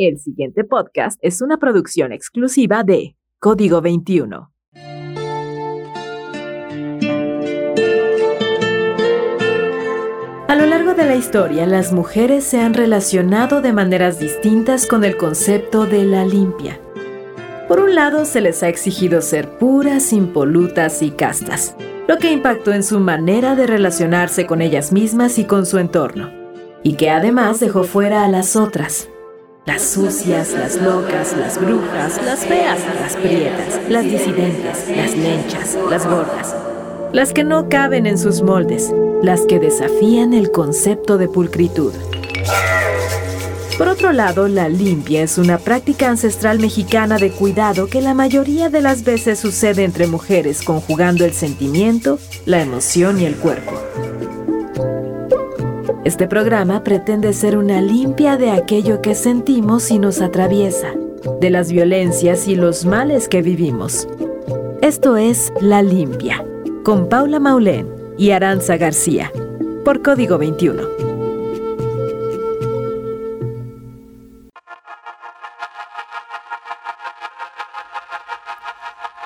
El 0.00 0.20
siguiente 0.20 0.62
podcast 0.62 1.18
es 1.22 1.42
una 1.42 1.56
producción 1.56 2.12
exclusiva 2.12 2.84
de 2.84 3.16
Código 3.40 3.80
21. 3.80 4.52
A 10.46 10.54
lo 10.54 10.66
largo 10.66 10.94
de 10.94 11.04
la 11.04 11.16
historia, 11.16 11.66
las 11.66 11.92
mujeres 11.92 12.44
se 12.44 12.60
han 12.60 12.74
relacionado 12.74 13.60
de 13.60 13.72
maneras 13.72 14.20
distintas 14.20 14.86
con 14.86 15.02
el 15.02 15.16
concepto 15.16 15.84
de 15.84 16.04
la 16.04 16.24
limpia. 16.24 16.80
Por 17.66 17.80
un 17.80 17.96
lado, 17.96 18.24
se 18.24 18.40
les 18.40 18.62
ha 18.62 18.68
exigido 18.68 19.20
ser 19.20 19.58
puras, 19.58 20.12
impolutas 20.12 21.02
y 21.02 21.10
castas, 21.10 21.74
lo 22.06 22.18
que 22.18 22.30
impactó 22.30 22.72
en 22.72 22.84
su 22.84 23.00
manera 23.00 23.56
de 23.56 23.66
relacionarse 23.66 24.46
con 24.46 24.62
ellas 24.62 24.92
mismas 24.92 25.40
y 25.40 25.44
con 25.44 25.66
su 25.66 25.78
entorno, 25.78 26.30
y 26.84 26.94
que 26.94 27.10
además 27.10 27.58
dejó 27.58 27.82
fuera 27.82 28.24
a 28.24 28.28
las 28.28 28.54
otras, 28.54 29.08
las 29.68 29.82
sucias, 29.82 30.54
las 30.54 30.80
locas, 30.80 31.36
las 31.36 31.60
brujas, 31.60 32.18
las 32.24 32.46
feas, 32.46 32.80
las 33.02 33.16
prietas, 33.16 33.78
las 33.90 34.02
disidentes, 34.02 34.88
las 34.96 35.14
lenchas, 35.14 35.76
las 35.90 36.06
gordas. 36.06 36.56
Las 37.12 37.34
que 37.34 37.44
no 37.44 37.68
caben 37.68 38.06
en 38.06 38.16
sus 38.16 38.40
moldes, 38.40 38.90
las 39.22 39.42
que 39.42 39.60
desafían 39.60 40.32
el 40.32 40.52
concepto 40.52 41.18
de 41.18 41.28
pulcritud. 41.28 41.92
Por 43.76 43.88
otro 43.88 44.12
lado, 44.12 44.48
la 44.48 44.70
limpia 44.70 45.22
es 45.22 45.36
una 45.36 45.58
práctica 45.58 46.08
ancestral 46.08 46.60
mexicana 46.60 47.18
de 47.18 47.30
cuidado 47.30 47.88
que 47.88 48.00
la 48.00 48.14
mayoría 48.14 48.70
de 48.70 48.80
las 48.80 49.04
veces 49.04 49.38
sucede 49.38 49.84
entre 49.84 50.06
mujeres 50.06 50.62
conjugando 50.62 51.26
el 51.26 51.34
sentimiento, 51.34 52.18
la 52.46 52.62
emoción 52.62 53.20
y 53.20 53.26
el 53.26 53.36
cuerpo. 53.36 53.72
Este 56.08 56.26
programa 56.26 56.84
pretende 56.84 57.34
ser 57.34 57.58
una 57.58 57.82
limpia 57.82 58.38
de 58.38 58.50
aquello 58.50 59.02
que 59.02 59.14
sentimos 59.14 59.90
y 59.90 59.98
nos 59.98 60.22
atraviesa, 60.22 60.94
de 61.38 61.50
las 61.50 61.70
violencias 61.70 62.48
y 62.48 62.56
los 62.56 62.86
males 62.86 63.28
que 63.28 63.42
vivimos. 63.42 64.08
Esto 64.80 65.18
es 65.18 65.52
La 65.60 65.82
Limpia, 65.82 66.42
con 66.82 67.10
Paula 67.10 67.40
Maulén 67.40 67.86
y 68.16 68.30
Aranza 68.30 68.78
García, 68.78 69.30
por 69.84 70.00
Código 70.00 70.38
21. 70.38 70.82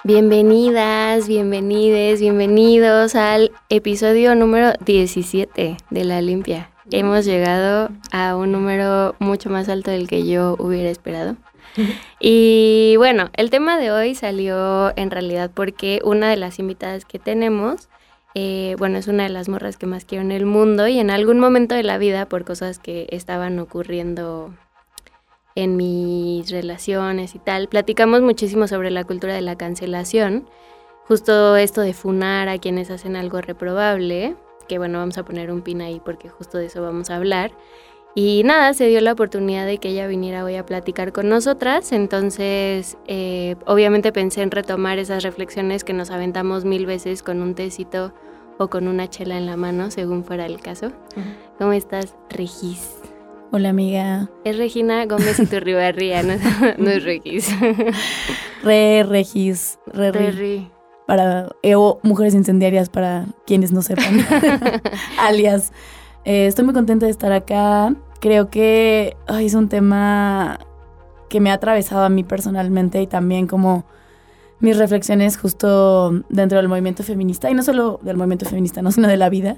Bienvenidas, 0.02 1.28
bienvenides, 1.28 2.20
bienvenidos 2.20 3.14
al 3.14 3.52
episodio 3.68 4.34
número 4.34 4.72
17 4.84 5.76
de 5.88 6.04
La 6.04 6.20
Limpia 6.20 6.71
hemos 6.90 7.24
llegado 7.24 7.90
a 8.10 8.36
un 8.36 8.52
número 8.52 9.14
mucho 9.18 9.50
más 9.50 9.68
alto 9.68 9.90
del 9.90 10.08
que 10.08 10.26
yo 10.26 10.56
hubiera 10.58 10.90
esperado. 10.90 11.36
Y 12.20 12.94
bueno, 12.98 13.30
el 13.32 13.50
tema 13.50 13.78
de 13.78 13.90
hoy 13.90 14.14
salió 14.14 14.96
en 14.96 15.10
realidad 15.10 15.50
porque 15.52 16.00
una 16.04 16.30
de 16.30 16.36
las 16.36 16.60
invitadas 16.60 17.04
que 17.04 17.18
tenemos, 17.18 17.88
eh, 18.34 18.76
bueno, 18.78 18.98
es 18.98 19.08
una 19.08 19.24
de 19.24 19.28
las 19.28 19.48
morras 19.48 19.76
que 19.76 19.86
más 19.86 20.04
quiero 20.04 20.22
en 20.22 20.30
el 20.30 20.46
mundo 20.46 20.86
y 20.86 21.00
en 21.00 21.10
algún 21.10 21.40
momento 21.40 21.74
de 21.74 21.82
la 21.82 21.98
vida, 21.98 22.26
por 22.26 22.44
cosas 22.44 22.78
que 22.78 23.08
estaban 23.10 23.58
ocurriendo 23.58 24.54
en 25.54 25.76
mis 25.76 26.50
relaciones 26.50 27.34
y 27.34 27.38
tal, 27.38 27.68
platicamos 27.68 28.22
muchísimo 28.22 28.68
sobre 28.68 28.90
la 28.90 29.04
cultura 29.04 29.34
de 29.34 29.42
la 29.42 29.56
cancelación, 29.56 30.48
justo 31.08 31.56
esto 31.56 31.80
de 31.80 31.92
funar 31.92 32.48
a 32.48 32.58
quienes 32.58 32.90
hacen 32.90 33.16
algo 33.16 33.40
reprobable 33.40 34.36
que 34.66 34.78
bueno, 34.78 34.98
vamos 34.98 35.18
a 35.18 35.24
poner 35.24 35.50
un 35.50 35.62
pin 35.62 35.80
ahí 35.80 36.00
porque 36.04 36.28
justo 36.28 36.58
de 36.58 36.66
eso 36.66 36.82
vamos 36.82 37.10
a 37.10 37.16
hablar. 37.16 37.52
Y 38.14 38.42
nada, 38.44 38.74
se 38.74 38.88
dio 38.88 39.00
la 39.00 39.12
oportunidad 39.12 39.66
de 39.66 39.78
que 39.78 39.88
ella 39.88 40.06
viniera 40.06 40.44
hoy 40.44 40.56
a 40.56 40.66
platicar 40.66 41.12
con 41.12 41.30
nosotras, 41.30 41.92
entonces 41.92 42.98
eh, 43.06 43.56
obviamente 43.64 44.12
pensé 44.12 44.42
en 44.42 44.50
retomar 44.50 44.98
esas 44.98 45.22
reflexiones 45.22 45.82
que 45.82 45.94
nos 45.94 46.10
aventamos 46.10 46.66
mil 46.66 46.84
veces 46.84 47.22
con 47.22 47.40
un 47.40 47.54
tecito 47.54 48.12
o 48.58 48.68
con 48.68 48.86
una 48.86 49.08
chela 49.08 49.38
en 49.38 49.46
la 49.46 49.56
mano, 49.56 49.90
según 49.90 50.24
fuera 50.24 50.44
el 50.44 50.60
caso. 50.60 50.92
¿Cómo 51.58 51.72
estás, 51.72 52.14
Regis? 52.28 52.96
Hola, 53.50 53.70
amiga. 53.70 54.28
Es 54.44 54.58
Regina 54.58 55.06
Gómez 55.06 55.38
y 55.38 55.46
Turribarría, 55.46 56.22
no, 56.22 56.34
no 56.76 56.90
es 56.90 57.04
Regis. 57.04 57.48
Re, 58.62 59.04
Regis, 59.04 59.78
re, 59.86 60.12
re 60.12 60.70
para 61.06 61.48
Mujeres 62.02 62.34
Incendiarias 62.34 62.88
para 62.88 63.26
quienes 63.46 63.72
no 63.72 63.82
sepan, 63.82 64.20
alias. 65.18 65.72
Eh, 66.24 66.46
estoy 66.46 66.64
muy 66.64 66.74
contenta 66.74 67.06
de 67.06 67.12
estar 67.12 67.32
acá. 67.32 67.94
Creo 68.20 68.50
que 68.50 69.16
es 69.40 69.54
un 69.54 69.68
tema 69.68 70.60
que 71.28 71.40
me 71.40 71.50
ha 71.50 71.54
atravesado 71.54 72.04
a 72.04 72.08
mí 72.08 72.24
personalmente 72.24 73.02
y 73.02 73.06
también 73.06 73.46
como 73.46 73.84
mis 74.60 74.78
reflexiones 74.78 75.36
justo 75.36 76.12
dentro 76.28 76.58
del 76.58 76.68
movimiento 76.68 77.02
feminista, 77.02 77.50
y 77.50 77.54
no 77.54 77.64
solo 77.64 77.98
del 78.02 78.16
movimiento 78.16 78.46
feminista, 78.46 78.80
no, 78.80 78.92
sino 78.92 79.08
de 79.08 79.16
la 79.16 79.28
vida. 79.28 79.56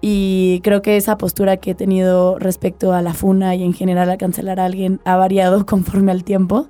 Y 0.00 0.60
creo 0.64 0.82
que 0.82 0.96
esa 0.96 1.16
postura 1.16 1.58
que 1.58 1.70
he 1.70 1.74
tenido 1.76 2.40
respecto 2.40 2.92
a 2.92 3.02
la 3.02 3.14
funa 3.14 3.54
y 3.54 3.62
en 3.62 3.72
general 3.72 4.10
a 4.10 4.18
cancelar 4.18 4.58
a 4.58 4.64
alguien 4.64 5.00
ha 5.04 5.16
variado 5.16 5.64
conforme 5.66 6.10
al 6.10 6.24
tiempo 6.24 6.66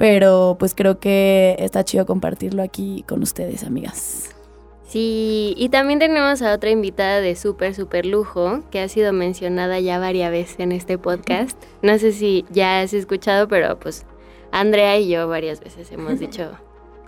pero 0.00 0.56
pues 0.58 0.74
creo 0.74 0.98
que 0.98 1.56
está 1.58 1.84
chido 1.84 2.06
compartirlo 2.06 2.62
aquí 2.62 3.04
con 3.06 3.22
ustedes, 3.22 3.64
amigas. 3.64 4.34
Sí, 4.88 5.52
y 5.58 5.68
también 5.68 5.98
tenemos 5.98 6.40
a 6.40 6.54
otra 6.54 6.70
invitada 6.70 7.20
de 7.20 7.36
súper, 7.36 7.74
súper 7.74 8.06
lujo, 8.06 8.62
que 8.70 8.80
ha 8.80 8.88
sido 8.88 9.12
mencionada 9.12 9.78
ya 9.78 9.98
varias 9.98 10.30
veces 10.30 10.58
en 10.58 10.72
este 10.72 10.96
podcast. 10.96 11.62
No 11.82 11.98
sé 11.98 12.12
si 12.12 12.46
ya 12.48 12.80
has 12.80 12.94
escuchado, 12.94 13.46
pero 13.46 13.78
pues 13.78 14.06
Andrea 14.52 14.98
y 14.98 15.10
yo 15.10 15.28
varias 15.28 15.60
veces 15.60 15.92
hemos 15.92 16.18
dicho 16.18 16.50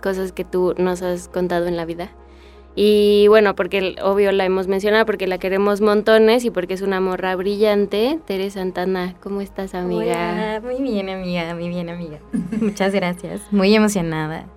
cosas 0.03 0.31
que 0.31 0.45
tú 0.45 0.75
nos 0.77 1.01
has 1.01 1.27
contado 1.29 1.65
en 1.65 1.77
la 1.77 1.85
vida. 1.85 2.11
Y 2.75 3.27
bueno, 3.27 3.55
porque 3.55 3.95
obvio 4.01 4.31
la 4.31 4.45
hemos 4.45 4.67
mencionado, 4.67 5.05
porque 5.05 5.27
la 5.27 5.37
queremos 5.37 5.81
montones 5.81 6.43
y 6.43 6.49
porque 6.49 6.73
es 6.73 6.81
una 6.81 6.99
morra 6.99 7.35
brillante. 7.35 8.19
Tere 8.25 8.49
Santana, 8.49 9.15
¿cómo 9.21 9.41
estás, 9.41 9.75
amiga? 9.75 10.59
muy 10.61 10.81
bien, 10.81 11.09
amiga, 11.09 11.53
muy 11.53 11.69
bien, 11.69 11.89
amiga. 11.89 12.19
Muchas 12.61 12.93
gracias. 12.93 13.41
Muy 13.51 13.75
emocionada 13.75 14.47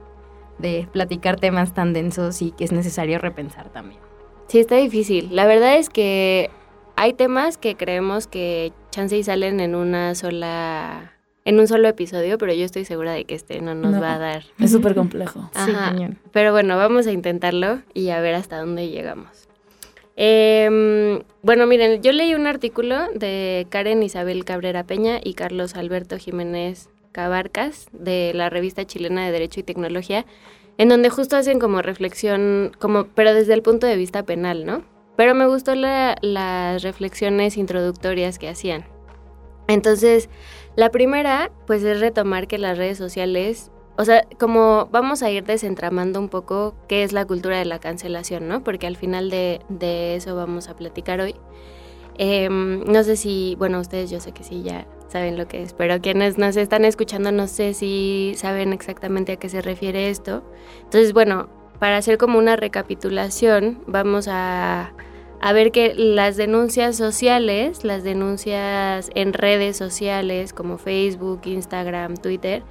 de 0.59 0.89
platicar 0.91 1.39
temas 1.39 1.75
tan 1.75 1.93
densos 1.93 2.41
y 2.41 2.53
que 2.53 2.65
es 2.65 2.73
necesario 2.73 3.19
repensar 3.19 3.69
también. 3.69 4.01
Sí, 4.49 4.61
está 4.61 4.77
difícil. 4.77 5.29
La 5.35 5.47
verdad 5.47 5.77
es 5.77 5.91
que 5.91 6.51
hay 6.95 7.13
temas 7.13 7.59
que 7.59 7.77
creemos 7.77 8.27
que 8.27 8.73
chance 8.91 9.17
y 9.17 9.23
salen 9.23 9.61
en 9.61 9.75
una 9.75 10.15
sola 10.15 11.16
en 11.47 11.61
un 11.61 11.69
solo 11.69 11.87
episodio, 11.87 12.39
pero 12.39 12.53
yo 12.53 12.65
estoy 12.65 12.85
segura 12.85 13.13
de 13.13 13.25
que 13.25 13.37
este 13.37 13.61
no 13.61 13.75
nos 13.77 14.03
va 14.03 14.15
a 14.15 14.19
dar. 14.19 14.43
Es 14.59 14.73
súper 14.73 14.97
complejo. 14.97 15.49
Ajá. 15.55 15.95
pero 16.33 16.51
bueno, 16.51 16.77
vamos 16.77 17.07
a 17.07 17.13
intentarlo 17.13 17.83
y 17.95 18.11
a 18.11 18.21
ver 18.21 18.35
hasta 18.35 18.59
dónde 18.59 18.89
llegamos. 18.89 19.47
Em, 20.17 21.23
bueno, 21.43 21.67
miren, 21.67 22.03
yo 22.03 22.11
leí 22.11 22.35
un 22.35 22.49
artículo 22.49 22.99
de 23.15 23.69
Karen 23.71 24.03
Isabel 24.03 24.45
Cabrera 24.45 24.85
Peña 24.85 25.21
y 25.23 25.35
Carlos 25.35 25.77
Alberto 25.77 26.19
Jiménez 26.19 26.89
Cabarcas 27.13 27.87
de 27.93 28.33
la 28.35 28.51
revista 28.51 28.85
chilena 28.85 29.25
de 29.25 29.31
Derecho 29.31 29.61
y 29.61 29.63
Tecnología, 29.63 30.27
en 30.79 30.89
donde 30.89 31.11
justo 31.11 31.37
hacen 31.37 31.61
como 31.61 31.81
reflexión, 31.81 32.73
como, 32.81 33.05
pero 33.15 33.33
desde 33.35 33.55
el 33.55 33.63
punto 33.63 33.87
de 33.87 33.97
vista 33.97 34.25
penal, 34.25 34.67
¿no? 34.67 34.83
Pero 35.17 35.37
me 35.37 35.47
gustó 35.47 35.77
las 35.77 36.83
reflexiones 36.83 37.57
introductorias 37.57 38.41
que 38.41 38.49
hacían. 38.49 38.85
Entonces, 39.69 40.29
la 40.77 40.91
primera, 40.91 41.51
pues 41.67 41.83
es 41.83 42.01
retomar 42.01 42.47
que 42.47 42.59
las 42.59 42.77
redes 42.77 42.99
sociales, 42.99 43.71
o 43.97 44.05
sea, 44.05 44.27
como 44.39 44.89
vamos 44.93 45.23
a 45.23 45.31
ir 45.31 45.45
desentramando 45.45 46.21
un 46.21 46.29
poco 46.29 46.75
qué 46.87 47.03
es 47.03 47.13
la 47.13 47.25
cultura 47.25 47.59
de 47.59 47.65
la 47.65 47.79
cancelación, 47.79 48.47
¿no? 48.47 48.63
Porque 48.63 48.87
al 48.87 48.97
final 48.97 49.31
de, 49.31 49.61
eso 50.15 50.37
vamos 50.37 50.69
a 50.69 50.77
platicar 50.77 51.21
hoy. 51.21 51.35
Em, 52.19 52.85
no 52.85 53.03
sé 53.05 53.17
si, 53.17 53.57
bueno, 53.59 53.81
ustedes 53.81 54.11
yo 54.11 54.21
sé 54.21 54.33
que 54.33 54.45
sí 54.45 54.63
ya 54.63 54.87
saben 55.09 55.39
lo 55.39 55.49
que 55.49 55.63
es, 55.63 55.73
pero 55.73 56.01
quienes 56.01 56.39
nos 56.39 56.57
están 56.57 56.85
escuchando 56.85 57.33
no 57.33 57.47
sé 57.47 57.75
si 57.75 58.35
saben 58.37 58.73
exactamente 58.73 59.33
a 59.33 59.37
qué 59.37 59.49
se 59.49 59.63
refiere 59.63 60.11
esto. 60.11 60.43
Entonces, 60.85 61.13
bueno, 61.15 61.49
para 61.79 61.97
hacer 61.97 62.19
como 62.19 62.39
una 62.39 62.57
recapitulación, 62.57 63.83
vamos 63.87 64.29
a 64.31 64.93
a 65.41 65.53
ver 65.53 65.73
que 65.73 65.95
las 65.95 66.37
denuncias 66.37 66.97
sociales, 66.97 67.85
las 67.85 68.03
denuncias 68.05 69.11
en 69.15 69.33
redes 69.33 69.77
sociales 69.77 70.53
como 70.53 70.79
Facebook, 70.79 71.43
Instagram, 71.45 72.17
Twitter, 72.17 72.63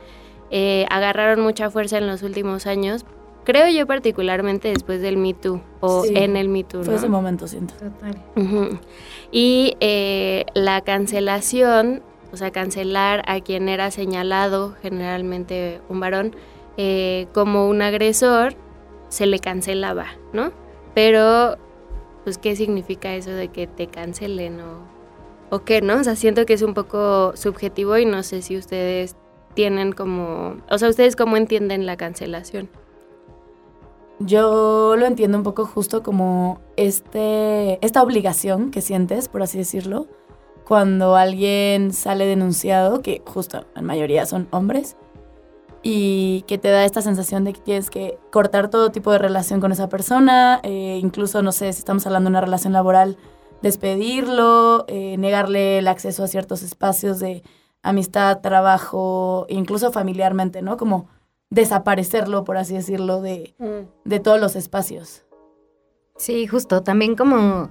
eh, 0.51 0.85
agarraron 0.89 1.41
mucha 1.41 1.69
fuerza 1.69 1.97
en 1.97 2.07
los 2.07 2.23
últimos 2.23 2.65
años. 2.65 3.05
Creo 3.43 3.67
yo 3.67 3.85
particularmente 3.85 4.69
después 4.69 5.01
del 5.01 5.17
Me 5.17 5.33
Too 5.33 5.61
o 5.79 6.03
en 6.05 6.35
el 6.35 6.49
Me 6.49 6.63
Too. 6.63 6.83
Fue 6.83 6.95
ese 6.95 7.09
momento, 7.09 7.47
siento. 7.47 7.75
Total. 7.75 8.79
Y 9.31 9.77
eh, 9.79 10.45
la 10.55 10.81
cancelación, 10.81 12.01
o 12.31 12.37
sea, 12.37 12.51
cancelar 12.51 13.21
a 13.27 13.39
quien 13.41 13.69
era 13.69 13.91
señalado, 13.91 14.75
generalmente 14.81 15.81
un 15.89 15.99
varón, 15.99 16.35
eh, 16.77 17.27
como 17.33 17.69
un 17.69 17.81
agresor, 17.83 18.55
se 19.09 19.27
le 19.27 19.39
cancelaba, 19.39 20.07
¿no? 20.33 20.51
Pero 20.95 21.57
pues 22.25 22.37
qué 22.37 22.57
significa 22.57 23.15
eso 23.15 23.29
de 23.29 23.47
que 23.47 23.67
te 23.67 23.87
cancelen 23.87 24.59
o 24.59 24.95
o 25.49 25.63
qué, 25.63 25.81
¿no? 25.81 25.99
O 25.99 26.03
sea, 26.03 26.15
siento 26.15 26.45
que 26.45 26.53
es 26.53 26.61
un 26.61 26.73
poco 26.73 27.35
subjetivo 27.35 27.97
y 27.97 28.05
no 28.05 28.23
sé 28.23 28.41
si 28.41 28.57
ustedes 28.57 29.15
tienen 29.53 29.93
como, 29.93 30.57
o 30.69 30.77
sea, 30.77 30.89
ustedes 30.89 31.15
cómo 31.15 31.37
entienden 31.37 31.85
la 31.85 31.97
cancelación. 31.97 32.69
Yo 34.19 34.95
lo 34.97 35.05
entiendo 35.05 35.37
un 35.37 35.43
poco 35.43 35.65
justo 35.65 36.01
como 36.01 36.61
este, 36.77 37.85
esta 37.85 38.01
obligación 38.01 38.71
que 38.71 38.81
sientes, 38.81 39.27
por 39.27 39.43
así 39.43 39.57
decirlo, 39.57 40.07
cuando 40.65 41.15
alguien 41.15 41.93
sale 41.93 42.25
denunciado, 42.25 43.01
que 43.01 43.21
justo 43.25 43.65
en 43.75 43.85
mayoría 43.85 44.25
son 44.25 44.47
hombres, 44.51 44.95
y 45.87 46.41
que 46.47 46.57
te 46.57 46.69
da 46.69 46.83
esta 46.83 47.03
sensación 47.03 47.43
de 47.43 47.53
que 47.53 47.61
tienes 47.61 47.91
que 47.91 48.17
cortar 48.31 48.71
todo 48.71 48.89
tipo 48.89 49.11
de 49.11 49.19
relación 49.19 49.61
con 49.61 49.71
esa 49.71 49.87
persona, 49.87 50.59
eh, 50.63 50.99
incluso, 50.99 51.43
no 51.43 51.51
sé, 51.51 51.71
si 51.73 51.77
estamos 51.77 52.07
hablando 52.07 52.27
de 52.27 52.31
una 52.31 52.41
relación 52.41 52.73
laboral, 52.73 53.17
despedirlo, 53.61 54.85
eh, 54.87 55.15
negarle 55.19 55.77
el 55.77 55.87
acceso 55.87 56.23
a 56.23 56.27
ciertos 56.27 56.63
espacios 56.63 57.19
de 57.19 57.43
amistad, 57.83 58.41
trabajo, 58.41 59.45
incluso 59.47 59.91
familiarmente, 59.91 60.63
¿no? 60.63 60.75
Como 60.75 61.07
desaparecerlo, 61.51 62.45
por 62.45 62.57
así 62.57 62.73
decirlo, 62.73 63.21
de, 63.21 63.53
mm. 63.59 64.09
de 64.09 64.19
todos 64.19 64.41
los 64.41 64.55
espacios. 64.55 65.23
Sí, 66.17 66.47
justo, 66.47 66.81
también 66.81 67.15
como 67.15 67.69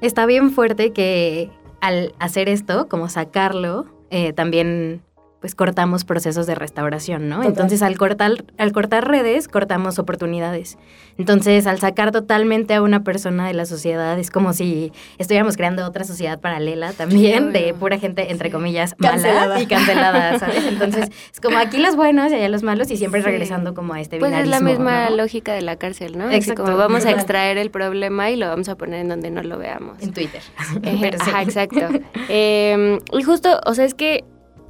está 0.00 0.26
bien 0.26 0.50
fuerte 0.50 0.92
que 0.92 1.52
al 1.80 2.16
hacer 2.18 2.48
esto, 2.48 2.88
como 2.88 3.08
sacarlo, 3.08 3.86
eh, 4.10 4.32
también 4.32 5.04
pues 5.44 5.54
cortamos 5.54 6.06
procesos 6.06 6.46
de 6.46 6.54
restauración, 6.54 7.28
¿no? 7.28 7.42
Entonces 7.42 7.82
al 7.82 7.98
cortar, 7.98 8.46
al 8.56 8.72
cortar 8.72 9.06
redes, 9.06 9.46
cortamos 9.46 9.98
oportunidades. 9.98 10.78
Entonces 11.18 11.66
al 11.66 11.78
sacar 11.80 12.12
totalmente 12.12 12.72
a 12.72 12.80
una 12.80 13.04
persona 13.04 13.46
de 13.46 13.52
la 13.52 13.66
sociedad, 13.66 14.18
es 14.18 14.30
como 14.30 14.54
si 14.54 14.90
estuviéramos 15.18 15.58
creando 15.58 15.84
otra 15.84 16.04
sociedad 16.04 16.40
paralela 16.40 16.94
también, 16.94 17.52
de 17.52 17.74
pura 17.78 17.98
gente, 17.98 18.32
entre 18.32 18.50
comillas, 18.50 18.94
mala 18.98 19.60
y 19.60 19.66
cancelada, 19.66 20.38
¿sabes? 20.38 20.64
Entonces 20.64 21.10
es 21.30 21.42
como 21.42 21.58
aquí 21.58 21.76
los 21.76 21.94
buenos 21.94 22.32
y 22.32 22.36
allá 22.36 22.48
los 22.48 22.62
malos 22.62 22.90
y 22.90 22.96
siempre 22.96 23.20
regresando 23.20 23.74
como 23.74 23.92
a 23.92 24.00
este 24.00 24.18
Pues 24.20 24.32
es 24.32 24.48
la 24.48 24.60
misma 24.60 25.10
lógica 25.10 25.52
de 25.52 25.60
la 25.60 25.76
cárcel, 25.76 26.16
¿no? 26.16 26.30
Exacto. 26.30 26.64
como 26.64 26.78
vamos 26.78 27.04
a 27.04 27.10
extraer 27.10 27.58
el 27.58 27.70
problema 27.70 28.30
y 28.30 28.36
lo 28.36 28.48
vamos 28.48 28.70
a 28.70 28.76
poner 28.76 29.00
en 29.00 29.08
donde 29.10 29.30
no 29.30 29.42
lo 29.42 29.58
veamos. 29.58 30.00
En 30.00 30.14
Twitter. 30.14 30.40
Ajá, 31.20 31.42
exacto. 31.42 31.86
Em, 32.30 32.98
y 33.12 33.22
justo, 33.22 33.60
o 33.66 33.74
sea, 33.74 33.84
es 33.84 33.92
que 33.92 34.24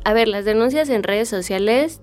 a 0.04 0.12
ver, 0.12 0.28
las 0.28 0.44
denuncias 0.44 0.88
en 0.90 1.02
redes 1.02 1.28
sociales 1.28 2.00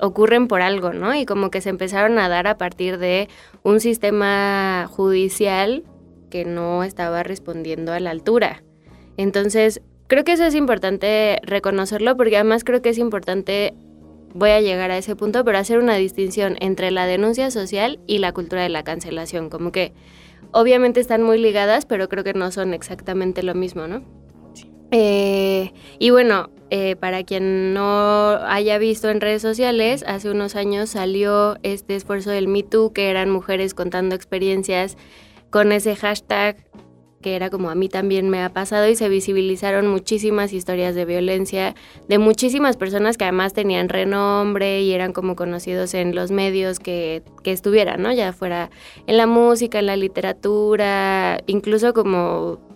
ocurren 0.00 0.48
por 0.48 0.62
algo, 0.62 0.92
¿no? 0.92 1.14
Y 1.14 1.24
como 1.26 1.50
que 1.50 1.60
se 1.60 1.70
empezaron 1.70 2.18
a 2.18 2.28
dar 2.28 2.48
a 2.48 2.58
partir 2.58 2.98
de 2.98 3.28
un 3.62 3.78
sistema 3.78 4.88
judicial 4.90 5.84
que 6.28 6.44
no 6.44 6.82
estaba 6.82 7.22
respondiendo 7.22 7.92
a 7.92 8.00
la 8.00 8.10
altura. 8.10 8.64
Entonces, 9.16 9.80
creo 10.08 10.24
que 10.24 10.32
eso 10.32 10.44
es 10.44 10.56
importante 10.56 11.40
reconocerlo 11.44 12.16
porque 12.16 12.36
además 12.36 12.64
creo 12.64 12.82
que 12.82 12.88
es 12.88 12.98
importante, 12.98 13.74
voy 14.34 14.50
a 14.50 14.60
llegar 14.60 14.90
a 14.90 14.98
ese 14.98 15.14
punto, 15.14 15.44
pero 15.44 15.58
hacer 15.58 15.78
una 15.78 15.94
distinción 15.94 16.56
entre 16.58 16.90
la 16.90 17.06
denuncia 17.06 17.52
social 17.52 18.00
y 18.08 18.18
la 18.18 18.32
cultura 18.32 18.62
de 18.62 18.70
la 18.70 18.82
cancelación. 18.82 19.50
Como 19.50 19.70
que 19.70 19.92
obviamente 20.50 20.98
están 20.98 21.22
muy 21.22 21.38
ligadas, 21.38 21.86
pero 21.86 22.08
creo 22.08 22.24
que 22.24 22.34
no 22.34 22.50
son 22.50 22.74
exactamente 22.74 23.44
lo 23.44 23.54
mismo, 23.54 23.86
¿no? 23.86 24.02
Eh, 24.92 25.72
y 25.98 26.10
bueno, 26.10 26.50
eh, 26.68 26.96
para 26.96 27.24
quien 27.24 27.72
no 27.72 28.38
haya 28.46 28.76
visto 28.78 29.08
en 29.08 29.22
redes 29.22 29.40
sociales, 29.40 30.04
hace 30.06 30.30
unos 30.30 30.54
años 30.54 30.90
salió 30.90 31.56
este 31.62 31.96
esfuerzo 31.96 32.30
del 32.30 32.46
Me 32.46 32.62
Too, 32.62 32.92
que 32.92 33.08
eran 33.08 33.30
mujeres 33.30 33.72
contando 33.72 34.14
experiencias 34.14 34.96
con 35.50 35.72
ese 35.72 35.96
hashtag 35.96 36.56
que 37.22 37.36
era 37.36 37.50
como 37.50 37.70
a 37.70 37.74
mí 37.74 37.88
también 37.88 38.28
me 38.28 38.42
ha 38.42 38.52
pasado 38.52 38.88
y 38.88 38.96
se 38.96 39.08
visibilizaron 39.08 39.86
muchísimas 39.86 40.52
historias 40.52 40.94
de 40.94 41.04
violencia 41.04 41.74
de 42.08 42.18
muchísimas 42.18 42.76
personas 42.76 43.16
que 43.16 43.24
además 43.24 43.54
tenían 43.54 43.88
renombre 43.88 44.82
y 44.82 44.92
eran 44.92 45.12
como 45.12 45.36
conocidos 45.36 45.94
en 45.94 46.14
los 46.14 46.32
medios 46.32 46.80
que, 46.80 47.22
que 47.44 47.52
estuvieran, 47.52 48.02
¿no? 48.02 48.12
Ya 48.12 48.32
fuera 48.32 48.70
en 49.06 49.16
la 49.16 49.26
música, 49.26 49.78
en 49.78 49.86
la 49.86 49.96
literatura, 49.96 51.38
incluso 51.46 51.94
como 51.94 52.71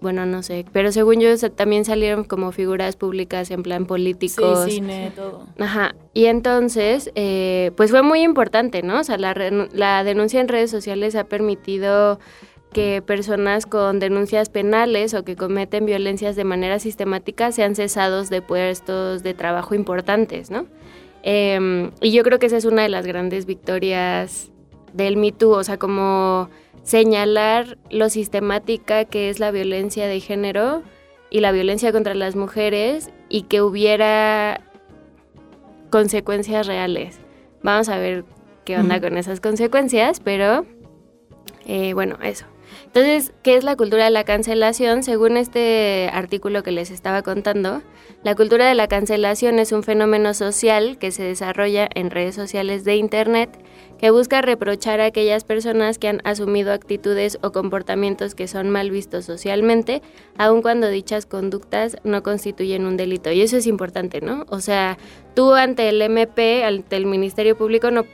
bueno, 0.00 0.26
no 0.26 0.42
sé, 0.42 0.66
pero 0.72 0.92
según 0.92 1.20
yo 1.20 1.36
también 1.52 1.84
salieron 1.84 2.24
como 2.24 2.52
figuras 2.52 2.96
públicas 2.96 3.50
en 3.50 3.62
plan 3.62 3.86
políticos. 3.86 4.64
Sí, 4.64 4.72
cine, 4.72 5.12
todo. 5.14 5.46
Ajá. 5.58 5.94
Y 6.12 6.26
entonces, 6.26 7.10
eh, 7.14 7.72
pues 7.76 7.90
fue 7.90 8.02
muy 8.02 8.20
importante, 8.20 8.82
¿no? 8.82 9.00
O 9.00 9.04
sea, 9.04 9.16
la, 9.16 9.34
la 9.72 10.04
denuncia 10.04 10.40
en 10.40 10.48
redes 10.48 10.70
sociales 10.70 11.14
ha 11.14 11.24
permitido 11.24 12.18
que 12.74 13.00
personas 13.00 13.64
con 13.64 14.00
denuncias 14.00 14.50
penales 14.50 15.14
o 15.14 15.24
que 15.24 15.36
cometen 15.36 15.86
violencias 15.86 16.36
de 16.36 16.44
manera 16.44 16.78
sistemática 16.78 17.52
sean 17.52 17.74
cesados 17.74 18.28
de 18.28 18.42
puestos 18.42 19.22
de 19.22 19.32
trabajo 19.32 19.74
importantes, 19.74 20.50
¿no? 20.50 20.66
Em, 21.22 21.92
y 22.02 22.12
yo 22.12 22.22
creo 22.22 22.38
que 22.38 22.46
esa 22.46 22.58
es 22.58 22.66
una 22.66 22.82
de 22.82 22.90
las 22.90 23.06
grandes 23.06 23.46
victorias 23.46 24.50
del 24.92 25.16
Me 25.16 25.32
Too, 25.32 25.50
o 25.50 25.64
sea, 25.64 25.78
como 25.78 26.50
señalar 26.84 27.78
lo 27.90 28.08
sistemática 28.08 29.04
que 29.04 29.30
es 29.30 29.40
la 29.40 29.50
violencia 29.50 30.06
de 30.06 30.20
género 30.20 30.82
y 31.30 31.40
la 31.40 31.50
violencia 31.50 31.90
contra 31.90 32.14
las 32.14 32.36
mujeres 32.36 33.10
y 33.28 33.42
que 33.42 33.60
hubiera 33.60 34.60
consecuencias 35.90 36.66
reales. 36.66 37.18
Vamos 37.62 37.88
a 37.88 37.98
ver 37.98 38.24
qué 38.64 38.76
onda 38.76 39.00
con 39.00 39.16
esas 39.16 39.40
consecuencias, 39.40 40.20
pero 40.20 40.66
eh, 41.66 41.94
bueno, 41.94 42.18
eso. 42.22 42.46
Entonces, 42.86 43.32
¿qué 43.42 43.56
es 43.56 43.64
la 43.64 43.76
cultura 43.76 44.04
de 44.04 44.10
la 44.10 44.24
cancelación? 44.24 45.02
Según 45.02 45.36
este 45.36 46.10
artículo 46.12 46.62
que 46.62 46.70
les 46.70 46.90
estaba 46.90 47.22
contando, 47.22 47.82
la 48.22 48.34
cultura 48.34 48.66
de 48.68 48.74
la 48.74 48.88
cancelación 48.88 49.58
es 49.58 49.72
un 49.72 49.82
fenómeno 49.82 50.34
social 50.34 50.98
que 50.98 51.10
se 51.10 51.22
desarrolla 51.22 51.88
en 51.94 52.10
redes 52.10 52.34
sociales 52.34 52.84
de 52.84 52.96
Internet 52.96 53.50
que 54.04 54.10
busca 54.10 54.42
reprochar 54.42 55.00
a 55.00 55.06
aquellas 55.06 55.44
personas 55.44 55.96
que 55.96 56.08
han 56.08 56.20
asumido 56.24 56.74
actitudes 56.74 57.38
o 57.40 57.52
comportamientos 57.52 58.34
que 58.34 58.48
son 58.48 58.68
mal 58.68 58.90
vistos 58.90 59.24
socialmente, 59.24 60.02
aun 60.36 60.60
cuando 60.60 60.90
dichas 60.90 61.24
conductas 61.24 61.96
no 62.04 62.22
constituyen 62.22 62.84
un 62.84 62.98
delito. 62.98 63.32
Y 63.32 63.40
eso 63.40 63.56
es 63.56 63.66
importante, 63.66 64.20
¿no? 64.20 64.44
O 64.50 64.60
sea, 64.60 64.98
tú 65.34 65.54
ante 65.54 65.88
el 65.88 66.02
MP, 66.02 66.64
ante 66.64 66.96
el 66.96 67.06
Ministerio 67.06 67.56
Público, 67.56 67.90
no 67.90 68.04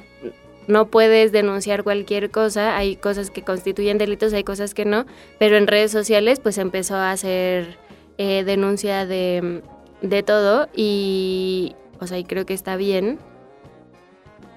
no 0.69 0.87
puedes 0.87 1.33
denunciar 1.33 1.83
cualquier 1.83 2.31
cosa, 2.31 2.77
hay 2.77 2.95
cosas 2.95 3.33
que 3.33 3.43
constituyen 3.43 3.99
delitos, 3.99 4.33
hay 4.33 4.45
cosas 4.45 4.75
que 4.75 4.85
no, 4.85 5.07
pero 5.41 5.57
en 5.57 5.67
redes 5.67 5.91
sociales 5.91 6.39
pues 6.39 6.59
empezó 6.59 6.95
a 6.95 7.11
hacer 7.11 7.79
eh, 8.17 8.45
denuncia 8.45 9.07
de, 9.07 9.61
de, 10.03 10.23
todo 10.23 10.69
y, 10.73 11.75
o 11.99 12.07
sea, 12.07 12.17
y 12.17 12.23
creo 12.23 12.47
que 12.47 12.55
está 12.55 12.77
bien 12.77 13.19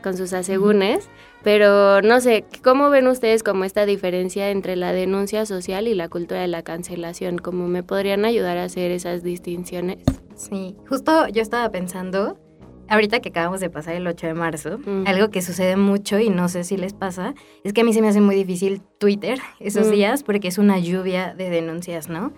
con 0.04 0.16
sus 0.16 0.34
asegúnes, 0.34 1.10
pero 1.44 2.02
no 2.02 2.22
sé, 2.22 2.46
¿cómo 2.64 2.90
ven 2.90 3.08
ustedes 3.08 3.44
como 3.44 3.66
esta 3.66 3.86
diferencia 3.86 4.50
entre 4.50 4.76
la 4.76 4.94
denuncia 4.94 5.46
social 5.46 5.88
y 5.88 5.94
la 5.94 6.10
cultura 6.10 6.42
de 6.42 6.48
la 6.48 6.64
cancelación? 6.64 7.38
¿Cómo 7.38 7.68
me 7.68 7.84
podrían 7.84 8.26
ayudar 8.26 8.58
a 8.58 8.64
hacer 8.64 8.92
esas 8.92 9.24
distinciones? 9.24 9.98
Sí, 10.36 10.76
justo 10.88 11.28
yo 11.28 11.42
estaba 11.42 11.70
pensando 11.70 12.38
ahorita 12.90 13.20
que 13.20 13.30
acabamos 13.30 13.60
de 13.60 13.70
pasar 13.70 13.96
el 13.96 14.08
8 14.08 14.28
de 14.28 14.34
marzo, 14.34 14.80
algo 15.06 15.30
que 15.30 15.42
sucede 15.42 15.78
mucho 15.78 16.20
y 16.20 16.30
no 16.30 16.50
sé 16.50 16.64
si 16.64 16.78
les 16.78 16.94
pasa, 16.94 17.34
es 17.64 17.74
que 17.74 17.82
a 17.82 17.84
mí 17.84 17.94
se 17.94 18.02
me 18.02 18.10
hace 18.10 18.22
muy 18.22 18.36
difícil 18.36 18.82
Twitter 19.00 19.40
esos 19.60 19.90
días 19.90 20.24
porque 20.24 20.48
es 20.48 20.58
una 20.58 20.80
lluvia 20.80 21.34
de 21.34 21.50
denuncias, 21.50 22.10
¿no? 22.10 22.34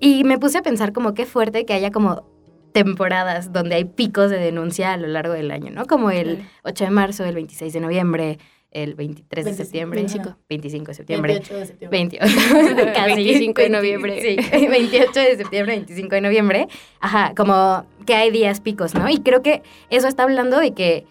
Y 0.00 0.24
me 0.24 0.38
puse 0.38 0.58
a 0.58 0.62
pensar 0.62 0.92
como 0.92 1.14
qué 1.14 1.26
fuerte 1.26 1.64
que 1.64 1.72
haya 1.72 1.90
como 1.90 2.33
temporadas 2.74 3.52
donde 3.52 3.76
hay 3.76 3.84
picos 3.84 4.30
de 4.30 4.38
denuncia 4.38 4.92
a 4.92 4.96
lo 4.96 5.06
largo 5.06 5.32
del 5.32 5.52
año, 5.52 5.70
¿no? 5.70 5.86
Como 5.86 6.10
el 6.10 6.44
8 6.64 6.86
de 6.86 6.90
marzo, 6.90 7.24
el 7.24 7.36
26 7.36 7.72
de 7.72 7.80
noviembre, 7.80 8.38
el 8.72 8.94
23 8.94 9.44
de 9.44 9.54
septiembre, 9.54 10.00
25. 10.00 10.36
25 10.48 10.86
de 10.88 10.94
septiembre, 10.94 11.34
28 11.34 11.54
de 11.60 11.66
septiembre, 11.66 11.98
28, 11.98 12.92
casi 12.92 13.14
25 13.14 13.62
de 13.62 13.68
noviembre, 13.68 14.20
sí, 14.20 14.66
28 14.66 15.20
de 15.20 15.36
septiembre, 15.36 15.76
25 15.76 16.14
de 16.16 16.20
noviembre, 16.20 16.68
ajá, 16.98 17.32
como 17.36 17.86
que 18.06 18.16
hay 18.16 18.32
días 18.32 18.60
picos, 18.60 18.92
¿no? 18.96 19.08
Y 19.08 19.20
creo 19.20 19.40
que 19.40 19.62
eso 19.90 20.08
está 20.08 20.24
hablando 20.24 20.58
de 20.58 20.72
que 20.72 21.06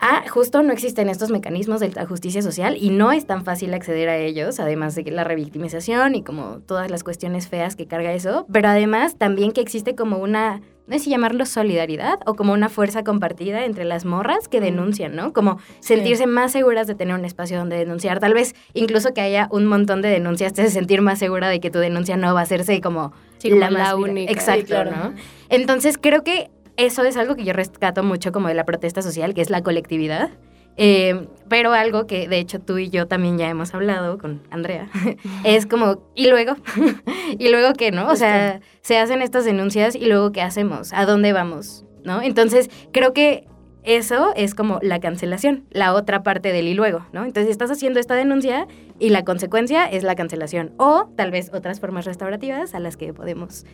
ah, 0.00 0.24
justo 0.28 0.62
no 0.62 0.72
existen 0.72 1.08
estos 1.08 1.30
mecanismos 1.30 1.80
de 1.80 1.90
la 1.90 2.06
justicia 2.06 2.42
social 2.42 2.76
y 2.78 2.90
no 2.90 3.12
es 3.12 3.26
tan 3.26 3.44
fácil 3.44 3.72
acceder 3.74 4.08
a 4.08 4.16
ellos, 4.16 4.60
además 4.60 4.94
de 4.94 5.02
la 5.10 5.24
revictimización 5.24 6.14
y 6.14 6.22
como 6.22 6.60
todas 6.66 6.90
las 6.90 7.04
cuestiones 7.04 7.48
feas 7.48 7.76
que 7.76 7.86
carga 7.86 8.12
eso, 8.12 8.46
pero 8.52 8.68
además 8.68 9.16
también 9.16 9.52
que 9.52 9.60
existe 9.60 9.94
como 9.94 10.18
una 10.18 10.60
no 10.90 10.98
sé 10.98 11.04
si 11.04 11.10
llamarlo 11.10 11.46
solidaridad 11.46 12.18
o 12.26 12.34
como 12.34 12.52
una 12.52 12.68
fuerza 12.68 13.04
compartida 13.04 13.64
entre 13.64 13.84
las 13.84 14.04
morras 14.04 14.48
que 14.48 14.60
denuncian, 14.60 15.14
¿no? 15.14 15.32
Como 15.32 15.60
sentirse 15.78 16.26
más 16.26 16.50
seguras 16.50 16.88
de 16.88 16.96
tener 16.96 17.14
un 17.14 17.24
espacio 17.24 17.58
donde 17.58 17.76
denunciar. 17.76 18.18
Tal 18.18 18.34
vez 18.34 18.56
incluso 18.74 19.14
que 19.14 19.20
haya 19.20 19.46
un 19.52 19.66
montón 19.66 20.02
de 20.02 20.08
denuncias 20.08 20.52
te 20.52 20.62
hace 20.62 20.72
sentir 20.72 21.00
más 21.00 21.20
segura 21.20 21.48
de 21.48 21.60
que 21.60 21.70
tu 21.70 21.78
denuncia 21.78 22.16
no 22.16 22.34
va 22.34 22.40
a 22.40 22.42
hacerse 22.42 22.80
como, 22.80 23.12
la, 23.44 23.94
única. 23.94 24.32
Exacto, 24.32 24.84
¿no? 24.84 25.14
Entonces 25.48 25.96
creo 25.96 26.24
que 26.24 26.50
eso 26.76 27.04
es 27.04 27.16
algo 27.16 27.36
que 27.36 27.44
yo 27.44 27.52
rescato 27.52 28.02
mucho 28.02 28.32
como 28.32 28.48
de 28.48 28.54
la 28.54 28.64
protesta 28.64 29.02
social, 29.02 29.34
que 29.34 29.42
es 29.42 29.50
la 29.50 29.62
colectividad 29.62 30.30
Eh, 30.76 31.26
pero 31.48 31.72
algo 31.72 32.06
que 32.06 32.28
de 32.28 32.38
hecho 32.38 32.58
tú 32.58 32.78
y 32.78 32.88
yo 32.88 33.06
también 33.06 33.36
ya 33.36 33.50
hemos 33.50 33.74
hablado 33.74 34.16
con 34.18 34.40
Andrea, 34.50 34.88
es 35.44 35.66
como, 35.66 36.10
¿y 36.14 36.28
luego? 36.28 36.54
¿Y 37.38 37.48
luego 37.48 37.74
qué, 37.74 37.90
no? 37.90 38.08
O 38.08 38.16
sea, 38.16 38.60
se 38.80 38.96
hacen 38.96 39.20
estas 39.20 39.44
denuncias 39.44 39.94
y 39.94 40.06
luego 40.06 40.32
¿qué 40.32 40.40
hacemos? 40.40 40.92
¿A 40.94 41.04
dónde 41.04 41.32
vamos? 41.32 41.84
¿No? 42.04 42.22
Entonces, 42.22 42.70
creo 42.92 43.12
que 43.12 43.46
eso 43.82 44.32
es 44.36 44.54
como 44.54 44.78
la 44.82 45.00
cancelación, 45.00 45.64
la 45.70 45.94
otra 45.94 46.22
parte 46.22 46.52
del 46.52 46.68
y 46.68 46.74
luego, 46.74 47.06
¿no? 47.12 47.24
Entonces 47.24 47.50
estás 47.50 47.70
haciendo 47.70 47.98
esta 47.98 48.14
denuncia 48.14 48.66
y 48.98 49.08
la 49.10 49.24
consecuencia 49.24 49.86
es 49.86 50.02
la 50.02 50.14
cancelación 50.14 50.72
o 50.76 51.10
tal 51.16 51.30
vez 51.30 51.50
otras 51.52 51.80
formas 51.80 52.04
restaurativas 52.04 52.74
a 52.74 52.80
las 52.80 52.96
que 52.96 53.12
podemos 53.12 53.64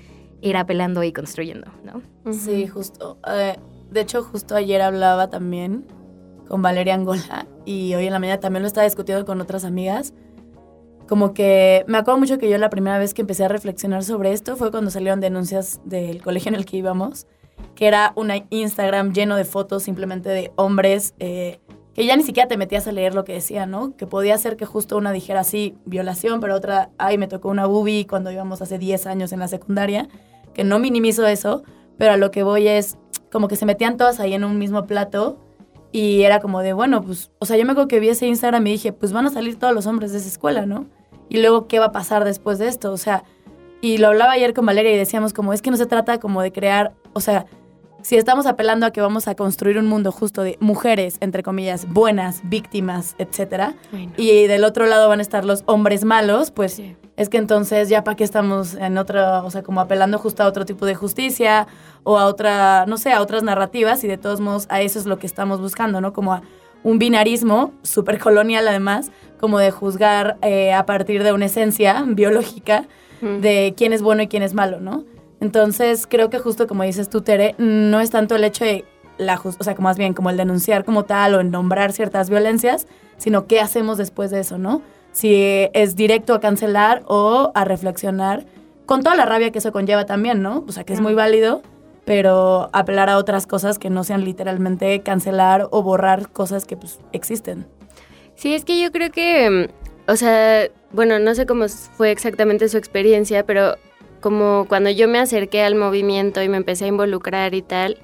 ir 0.41 0.57
apelando 0.57 1.03
y 1.03 1.13
construyendo, 1.13 1.71
¿no? 1.85 2.03
Sí, 2.33 2.67
justo. 2.67 3.19
Eh, 3.27 3.57
de 3.91 4.01
hecho, 4.01 4.23
justo 4.23 4.55
ayer 4.55 4.83
hablaba 4.83 5.29
también 5.29 5.87
con 6.49 6.63
Valeria 6.63 6.95
Angola 6.95 7.47
y 7.65 7.95
hoy 7.95 8.07
en 8.07 8.13
la 8.13 8.19
mañana 8.19 8.41
también 8.41 8.63
lo 8.63 8.69
estaba 8.69 8.85
discutiendo 8.85 9.25
con 9.25 9.41
otras 9.41 9.65
amigas. 9.65 10.15
Como 11.09 11.35
que 11.35 11.85
me 11.87 11.99
acuerdo 11.99 12.19
mucho 12.19 12.39
que 12.39 12.51
yo 12.51 12.59
la 12.59 12.71
primera 12.71 12.99
vez 12.99 13.15
que 13.15 13.23
empecé 13.23 13.45
a 13.45 13.49
reflexionar 13.49 14.03
sobre 14.03 14.33
esto 14.33 14.57
fue 14.57 14.71
cuando 14.71 14.91
salieron 14.91 15.21
denuncias 15.21 15.81
del 15.85 16.21
colegio 16.23 16.49
en 16.49 16.57
el 16.57 16.65
que 16.65 16.79
íbamos 16.79 17.27
que 17.75 17.87
era 17.87 18.13
una 18.17 18.45
Instagram 18.51 19.13
lleno 19.13 19.37
de 19.37 19.45
fotos 19.45 19.83
simplemente 19.85 20.29
de 20.29 20.53
hombres 20.57 21.15
eh, 21.19 21.61
que 21.97 22.05
ya 22.05 22.15
ni 22.15 22.23
siquiera 22.23 22.47
te 22.47 22.59
metías 22.59 22.87
a 22.87 22.93
leer 22.93 23.15
lo 23.15 23.25
que 23.25 23.33
decían, 23.33 23.71
¿no? 23.71 23.97
Que 23.97 24.07
podía 24.07 24.37
ser 24.37 24.59
que 24.59 24.67
justo 24.67 24.99
una 24.99 25.13
dijera 25.13 25.41
así, 25.41 25.75
violación, 25.87 26.41
pero 26.41 26.55
otra, 26.55 26.91
ay, 26.99 27.17
me 27.17 27.27
tocó 27.27 27.49
una 27.49 27.65
boobie 27.65 28.07
cuando 28.07 28.31
íbamos 28.31 28.61
hace 28.61 28.79
10 28.79 29.07
años 29.07 29.33
en 29.33 29.41
la 29.41 29.49
secundaria, 29.49 30.07
que 30.53 30.63
no 30.63 30.79
minimizo 30.79 31.27
eso, 31.27 31.63
pero 31.97 32.13
a 32.13 32.17
lo 32.19 32.31
que 32.31 32.43
voy 32.43 32.69
es 32.69 32.99
como 33.33 33.49
que 33.49 33.57
se 33.57 33.65
metían 33.65 33.97
todas 33.97 34.21
ahí 34.21 34.35
en 34.35 34.45
un 34.45 34.59
mismo 34.59 34.85
plato 34.85 35.39
y 35.91 36.25
era 36.25 36.39
como 36.39 36.61
de, 36.61 36.75
bueno, 36.75 37.01
pues, 37.01 37.31
o 37.39 37.47
sea, 37.47 37.57
yo 37.57 37.65
me 37.65 37.73
acuerdo 37.73 37.89
que 37.89 37.99
vi 37.99 38.11
ese 38.11 38.27
Instagram 38.27 38.67
y 38.67 38.73
dije, 38.73 38.93
pues 38.93 39.15
van 39.15 39.25
a 39.25 39.31
salir 39.31 39.59
todos 39.59 39.73
los 39.73 39.87
hombres 39.87 40.13
de 40.13 40.19
esa 40.19 40.29
escuela, 40.29 40.67
¿no? 40.67 40.85
Y 41.31 41.39
luego, 41.39 41.67
¿qué 41.67 41.79
va 41.79 41.87
a 41.87 41.93
pasar 41.93 42.27
después 42.27 42.59
de 42.59 42.69
esto? 42.69 42.93
O 42.93 42.99
sea, 42.99 43.25
y 43.81 43.97
lo 43.97 44.09
hablaba 44.09 44.33
ayer 44.33 44.53
con 44.53 44.67
Valeria 44.67 44.93
y 44.93 44.99
decíamos 44.99 45.33
como, 45.33 45.55
es 45.55 45.63
que 45.63 45.71
no 45.71 45.79
se 45.79 45.87
trata 45.87 46.21
como 46.21 46.43
de 46.43 46.53
crear, 46.53 46.93
o 47.15 47.21
sea, 47.21 47.47
si 48.07 48.17
estamos 48.17 48.47
apelando 48.47 48.87
a 48.87 48.93
que 48.93 49.01
vamos 49.01 49.27
a 49.27 49.35
construir 49.35 49.79
un 49.79 49.89
mundo 49.89 50.13
justo 50.13 50.43
de 50.43 50.59
mujeres, 50.61 51.17
entre 51.19 51.43
comillas, 51.43 51.89
buenas, 51.93 52.41
víctimas, 52.45 53.17
etcétera, 53.19 53.75
y 54.17 54.47
del 54.47 54.63
otro 54.63 54.87
lado 54.87 55.09
van 55.09 55.19
a 55.19 55.23
estar 55.23 55.45
los 55.45 55.65
hombres 55.67 56.05
malos, 56.05 56.53
pues 56.53 56.81
es 57.17 57.29
que 57.29 57.37
entonces 57.37 57.89
ya 57.89 58.05
para 58.05 58.15
qué 58.15 58.23
estamos 58.23 58.75
en 58.75 58.97
otra, 58.97 59.43
o 59.43 59.51
sea, 59.51 59.65
como 59.65 59.81
apelando 59.81 60.21
justo 60.21 60.45
a 60.45 60.47
otro 60.47 60.65
tipo 60.65 60.87
de 60.87 60.95
justicia 60.95 61.67
o 62.05 62.17
a 62.17 62.27
otra, 62.27 62.87
no 62.87 62.97
sé, 62.97 63.11
a 63.11 63.21
otras 63.21 63.43
narrativas 63.43 64.05
y 64.05 64.07
de 64.07 64.19
todos 64.19 64.39
modos 64.39 64.67
a 64.69 64.83
eso 64.83 65.01
es 65.01 65.07
lo 65.07 65.19
que 65.19 65.27
estamos 65.27 65.61
buscando, 65.61 66.01
¿no? 66.01 66.13
Como 66.13 66.33
a 66.33 66.43
un 66.85 67.01
binarismo 67.01 67.73
súper 67.83 68.21
colonial 68.21 68.69
además, 68.69 69.11
como 69.41 69.59
de 69.59 69.73
juzgar 69.73 70.37
eh, 70.43 70.73
a 70.73 70.87
partir 70.87 71.25
de 71.25 71.33
una 71.33 71.47
esencia 71.47 72.05
biológica 72.07 72.87
de 73.21 73.75
quién 73.77 73.93
es 73.93 74.01
bueno 74.01 74.23
y 74.23 74.29
quién 74.29 74.45
es 74.45 74.55
malo, 74.55 74.79
¿no? 74.79 75.03
Entonces, 75.41 76.07
creo 76.07 76.31
que 76.31 76.39
justo 76.39 76.67
como 76.67 76.83
dices 76.83 77.11
tú, 77.11 77.21
Tere, 77.21 77.55
no 77.59 78.01
es 78.01 78.11
tanto 78.11 78.37
el 78.37 78.45
hecho 78.45 78.65
de 78.65 78.85
la 79.19 79.41
o 79.43 79.65
sea, 79.65 79.75
más 79.79 79.97
bien 79.97 80.15
como 80.15 80.31
el 80.31 80.37
denunciar 80.37 80.85
como 80.85 81.05
tal 81.05 81.35
o 81.35 81.41
en 81.41 81.51
nombrar 81.51 81.93
ciertas 81.93 82.31
violencias, 82.31 82.87
sino 83.17 83.47
qué 83.47 83.61
hacemos 83.61 83.99
después 83.99 84.31
de 84.31 84.41
eso, 84.41 84.59
¿no? 84.59 84.83
Si 85.13 85.69
es 85.73 85.97
directo 85.97 86.35
a 86.35 86.41
cancelar 86.41 87.03
o 87.07 87.51
a 87.55 87.65
reflexionar 87.65 88.45
con 88.85 89.03
toda 89.03 89.17
la 89.17 89.25
rabia 89.25 89.51
que 89.51 89.59
eso 89.59 89.73
conlleva 89.73 90.05
también, 90.07 90.43
¿no? 90.43 90.65
O 90.69 90.73
sea, 90.73 90.85
que 90.85 90.93
es 90.93 91.01
muy 91.01 91.15
válido, 91.15 91.63
pero 92.05 92.69
apelar 92.73 93.09
a 93.09 93.17
otras 93.17 93.47
cosas 93.47 93.79
que 93.79 93.91
no 93.91 94.05
sean 94.05 94.25
literalmente 94.25 95.01
cancelar 95.01 95.69
o 95.71 95.83
borrar 95.83 96.31
cosas 96.31 96.65
que 96.65 96.77
pues 96.77 97.01
existen. 97.13 97.67
Sí, 98.37 98.55
es 98.55 98.65
que 98.65 98.81
yo 98.81 98.93
creo 98.93 99.11
que, 99.11 99.71
o 100.07 100.17
sea, 100.17 100.69
bueno, 100.93 101.19
no 101.19 101.35
sé 101.35 101.47
cómo 101.47 101.67
fue 101.69 102.11
exactamente 102.11 102.69
su 102.69 102.77
experiencia, 102.77 103.45
pero 103.45 103.77
como 104.21 104.67
cuando 104.69 104.91
yo 104.91 105.09
me 105.09 105.19
acerqué 105.19 105.63
al 105.63 105.75
movimiento 105.75 106.43
y 106.43 106.49
me 106.49 106.57
empecé 106.57 106.87
a 106.87 106.89
involucrar 106.89 107.55
y 107.55 107.63
tal, 107.63 107.99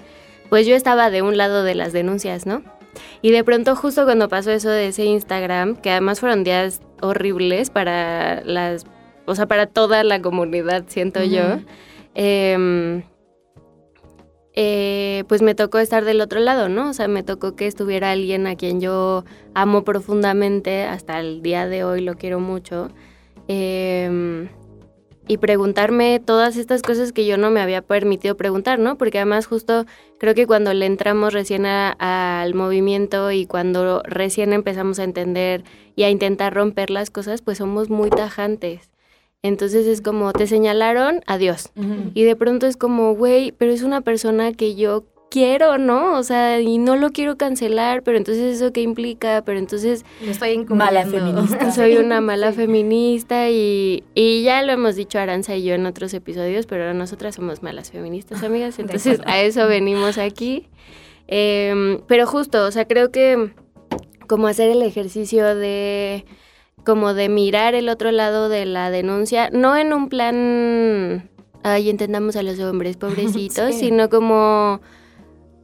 pues 0.48 0.66
yo 0.66 0.76
estaba 0.76 1.10
de 1.10 1.22
un 1.22 1.36
lado 1.36 1.64
de 1.64 1.74
las 1.74 1.92
denuncias, 1.92 2.46
¿no? 2.46 2.62
Y 3.22 3.30
de 3.30 3.44
pronto 3.44 3.74
justo 3.76 4.04
cuando 4.04 4.28
pasó 4.28 4.50
eso 4.50 4.68
de 4.68 4.88
ese 4.88 5.04
Instagram, 5.04 5.76
que 5.76 5.90
además 5.90 6.20
fueron 6.20 6.44
días 6.44 6.82
horribles 7.00 7.70
para 7.70 8.42
las, 8.44 8.84
o 9.24 9.34
sea, 9.34 9.46
para 9.46 9.66
toda 9.66 10.04
la 10.04 10.20
comunidad, 10.20 10.84
siento 10.88 11.22
yo, 11.24 11.58
em, 12.14 13.02
eh, 14.54 15.24
pues 15.28 15.40
me 15.40 15.54
tocó 15.54 15.78
estar 15.78 16.04
del 16.04 16.20
otro 16.20 16.40
lado, 16.40 16.68
¿no? 16.68 16.90
O 16.90 16.92
sea, 16.92 17.08
me 17.08 17.22
tocó 17.22 17.56
que 17.56 17.66
estuviera 17.66 18.10
alguien 18.10 18.46
a 18.46 18.56
quien 18.56 18.80
yo 18.80 19.24
amo 19.54 19.84
profundamente, 19.84 20.84
hasta 20.84 21.20
el 21.20 21.42
día 21.42 21.66
de 21.66 21.84
hoy 21.84 22.02
lo 22.02 22.16
quiero 22.16 22.40
mucho. 22.40 22.90
Eh, 23.48 24.48
y 25.28 25.36
preguntarme 25.36 26.20
todas 26.24 26.56
estas 26.56 26.82
cosas 26.82 27.12
que 27.12 27.26
yo 27.26 27.36
no 27.36 27.50
me 27.50 27.60
había 27.60 27.82
permitido 27.82 28.36
preguntar, 28.36 28.78
¿no? 28.78 28.98
Porque 28.98 29.18
además 29.18 29.46
justo 29.46 29.86
creo 30.18 30.34
que 30.34 30.46
cuando 30.46 30.74
le 30.74 30.86
entramos 30.86 31.32
recién 31.32 31.64
al 31.66 32.54
movimiento 32.54 33.30
y 33.30 33.46
cuando 33.46 34.02
recién 34.04 34.52
empezamos 34.52 34.98
a 34.98 35.04
entender 35.04 35.64
y 35.94 36.02
a 36.02 36.10
intentar 36.10 36.54
romper 36.54 36.90
las 36.90 37.10
cosas, 37.10 37.42
pues 37.42 37.58
somos 37.58 37.88
muy 37.88 38.10
tajantes. 38.10 38.90
Entonces 39.42 39.86
es 39.86 40.00
como, 40.00 40.32
te 40.32 40.46
señalaron, 40.46 41.20
adiós. 41.26 41.70
Y 42.14 42.22
de 42.22 42.36
pronto 42.36 42.66
es 42.66 42.76
como, 42.76 43.14
güey, 43.14 43.52
pero 43.52 43.72
es 43.72 43.82
una 43.82 44.00
persona 44.00 44.52
que 44.52 44.76
yo 44.76 45.04
quiero, 45.32 45.78
¿no? 45.78 46.18
O 46.18 46.22
sea, 46.22 46.60
y 46.60 46.76
no 46.76 46.94
lo 46.94 47.10
quiero 47.10 47.38
cancelar, 47.38 48.02
pero 48.02 48.18
entonces 48.18 48.56
eso 48.56 48.70
qué 48.70 48.82
implica, 48.82 49.42
pero 49.46 49.58
entonces... 49.58 50.04
estoy 50.20 50.62
mala 50.66 51.06
feminista. 51.10 51.72
Soy 51.72 51.96
una 51.96 52.20
mala 52.20 52.52
feminista 52.52 53.48
y, 53.48 54.04
y, 54.14 54.42
ya 54.42 54.62
lo 54.62 54.72
hemos 54.72 54.94
dicho 54.94 55.18
Aranza 55.18 55.56
y 55.56 55.64
yo 55.64 55.72
en 55.72 55.86
otros 55.86 56.12
episodios, 56.12 56.66
pero 56.66 56.92
nosotras 56.92 57.34
somos 57.34 57.62
malas 57.62 57.90
feministas, 57.90 58.42
amigas, 58.42 58.78
entonces 58.78 59.20
a 59.24 59.40
eso 59.40 59.66
venimos 59.66 60.18
aquí. 60.18 60.68
Em, 61.28 62.02
pero 62.06 62.26
justo, 62.26 62.66
o 62.66 62.70
sea, 62.70 62.86
creo 62.86 63.10
que 63.10 63.54
como 64.28 64.48
hacer 64.48 64.70
el 64.70 64.82
ejercicio 64.82 65.54
de 65.54 66.26
como 66.84 67.14
de 67.14 67.30
mirar 67.30 67.74
el 67.74 67.88
otro 67.88 68.12
lado 68.12 68.50
de 68.50 68.66
la 68.66 68.90
denuncia, 68.90 69.48
no 69.50 69.78
en 69.78 69.94
un 69.94 70.10
plan, 70.10 71.30
ay, 71.62 71.88
entendamos 71.88 72.36
a 72.36 72.42
los 72.42 72.60
hombres, 72.60 72.96
pobrecitos, 72.98 73.74
sino 73.76 74.10
como 74.10 74.82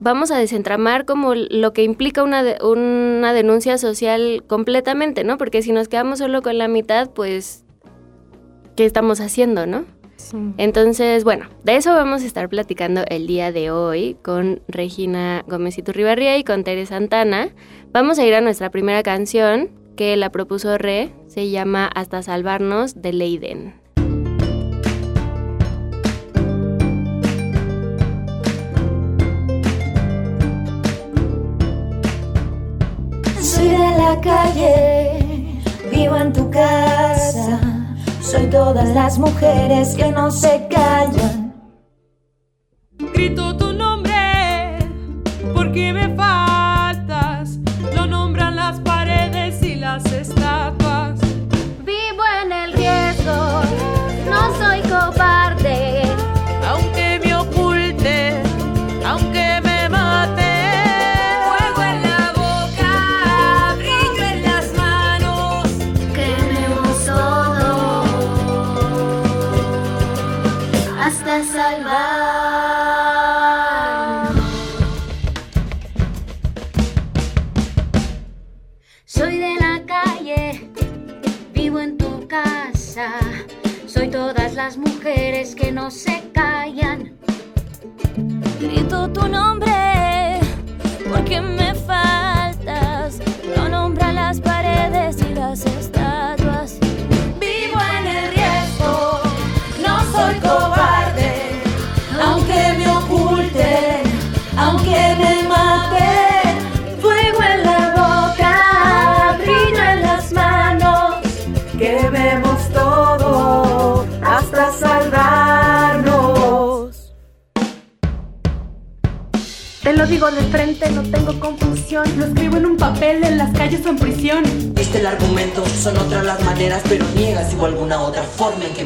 vamos 0.00 0.31
a 0.31 0.38
desentramar 0.38 1.05
como 1.05 1.35
lo 1.35 1.73
que 1.73 1.83
implica 1.83 2.23
una, 2.23 2.43
una 2.62 3.33
denuncia 3.33 3.78
social 3.78 4.45
completamente, 4.47 5.25
¿no? 5.25 5.38
Porque 5.38 5.62
si 5.62 5.73
nos 5.73 5.88
quedamos 5.88 6.19
solo 6.19 6.43
con 6.43 6.59
la 6.59 6.69
mitad, 6.69 7.11
pues, 7.11 7.64
¿qué 8.76 8.85
estamos 8.85 9.21
haciendo, 9.21 9.67
no? 9.67 9.85
Entonces, 10.57 11.25
bueno, 11.25 11.47
de 11.64 11.76
eso 11.76 11.95
vamos 11.95 12.23
a 12.23 12.26
estar 12.26 12.49
platicando 12.49 13.05
el 13.09 13.26
día 13.26 13.52
de 13.52 13.71
hoy 13.71 14.17
con 14.23 14.61
Regina 14.69 15.45
Gómez 15.47 15.78
Iturribarría 15.78 16.37
y 16.37 16.45
con 16.45 16.64
Tere 16.64 16.87
Santana. 16.87 17.50
Vamos 17.93 18.19
a 18.19 18.26
ir 18.26 18.35
a 18.35 18.40
nuestra 18.40 18.71
primera 18.71 19.02
canción 19.02 19.71
que 19.97 20.17
la 20.17 20.31
propuso 20.31 20.76
Re, 20.76 21.12
se 21.26 21.50
llama 21.50 21.87
Hasta 21.87 22.23
Salvarnos 22.23 23.00
de 23.00 23.12
Leiden. 23.12 23.75
Soy 33.59 33.71
de 33.71 33.91
la 33.99 34.21
calle, 34.21 35.61
vivo 35.91 36.17
en 36.17 36.33
tu 36.33 36.49
casa. 36.49 37.59
Soy 38.21 38.47
todas 38.47 38.88
las 38.91 39.19
mujeres 39.19 39.97
que 39.97 40.12
no 40.12 40.31
se 40.31 40.69
callan. 40.71 41.53
Grito 43.12 43.58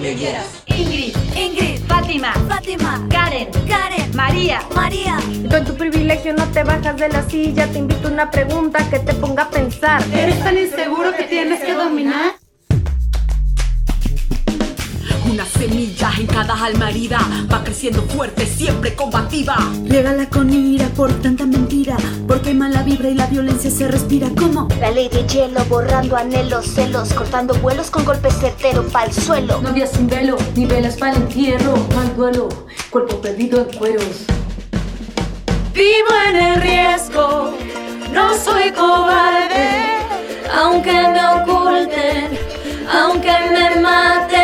me. 0.02 0.10
Ingrid, 0.66 1.14
Ingrid, 1.36 1.78
Fátima, 1.86 2.32
Fátima, 2.48 3.06
Karen, 3.08 3.48
Karen, 3.68 4.16
María, 4.16 4.60
María. 4.74 5.16
Con 5.48 5.64
tu 5.64 5.76
privilegio 5.76 6.34
no 6.34 6.44
te 6.46 6.64
bajas 6.64 6.96
de 6.96 7.08
la 7.08 7.22
silla, 7.28 7.68
te 7.68 7.78
invito 7.78 8.08
a 8.08 8.10
una 8.10 8.30
pregunta 8.30 8.78
que 8.90 8.98
te 8.98 9.14
ponga 9.14 9.44
a 9.44 9.50
pensar. 9.50 10.02
¿Eres 10.12 10.42
tan 10.42 10.58
inseguro 10.58 11.12
que 11.16 11.24
tienes 11.24 11.60
que 11.60 11.74
dominar? 11.74 12.31
En 16.62 16.74
cada 16.74 16.86
alma 16.86 16.90
herida 16.90 17.18
va 17.52 17.64
creciendo 17.64 18.02
fuerte, 18.02 18.46
siempre 18.46 18.94
combativa. 18.94 19.56
Regala 19.86 20.28
con 20.28 20.52
ira 20.52 20.86
por 20.88 21.12
tanta 21.20 21.44
mentira, 21.44 21.96
porque 22.28 22.54
mala 22.54 22.82
vibra 22.82 23.08
y 23.08 23.14
la 23.14 23.26
violencia 23.26 23.70
se 23.70 23.88
respira 23.88 24.28
como 24.38 24.68
la 24.80 24.90
ley 24.90 25.08
de 25.08 25.26
hielo 25.26 25.64
borrando 25.68 26.16
anhelos, 26.16 26.66
celos, 26.66 27.12
cortando 27.14 27.54
vuelos 27.54 27.90
con 27.90 28.04
golpes 28.04 28.34
certeros 28.38 28.86
pa'l 28.92 29.12
suelo. 29.12 29.60
Novia 29.60 29.86
sin 29.86 30.06
velo, 30.06 30.36
ni 30.54 30.66
velas 30.66 30.96
para 30.96 31.16
el 31.16 31.22
entierro, 31.22 31.76
mal 31.94 32.14
duelo, 32.16 32.48
cuerpo 32.90 33.20
perdido 33.20 33.62
en 33.62 33.78
cueros. 33.78 34.24
Vivo 35.74 36.14
en 36.28 36.36
el 36.36 36.62
riesgo, 36.62 37.54
no 38.12 38.36
soy 38.36 38.70
cobarde, 38.72 39.98
aunque 40.54 40.92
me 40.92 41.26
oculten, 41.42 42.38
aunque 42.92 43.32
me 43.50 43.80
maten 43.80 44.41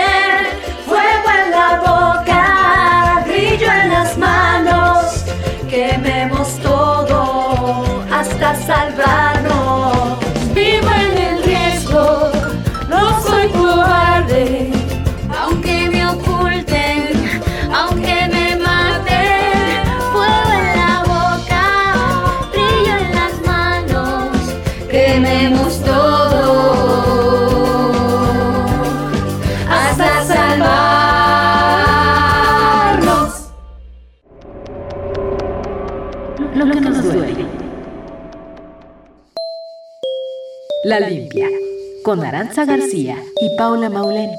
Con 42.08 42.24
Aranza 42.24 42.64
García 42.64 43.22
y 43.38 43.54
Paula 43.58 43.90
Maulén. 43.90 44.30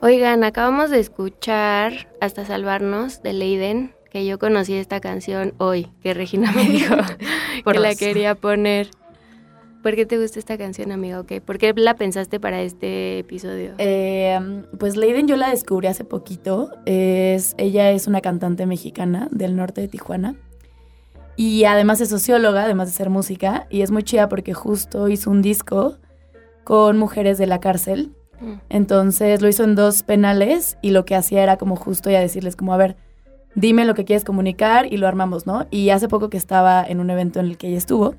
Oigan, 0.00 0.42
acabamos 0.42 0.90
de 0.90 0.98
escuchar 0.98 2.08
Hasta 2.20 2.44
Salvarnos 2.44 3.22
de 3.22 3.32
Leiden, 3.32 3.94
que 4.10 4.26
yo 4.26 4.40
conocí 4.40 4.74
esta 4.74 4.98
canción 5.00 5.54
hoy, 5.58 5.86
que 6.02 6.14
Regina 6.14 6.50
me 6.50 6.64
dijo 6.64 6.96
Por 7.62 7.74
que 7.74 7.80
la 7.80 7.94
quería 7.94 8.34
poner. 8.34 8.90
¿Por 9.82 9.96
qué 9.96 10.04
te 10.04 10.18
gusta 10.18 10.38
esta 10.38 10.58
canción, 10.58 10.92
amiga? 10.92 11.22
¿Por 11.22 11.58
qué 11.58 11.72
la 11.74 11.94
pensaste 11.94 12.38
para 12.38 12.60
este 12.60 13.20
episodio? 13.20 13.72
Eh, 13.78 14.38
pues 14.78 14.96
Leiden 14.96 15.26
yo 15.26 15.36
la 15.36 15.48
descubrí 15.50 15.86
hace 15.86 16.04
poquito. 16.04 16.70
Es, 16.84 17.54
ella 17.56 17.90
es 17.90 18.06
una 18.06 18.20
cantante 18.20 18.66
mexicana 18.66 19.28
del 19.30 19.56
norte 19.56 19.80
de 19.80 19.88
Tijuana. 19.88 20.36
Y 21.36 21.64
además 21.64 22.02
es 22.02 22.10
socióloga, 22.10 22.64
además 22.64 22.88
de 22.88 22.94
ser 22.94 23.08
música. 23.08 23.66
Y 23.70 23.80
es 23.80 23.90
muy 23.90 24.02
chida 24.02 24.28
porque 24.28 24.52
justo 24.52 25.08
hizo 25.08 25.30
un 25.30 25.40
disco 25.40 25.96
con 26.64 26.98
mujeres 26.98 27.38
de 27.38 27.46
la 27.46 27.60
cárcel. 27.60 28.12
Mm. 28.40 28.52
Entonces 28.68 29.40
lo 29.40 29.48
hizo 29.48 29.64
en 29.64 29.76
dos 29.76 30.02
penales 30.02 30.76
y 30.82 30.90
lo 30.90 31.06
que 31.06 31.14
hacía 31.14 31.42
era 31.42 31.56
como 31.56 31.76
justo 31.76 32.10
ya 32.10 32.20
decirles 32.20 32.54
como, 32.54 32.74
a 32.74 32.76
ver, 32.76 32.96
dime 33.54 33.86
lo 33.86 33.94
que 33.94 34.04
quieres 34.04 34.24
comunicar 34.24 34.92
y 34.92 34.98
lo 34.98 35.08
armamos, 35.08 35.46
¿no? 35.46 35.66
Y 35.70 35.88
hace 35.88 36.08
poco 36.08 36.28
que 36.28 36.36
estaba 36.36 36.84
en 36.86 37.00
un 37.00 37.08
evento 37.08 37.40
en 37.40 37.46
el 37.46 37.56
que 37.56 37.68
ella 37.68 37.78
estuvo, 37.78 38.14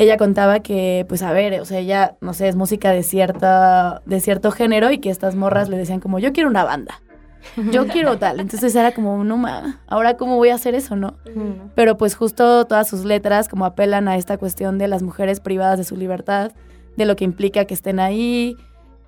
ella 0.00 0.16
contaba 0.16 0.60
que, 0.60 1.04
pues 1.10 1.22
a 1.22 1.30
ver, 1.30 1.60
o 1.60 1.66
sea, 1.66 1.78
ella, 1.78 2.16
no 2.22 2.32
sé, 2.32 2.48
es 2.48 2.56
música 2.56 2.90
de, 2.90 3.02
cierta, 3.02 4.00
de 4.06 4.20
cierto 4.20 4.50
género 4.50 4.90
y 4.90 4.96
que 4.96 5.10
estas 5.10 5.34
morras 5.34 5.68
le 5.68 5.76
decían 5.76 6.00
como, 6.00 6.18
yo 6.18 6.32
quiero 6.32 6.48
una 6.48 6.64
banda, 6.64 7.02
yo 7.70 7.86
quiero 7.92 8.16
tal. 8.16 8.40
Entonces 8.40 8.74
era 8.74 8.92
como, 8.92 9.22
no 9.24 9.36
ma, 9.36 9.82
ahora 9.86 10.16
cómo 10.16 10.36
voy 10.36 10.48
a 10.48 10.54
hacer 10.54 10.74
eso, 10.74 10.96
¿no? 10.96 11.18
Pero 11.74 11.98
pues 11.98 12.14
justo 12.14 12.64
todas 12.64 12.88
sus 12.88 13.04
letras 13.04 13.46
como 13.46 13.66
apelan 13.66 14.08
a 14.08 14.16
esta 14.16 14.38
cuestión 14.38 14.78
de 14.78 14.88
las 14.88 15.02
mujeres 15.02 15.38
privadas 15.40 15.76
de 15.76 15.84
su 15.84 15.96
libertad, 15.96 16.52
de 16.96 17.04
lo 17.04 17.14
que 17.14 17.24
implica 17.24 17.66
que 17.66 17.74
estén 17.74 18.00
ahí, 18.00 18.56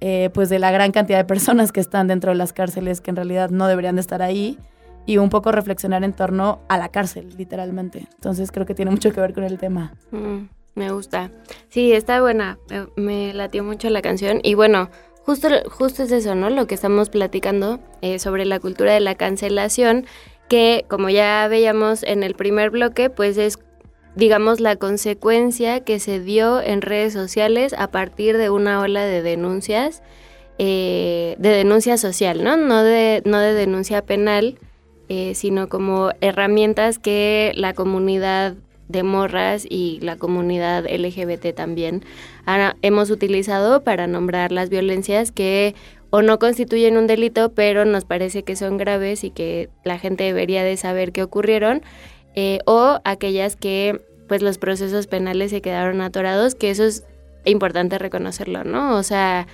eh, 0.01 0.29
pues 0.35 0.51
de 0.51 0.59
la 0.59 0.73
gran 0.73 0.93
cantidad 0.93 1.17
de 1.17 1.25
personas 1.25 1.73
que 1.73 1.81
están 1.81 2.07
dentro 2.07 2.33
de 2.33 2.37
las 2.37 2.53
cárceles 2.53 3.01
que 3.01 3.09
en 3.09 3.17
realidad 3.17 3.49
no 3.49 3.67
deberían 3.67 3.95
de 3.95 4.03
estar 4.03 4.21
ahí 4.21 4.59
y 5.07 5.17
un 5.17 5.31
poco 5.31 5.53
reflexionar 5.53 6.05
en 6.05 6.13
torno 6.13 6.61
a 6.69 6.77
la 6.77 6.91
cárcel, 6.91 7.31
literalmente. 7.39 8.07
Entonces 8.15 8.53
creo 8.53 8.67
que 8.67 8.75
tiene 8.75 8.91
mucho 8.91 9.11
que 9.11 9.23
ver 9.23 9.33
con 9.33 9.45
el 9.45 9.57
tema. 9.57 9.95
Mm, 10.11 10.62
me 10.75 10.91
gusta. 10.93 11.31
Sí, 11.69 11.93
está 11.93 12.21
buena. 12.21 12.59
Me, 12.97 13.35
latió 13.35 13.63
mucho 13.65 13.91
la 13.91 14.03
canción. 14.03 14.41
Y 14.43 14.55
bueno, 14.55 14.91
justo, 15.25 15.49
justo 15.71 16.03
es 16.03 16.13
eso, 16.13 16.35
¿no? 16.35 16.51
Lo 16.51 16.67
que 16.67 16.75
estamos 16.75 17.11
platicando 17.11 17.81
eh, 18.01 18.19
sobre 18.19 18.45
la 18.45 18.61
cultura 18.61 18.93
de 18.93 19.01
la 19.01 19.15
cancelación, 19.15 20.07
que 20.49 20.85
como 20.89 21.11
ya 21.11 21.47
veíamos 21.49 22.03
en 22.03 22.23
el 22.23 22.35
primer 22.35 22.71
bloque, 22.71 23.11
pues 23.11 23.37
es 23.37 23.59
digamos, 24.15 24.61
la 24.61 24.77
consecuencia 24.77 25.81
que 25.81 25.99
se 25.99 26.21
dio 26.21 26.61
en 26.61 26.83
redes 26.83 27.13
sociales 27.13 27.75
a 27.77 27.91
partir 27.91 28.37
de 28.37 28.51
una 28.51 28.81
ola 28.81 29.05
de 29.05 29.23
denuncias, 29.23 30.03
eh, 30.59 31.35
de 31.39 31.49
denuncia 31.49 31.97
social, 31.97 32.45
¿no? 32.45 32.57
No 32.57 32.83
de, 32.83 33.23
no 33.25 33.39
de 33.39 33.55
denuncia 33.55 34.03
penal, 34.03 34.59
eh, 35.09 35.35
sino 35.35 35.69
como 35.69 36.11
herramientas 36.21 36.99
que 36.99 37.53
la 37.55 37.75
comunidad 37.75 38.55
de 38.93 39.03
morras 39.03 39.67
y 39.69 39.99
la 40.03 40.17
comunidad 40.17 40.85
LGBT 40.85 41.55
también 41.55 42.05
hemos 42.83 43.11
utilizado 43.11 43.83
para 43.83 44.07
nombrar 44.07 44.53
las 44.53 44.69
violencias 44.69 45.33
que 45.33 45.75
o 46.11 46.21
no 46.21 46.39
constituyen 46.39 46.99
un 46.99 47.07
delito, 47.07 47.53
pero 47.55 47.87
nos 47.87 48.05
parece 48.05 48.43
que 48.43 48.55
son 48.55 48.77
graves 48.77 49.25
y 49.25 49.31
que 49.31 49.71
la 49.83 49.99
gente 49.99 50.25
debería 50.25 50.63
de 50.63 50.77
saber 50.77 51.11
que 51.11 51.23
ocurrieron, 51.23 51.81
eh, 52.35 52.59
o 52.67 53.01
aquellas 53.05 53.57
que 53.57 54.03
pues 54.29 54.43
los 54.43 54.59
procesos 54.59 55.07
penales 55.07 55.51
se 55.51 55.63
quedaron 55.63 56.03
atorados, 56.03 56.55
que 56.55 56.71
eso 56.71 56.85
es 56.85 57.05
importante 57.47 57.99
reconocerlo, 57.99 58.63
¿no? 58.63 58.97
O 58.97 59.03
sea, 59.03 59.47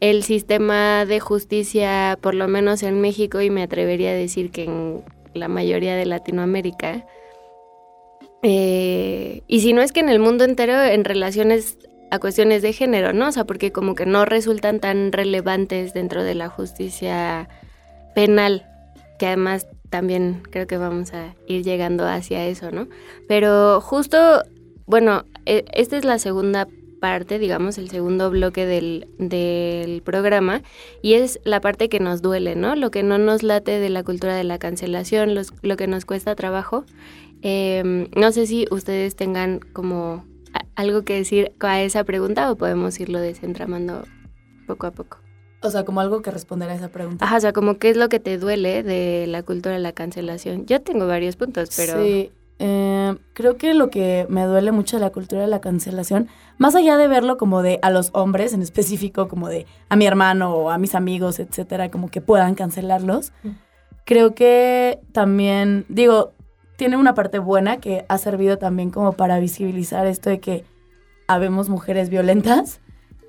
el 0.00 0.22
sistema 0.22 1.04
de 1.04 1.18
justicia, 1.18 2.18
por 2.20 2.34
lo 2.34 2.46
menos 2.46 2.82
en 2.84 3.00
México, 3.00 3.40
y 3.40 3.50
me 3.50 3.62
atrevería 3.62 4.10
a 4.10 4.14
decir 4.14 4.50
que 4.50 4.64
en 4.64 5.02
la 5.34 5.48
mayoría 5.48 5.96
de 5.96 6.06
Latinoamérica, 6.06 7.06
eh, 8.46 9.42
y 9.48 9.60
si 9.60 9.72
no 9.72 9.80
es 9.80 9.90
que 9.92 10.00
en 10.00 10.10
el 10.10 10.18
mundo 10.18 10.44
entero, 10.44 10.78
en 10.82 11.04
relaciones 11.04 11.78
a 12.10 12.18
cuestiones 12.18 12.60
de 12.60 12.74
género, 12.74 13.14
¿no? 13.14 13.28
O 13.28 13.32
sea, 13.32 13.44
porque 13.44 13.72
como 13.72 13.94
que 13.94 14.04
no 14.04 14.26
resultan 14.26 14.80
tan 14.80 15.12
relevantes 15.12 15.94
dentro 15.94 16.22
de 16.22 16.34
la 16.34 16.50
justicia 16.50 17.48
penal, 18.14 18.66
que 19.18 19.28
además 19.28 19.66
también 19.88 20.42
creo 20.50 20.66
que 20.66 20.76
vamos 20.76 21.14
a 21.14 21.34
ir 21.46 21.64
llegando 21.64 22.06
hacia 22.06 22.46
eso, 22.46 22.70
¿no? 22.70 22.86
Pero 23.28 23.80
justo, 23.80 24.44
bueno, 24.84 25.24
eh, 25.46 25.64
esta 25.72 25.96
es 25.96 26.04
la 26.04 26.18
segunda 26.18 26.68
parte, 27.00 27.38
digamos, 27.38 27.78
el 27.78 27.90
segundo 27.90 28.30
bloque 28.30 28.66
del, 28.66 29.08
del 29.18 30.02
programa, 30.02 30.62
y 31.00 31.14
es 31.14 31.40
la 31.44 31.60
parte 31.60 31.88
que 31.88 31.98
nos 32.00 32.20
duele, 32.20 32.56
¿no? 32.56 32.76
Lo 32.76 32.90
que 32.90 33.02
no 33.02 33.16
nos 33.16 33.42
late 33.42 33.80
de 33.80 33.88
la 33.88 34.02
cultura 34.02 34.36
de 34.36 34.44
la 34.44 34.58
cancelación, 34.58 35.34
lo 35.34 35.76
que 35.76 35.86
nos 35.86 36.04
cuesta 36.04 36.34
trabajo. 36.34 36.84
Eh, 37.44 38.08
no 38.16 38.32
sé 38.32 38.46
si 38.46 38.66
ustedes 38.70 39.14
tengan 39.16 39.60
como 39.74 40.24
algo 40.76 41.02
que 41.02 41.14
decir 41.14 41.52
a 41.60 41.82
esa 41.82 42.02
pregunta 42.02 42.50
o 42.50 42.56
podemos 42.56 42.98
irlo 42.98 43.20
desentramando 43.20 44.04
poco 44.66 44.86
a 44.86 44.90
poco. 44.90 45.18
O 45.62 45.70
sea, 45.70 45.84
como 45.84 46.00
algo 46.00 46.22
que 46.22 46.30
responder 46.30 46.70
a 46.70 46.74
esa 46.74 46.88
pregunta. 46.88 47.24
Ajá, 47.24 47.36
o 47.36 47.40
sea, 47.40 47.52
como 47.52 47.78
qué 47.78 47.90
es 47.90 47.98
lo 47.98 48.08
que 48.08 48.18
te 48.18 48.38
duele 48.38 48.82
de 48.82 49.26
la 49.28 49.42
cultura 49.42 49.74
de 49.74 49.80
la 49.80 49.92
cancelación. 49.92 50.64
Yo 50.66 50.80
tengo 50.80 51.06
varios 51.06 51.36
puntos, 51.36 51.70
pero... 51.76 52.02
Sí, 52.02 52.32
eh, 52.58 53.14
creo 53.34 53.56
que 53.56 53.74
lo 53.74 53.90
que 53.90 54.26
me 54.30 54.44
duele 54.44 54.72
mucho 54.72 54.96
de 54.96 55.00
la 55.00 55.10
cultura 55.10 55.42
de 55.42 55.48
la 55.48 55.60
cancelación, 55.60 56.28
más 56.56 56.74
allá 56.74 56.96
de 56.96 57.08
verlo 57.08 57.36
como 57.36 57.62
de 57.62 57.78
a 57.82 57.90
los 57.90 58.10
hombres 58.14 58.54
en 58.54 58.62
específico, 58.62 59.28
como 59.28 59.48
de 59.48 59.66
a 59.88 59.96
mi 59.96 60.06
hermano 60.06 60.54
o 60.54 60.70
a 60.70 60.78
mis 60.78 60.94
amigos, 60.94 61.40
etcétera, 61.40 61.90
como 61.90 62.10
que 62.10 62.20
puedan 62.20 62.54
cancelarlos, 62.54 63.32
creo 64.04 64.34
que 64.34 65.00
también, 65.12 65.84
digo, 65.88 66.32
tiene 66.76 66.96
una 66.96 67.14
parte 67.14 67.38
buena 67.38 67.78
que 67.78 68.04
ha 68.08 68.18
servido 68.18 68.58
también 68.58 68.90
como 68.90 69.12
para 69.12 69.38
visibilizar 69.38 70.06
esto 70.06 70.30
de 70.30 70.40
que 70.40 70.64
habemos 71.26 71.68
mujeres 71.68 72.10
violentas 72.10 72.80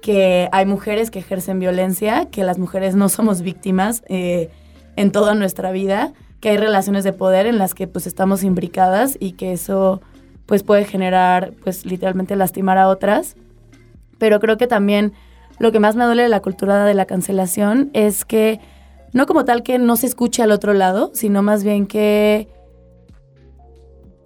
que 0.06 0.50
hay 0.52 0.68
mujeres 0.68 1.10
que 1.10 1.18
ejercen 1.18 1.60
violencia, 1.60 2.28
que 2.30 2.44
las 2.44 2.60
mujeres 2.60 2.96
no 2.96 3.10
somos 3.10 3.42
víctimas 3.42 4.04
eh, 4.08 4.52
en 4.98 5.12
toda 5.12 5.34
nuestra 5.34 5.72
vida, 5.72 6.14
que 6.42 6.50
hay 6.50 6.58
relaciones 6.58 7.04
de 7.04 7.12
poder 7.12 7.48
en 7.48 7.58
las 7.58 7.74
que 7.74 7.88
pues 7.88 8.06
estamos 8.06 8.44
imbricadas 8.44 9.18
y 9.20 9.32
que 9.32 9.52
eso 9.52 10.04
pues 10.46 10.62
puede 10.62 10.86
generar 10.86 11.54
pues 11.64 11.88
literalmente 11.88 12.36
lastimar 12.36 12.78
a 12.78 12.88
otras. 12.88 13.36
Pero 14.20 14.40
creo 14.40 14.58
que 14.58 14.68
también 14.68 15.14
lo 15.58 15.72
que 15.72 15.80
más 15.80 15.96
me 15.96 16.06
duele 16.06 16.22
de 16.22 16.30
la 16.30 16.44
cultura 16.44 16.86
de 16.86 16.94
la 16.94 17.06
cancelación 17.06 17.90
es 17.94 18.26
que 18.26 18.60
no 19.12 19.26
como 19.26 19.44
tal 19.44 19.64
que 19.64 19.80
no 19.80 19.96
se 19.96 20.06
escuche 20.06 20.44
al 20.44 20.52
otro 20.52 20.74
lado, 20.74 21.10
sino 21.16 21.42
más 21.42 21.64
bien 21.64 21.88
que 21.88 22.48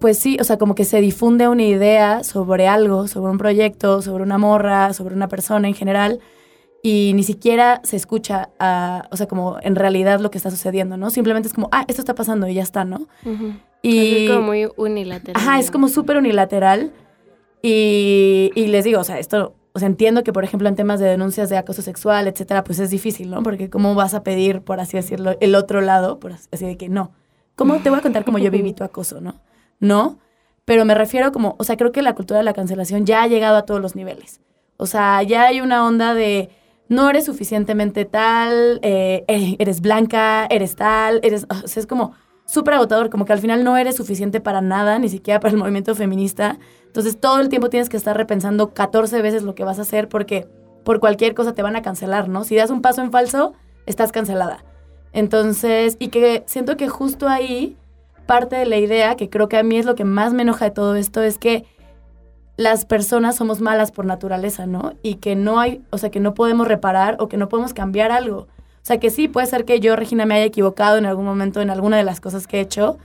pues 0.00 0.18
sí, 0.18 0.38
o 0.40 0.44
sea, 0.44 0.56
como 0.56 0.74
que 0.74 0.84
se 0.84 1.00
difunde 1.00 1.46
una 1.46 1.62
idea 1.62 2.24
sobre 2.24 2.66
algo, 2.66 3.06
sobre 3.06 3.30
un 3.30 3.38
proyecto, 3.38 4.02
sobre 4.02 4.24
una 4.24 4.38
morra, 4.38 4.92
sobre 4.94 5.14
una 5.14 5.28
persona 5.28 5.68
en 5.68 5.74
general, 5.74 6.20
y 6.82 7.12
ni 7.14 7.22
siquiera 7.22 7.82
se 7.84 7.96
escucha, 7.96 8.48
o 9.10 9.16
sea, 9.16 9.28
como 9.28 9.58
en 9.60 9.76
realidad 9.76 10.20
lo 10.20 10.30
que 10.30 10.38
está 10.38 10.50
sucediendo, 10.50 10.96
¿no? 10.96 11.10
Simplemente 11.10 11.48
es 11.48 11.54
como, 11.54 11.68
ah, 11.70 11.84
esto 11.86 12.00
está 12.00 12.14
pasando 12.14 12.48
y 12.48 12.54
ya 12.54 12.62
está, 12.62 12.86
¿no? 12.86 13.06
Y 13.82 14.24
es 14.24 14.30
como 14.30 14.46
muy 14.46 14.68
unilateral. 14.76 15.40
Ajá, 15.40 15.58
es 15.58 15.70
como 15.70 15.88
súper 15.88 16.16
unilateral. 16.16 16.92
Y, 17.62 18.50
y 18.54 18.68
les 18.68 18.84
digo, 18.84 19.00
o 19.00 19.04
sea, 19.04 19.18
esto, 19.18 19.54
o 19.74 19.78
sea, 19.78 19.86
entiendo 19.86 20.24
que, 20.24 20.32
por 20.32 20.44
ejemplo, 20.44 20.68
en 20.70 20.76
temas 20.76 20.98
de 20.98 21.06
denuncias 21.06 21.50
de 21.50 21.58
acoso 21.58 21.82
sexual, 21.82 22.26
etcétera, 22.26 22.64
pues 22.64 22.78
es 22.78 22.88
difícil, 22.88 23.28
¿no? 23.28 23.42
Porque 23.42 23.68
cómo 23.68 23.94
vas 23.94 24.14
a 24.14 24.22
pedir, 24.22 24.62
por 24.62 24.80
así 24.80 24.96
decirlo, 24.96 25.36
el 25.40 25.54
otro 25.54 25.82
lado, 25.82 26.18
por 26.18 26.32
así 26.32 26.64
de 26.64 26.78
que 26.78 26.88
no. 26.88 27.12
¿Cómo 27.54 27.76
te 27.80 27.90
voy 27.90 27.98
a 27.98 28.02
contar 28.02 28.24
cómo 28.24 28.38
yo 28.38 28.50
viví 28.50 28.72
tu 28.72 28.84
acoso, 28.84 29.20
no? 29.20 29.34
No, 29.80 30.18
pero 30.64 30.84
me 30.84 30.94
refiero 30.94 31.32
como, 31.32 31.56
o 31.58 31.64
sea, 31.64 31.76
creo 31.76 31.90
que 31.90 32.02
la 32.02 32.14
cultura 32.14 32.38
de 32.38 32.44
la 32.44 32.52
cancelación 32.52 33.04
ya 33.04 33.22
ha 33.22 33.26
llegado 33.26 33.56
a 33.56 33.62
todos 33.62 33.80
los 33.80 33.96
niveles. 33.96 34.40
O 34.76 34.86
sea, 34.86 35.22
ya 35.22 35.42
hay 35.46 35.60
una 35.60 35.84
onda 35.84 36.14
de 36.14 36.50
no 36.88 37.08
eres 37.10 37.24
suficientemente 37.24 38.04
tal, 38.04 38.80
eh, 38.82 39.24
eh, 39.28 39.56
eres 39.58 39.80
blanca, 39.80 40.46
eres 40.46 40.76
tal, 40.76 41.20
eres, 41.22 41.46
o 41.48 41.66
sea, 41.66 41.80
es 41.80 41.86
como 41.86 42.12
súper 42.46 42.74
agotador, 42.74 43.10
como 43.10 43.24
que 43.24 43.32
al 43.32 43.38
final 43.38 43.62
no 43.62 43.76
eres 43.76 43.96
suficiente 43.96 44.40
para 44.40 44.60
nada, 44.60 44.98
ni 44.98 45.08
siquiera 45.08 45.38
para 45.38 45.52
el 45.52 45.58
movimiento 45.58 45.94
feminista. 45.94 46.58
Entonces 46.86 47.18
todo 47.18 47.40
el 47.40 47.48
tiempo 47.48 47.70
tienes 47.70 47.88
que 47.88 47.96
estar 47.96 48.16
repensando 48.16 48.74
14 48.74 49.22
veces 49.22 49.44
lo 49.44 49.54
que 49.54 49.64
vas 49.64 49.78
a 49.78 49.82
hacer 49.82 50.08
porque 50.08 50.48
por 50.84 50.98
cualquier 50.98 51.34
cosa 51.34 51.54
te 51.54 51.62
van 51.62 51.76
a 51.76 51.82
cancelar, 51.82 52.28
¿no? 52.28 52.44
Si 52.44 52.56
das 52.56 52.70
un 52.70 52.82
paso 52.82 53.02
en 53.02 53.12
falso, 53.12 53.54
estás 53.86 54.10
cancelada. 54.10 54.64
Entonces, 55.12 55.96
y 56.00 56.08
que 56.08 56.42
siento 56.46 56.76
que 56.76 56.88
justo 56.88 57.28
ahí 57.28 57.76
parte 58.26 58.56
de 58.56 58.66
la 58.66 58.76
idea, 58.76 59.16
que 59.16 59.28
creo 59.28 59.48
que 59.48 59.56
a 59.56 59.62
mí 59.62 59.76
es 59.76 59.86
lo 59.86 59.94
que 59.94 60.04
más 60.04 60.32
me 60.32 60.42
enoja 60.42 60.66
de 60.66 60.70
todo 60.70 60.96
esto, 60.96 61.22
es 61.22 61.38
que 61.38 61.64
las 62.56 62.84
personas 62.84 63.36
somos 63.36 63.60
malas 63.60 63.90
por 63.90 64.04
naturaleza, 64.04 64.66
¿no? 64.66 64.92
Y 65.02 65.14
que 65.14 65.34
no 65.34 65.60
hay, 65.60 65.82
o 65.90 65.98
sea, 65.98 66.10
que 66.10 66.20
no 66.20 66.34
podemos 66.34 66.68
reparar 66.68 67.16
o 67.18 67.28
que 67.28 67.36
no 67.36 67.48
podemos 67.48 67.72
cambiar 67.72 68.12
algo. 68.12 68.48
O 68.82 68.82
sea, 68.82 68.98
que 68.98 69.10
sí, 69.10 69.28
puede 69.28 69.46
ser 69.46 69.64
que 69.64 69.80
yo, 69.80 69.96
Regina, 69.96 70.26
me 70.26 70.34
haya 70.34 70.44
equivocado 70.44 70.98
en 70.98 71.06
algún 71.06 71.24
momento 71.24 71.60
en 71.60 71.70
alguna 71.70 71.96
de 71.96 72.04
las 72.04 72.20
cosas 72.20 72.46
que 72.46 72.58
he 72.58 72.60
hecho 72.60 72.98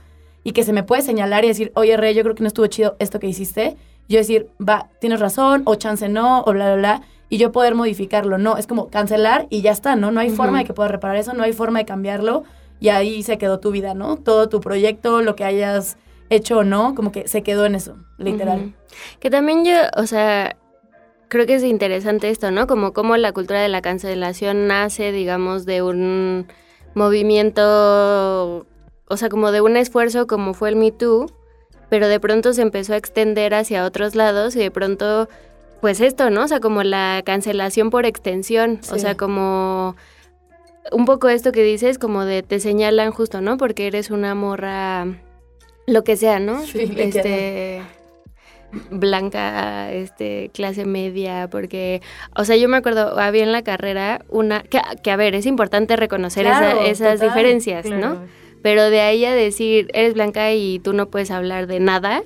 y 0.44 0.52
que 0.52 0.62
se 0.62 0.72
me 0.72 0.82
puede 0.82 1.02
señalar 1.02 1.44
y 1.44 1.48
decir, 1.48 1.72
oye, 1.74 1.96
Rey, 1.96 2.14
yo 2.14 2.22
creo 2.22 2.34
que 2.34 2.42
no 2.42 2.48
estuvo 2.48 2.66
chido 2.66 2.96
esto 2.98 3.18
que 3.18 3.26
hiciste. 3.26 3.76
Yo 4.08 4.18
decir, 4.18 4.48
va, 4.60 4.90
tienes 5.00 5.20
razón, 5.20 5.62
o 5.64 5.74
chance 5.74 6.08
no, 6.08 6.42
o 6.42 6.52
bla, 6.52 6.66
bla, 6.66 6.76
bla, 6.76 7.02
y 7.28 7.38
yo 7.38 7.50
poder 7.50 7.74
modificarlo. 7.74 8.38
No, 8.38 8.56
es 8.56 8.66
como 8.66 8.88
cancelar 8.88 9.46
y 9.50 9.62
ya 9.62 9.72
está, 9.72 9.96
¿no? 9.96 10.10
No 10.10 10.20
hay 10.20 10.30
forma 10.30 10.58
de 10.58 10.64
que 10.64 10.74
pueda 10.74 10.88
reparar 10.88 11.16
eso, 11.16 11.34
no 11.34 11.42
hay 11.42 11.52
forma 11.52 11.80
de 11.80 11.84
cambiarlo 11.84 12.44
y 12.80 12.88
ahí 12.88 13.22
se 13.22 13.38
quedó 13.38 13.60
tu 13.60 13.70
vida, 13.70 13.94
¿no? 13.94 14.16
Todo 14.16 14.48
tu 14.48 14.60
proyecto, 14.60 15.22
lo 15.22 15.36
que 15.36 15.44
hayas 15.44 15.96
hecho 16.28 16.58
o 16.58 16.64
no, 16.64 16.94
como 16.94 17.12
que 17.12 17.28
se 17.28 17.42
quedó 17.42 17.66
en 17.66 17.74
eso, 17.74 17.96
literal. 18.18 18.74
Que 19.20 19.30
también 19.30 19.64
yo, 19.64 19.74
o 19.96 20.06
sea, 20.06 20.56
creo 21.28 21.46
que 21.46 21.54
es 21.54 21.64
interesante 21.64 22.30
esto, 22.30 22.50
¿no? 22.50 22.66
Como 22.66 22.92
cómo 22.92 23.16
la 23.16 23.32
cultura 23.32 23.60
de 23.60 23.68
la 23.68 23.82
cancelación 23.82 24.66
nace, 24.66 25.12
digamos, 25.12 25.66
de 25.66 25.82
un 25.82 26.46
movimiento, 26.94 28.66
o 29.08 29.16
sea, 29.16 29.28
como 29.28 29.52
de 29.52 29.60
un 29.60 29.76
esfuerzo 29.76 30.26
como 30.26 30.54
fue 30.54 30.70
el 30.70 30.76
Me 30.76 30.90
Too, 30.90 31.26
pero 31.88 32.08
de 32.08 32.20
pronto 32.20 32.52
se 32.52 32.62
empezó 32.62 32.94
a 32.94 32.96
extender 32.96 33.54
hacia 33.54 33.84
otros 33.84 34.14
lados 34.14 34.56
y 34.56 34.60
de 34.60 34.70
pronto, 34.70 35.28
pues 35.80 36.00
esto, 36.00 36.30
¿no? 36.30 36.44
O 36.44 36.48
sea, 36.48 36.60
como 36.60 36.82
la 36.82 37.22
cancelación 37.24 37.90
por 37.90 38.06
extensión, 38.06 38.80
o 38.90 38.98
sea, 38.98 39.16
como 39.16 39.94
un 40.92 41.04
poco 41.04 41.28
esto 41.28 41.52
que 41.52 41.62
dices, 41.62 41.98
como 41.98 42.24
de 42.24 42.42
te 42.42 42.60
señalan 42.60 43.10
justo, 43.10 43.40
¿no? 43.40 43.56
Porque 43.56 43.86
eres 43.86 44.10
una 44.10 44.34
morra, 44.34 45.06
lo 45.86 46.04
que 46.04 46.16
sea, 46.16 46.38
¿no? 46.38 46.62
Sí, 46.62 46.92
este 46.96 47.82
blanca, 48.90 49.92
este, 49.92 50.50
clase 50.52 50.84
media, 50.84 51.48
porque, 51.50 52.02
o 52.34 52.44
sea, 52.44 52.56
yo 52.56 52.68
me 52.68 52.76
acuerdo, 52.76 53.18
había 53.18 53.42
en 53.42 53.52
la 53.52 53.62
carrera 53.62 54.24
una, 54.28 54.62
que, 54.62 55.10
a 55.10 55.16
ver, 55.16 55.34
es 55.34 55.46
importante 55.46 55.96
reconocer 55.96 56.46
esas 56.84 57.20
diferencias, 57.20 57.86
¿no? 57.86 58.18
Pero 58.62 58.90
de 58.90 59.00
ahí 59.00 59.24
a 59.24 59.34
decir, 59.34 59.88
eres 59.92 60.14
blanca 60.14 60.52
y 60.52 60.78
tú 60.80 60.92
no 60.92 61.06
puedes 61.08 61.30
hablar 61.30 61.66
de 61.66 61.80
nada, 61.80 62.22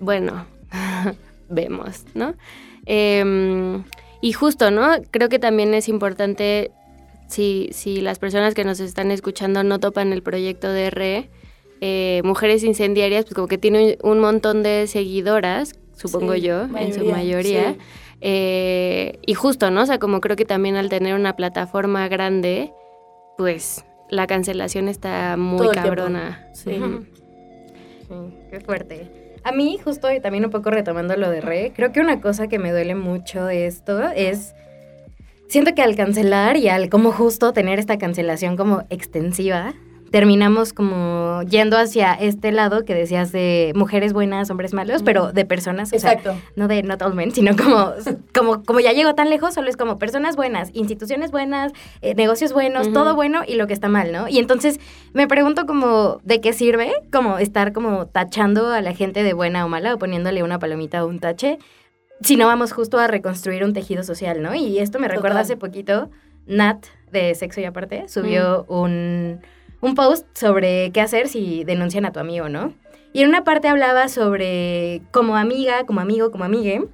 bueno, 0.00 0.46
vemos, 1.48 2.04
¿no? 2.14 2.34
Em, 2.86 3.84
y 4.20 4.32
justo, 4.32 4.70
¿no? 4.70 4.90
Creo 5.10 5.28
que 5.28 5.38
también 5.38 5.74
es 5.74 5.88
importante 5.88 6.70
si, 7.28 7.68
si 7.72 8.00
las 8.00 8.18
personas 8.18 8.54
que 8.54 8.64
nos 8.64 8.80
están 8.80 9.10
escuchando 9.10 9.62
no 9.62 9.80
topan 9.80 10.12
el 10.12 10.22
proyecto 10.22 10.70
de 10.70 10.90
RE, 10.90 11.30
eh, 11.80 12.22
Mujeres 12.24 12.64
Incendiarias, 12.64 13.24
pues 13.24 13.34
como 13.34 13.48
que 13.48 13.58
tiene 13.58 13.98
un, 14.02 14.18
montón 14.20 14.62
de 14.62 14.86
seguidoras, 14.86 15.74
supongo 15.96 16.34
yo, 16.34 16.62
en 16.76 16.94
su 16.94 17.04
mayoría. 17.04 17.76
Eh, 18.20 19.18
y 19.26 19.34
justo, 19.34 19.70
¿no? 19.70 19.82
O 19.82 19.86
sea, 19.86 19.98
como 19.98 20.20
creo 20.20 20.36
que 20.36 20.46
también 20.46 20.76
al 20.76 20.88
tener 20.88 21.14
una 21.14 21.36
plataforma 21.36 22.08
grande, 22.08 22.72
pues 23.36 23.84
la 24.08 24.26
cancelación 24.26 24.88
está 24.88 25.36
muy 25.36 25.68
cabrona. 25.68 26.48
Sí. 26.54 26.80
qué 28.50 28.60
fuerte. 28.60 29.10
A 29.44 29.52
mí, 29.52 29.78
justo 29.82 30.10
y 30.10 30.20
también 30.20 30.46
un 30.46 30.50
poco 30.50 30.70
retomando 30.70 31.16
lo 31.16 31.28
de 31.28 31.42
Re, 31.42 31.72
creo 31.76 31.92
que 31.92 32.00
una 32.00 32.22
cosa 32.22 32.48
que 32.48 32.58
me 32.58 32.72
duele 32.72 32.94
mucho 32.94 33.44
de 33.44 33.66
esto 33.66 34.08
es 34.08 34.54
siento 35.54 35.72
que 35.72 35.82
al 35.82 35.94
cancelar 35.94 36.56
y 36.56 36.68
al 36.68 36.88
como 36.88 37.12
justo 37.12 37.52
tener 37.52 37.78
esta 37.78 37.96
cancelación 37.96 38.56
como 38.56 38.82
extensiva, 38.90 39.72
terminamos 40.10 40.72
como 40.72 41.42
yendo 41.42 41.78
hacia 41.78 42.12
este 42.12 42.50
lado 42.50 42.84
que 42.84 42.92
decías 42.92 43.30
de 43.30 43.70
mujeres 43.76 44.12
buenas, 44.12 44.50
hombres 44.50 44.74
malos, 44.74 45.04
pero 45.04 45.30
de 45.30 45.44
personas, 45.44 45.92
Exacto. 45.92 46.34
no 46.56 46.66
de 46.66 46.82
not 46.82 47.00
all 47.02 47.14
men, 47.14 47.30
sino 47.30 47.54
como, 47.56 47.92
como, 48.34 48.64
como 48.64 48.80
ya 48.80 48.90
llegó 48.90 49.14
tan 49.14 49.30
lejos, 49.30 49.54
solo 49.54 49.70
es 49.70 49.76
como 49.76 49.96
personas 49.96 50.34
buenas, 50.34 50.70
instituciones 50.72 51.30
buenas, 51.30 51.70
eh, 52.02 52.16
negocios 52.16 52.52
buenos, 52.52 52.92
todo 52.92 53.14
bueno 53.14 53.42
y 53.46 53.54
lo 53.54 53.68
que 53.68 53.74
está 53.74 53.86
mal, 53.86 54.10
¿no? 54.10 54.26
Y 54.26 54.40
entonces 54.40 54.80
me 55.12 55.28
pregunto 55.28 55.66
como, 55.66 56.18
¿de 56.24 56.40
qué 56.40 56.52
sirve? 56.52 56.92
Como 57.12 57.38
estar 57.38 57.72
como 57.72 58.06
tachando 58.06 58.72
a 58.72 58.80
la 58.80 58.92
gente 58.92 59.22
de 59.22 59.34
buena 59.34 59.64
o 59.64 59.68
mala 59.68 59.94
o 59.94 59.98
poniéndole 59.98 60.42
una 60.42 60.58
palomita 60.58 61.04
o 61.04 61.06
un 61.06 61.20
tache 61.20 61.60
si 62.20 62.36
no 62.36 62.46
vamos 62.46 62.72
justo 62.72 62.98
a 62.98 63.06
reconstruir 63.06 63.64
un 63.64 63.72
tejido 63.72 64.02
social, 64.02 64.42
¿no? 64.42 64.54
Y 64.54 64.78
esto 64.78 64.98
me 64.98 65.08
recuerda 65.08 65.40
hace 65.40 65.56
poquito, 65.56 66.10
Nat 66.46 66.86
de 67.10 67.34
Sexo 67.34 67.60
y 67.60 67.64
Aparte 67.64 68.08
subió 68.08 68.66
mm. 68.68 68.72
un, 68.72 69.40
un 69.80 69.94
post 69.94 70.26
sobre 70.36 70.90
qué 70.92 71.00
hacer 71.00 71.28
si 71.28 71.64
denuncian 71.64 72.04
a 72.04 72.12
tu 72.12 72.20
amigo, 72.20 72.48
¿no? 72.48 72.72
Y 73.12 73.22
en 73.22 73.28
una 73.28 73.44
parte 73.44 73.68
hablaba 73.68 74.08
sobre 74.08 75.02
como 75.12 75.36
amiga, 75.36 75.86
como 75.86 76.00
amigo, 76.00 76.30
como 76.32 76.44
amigue, 76.44 76.84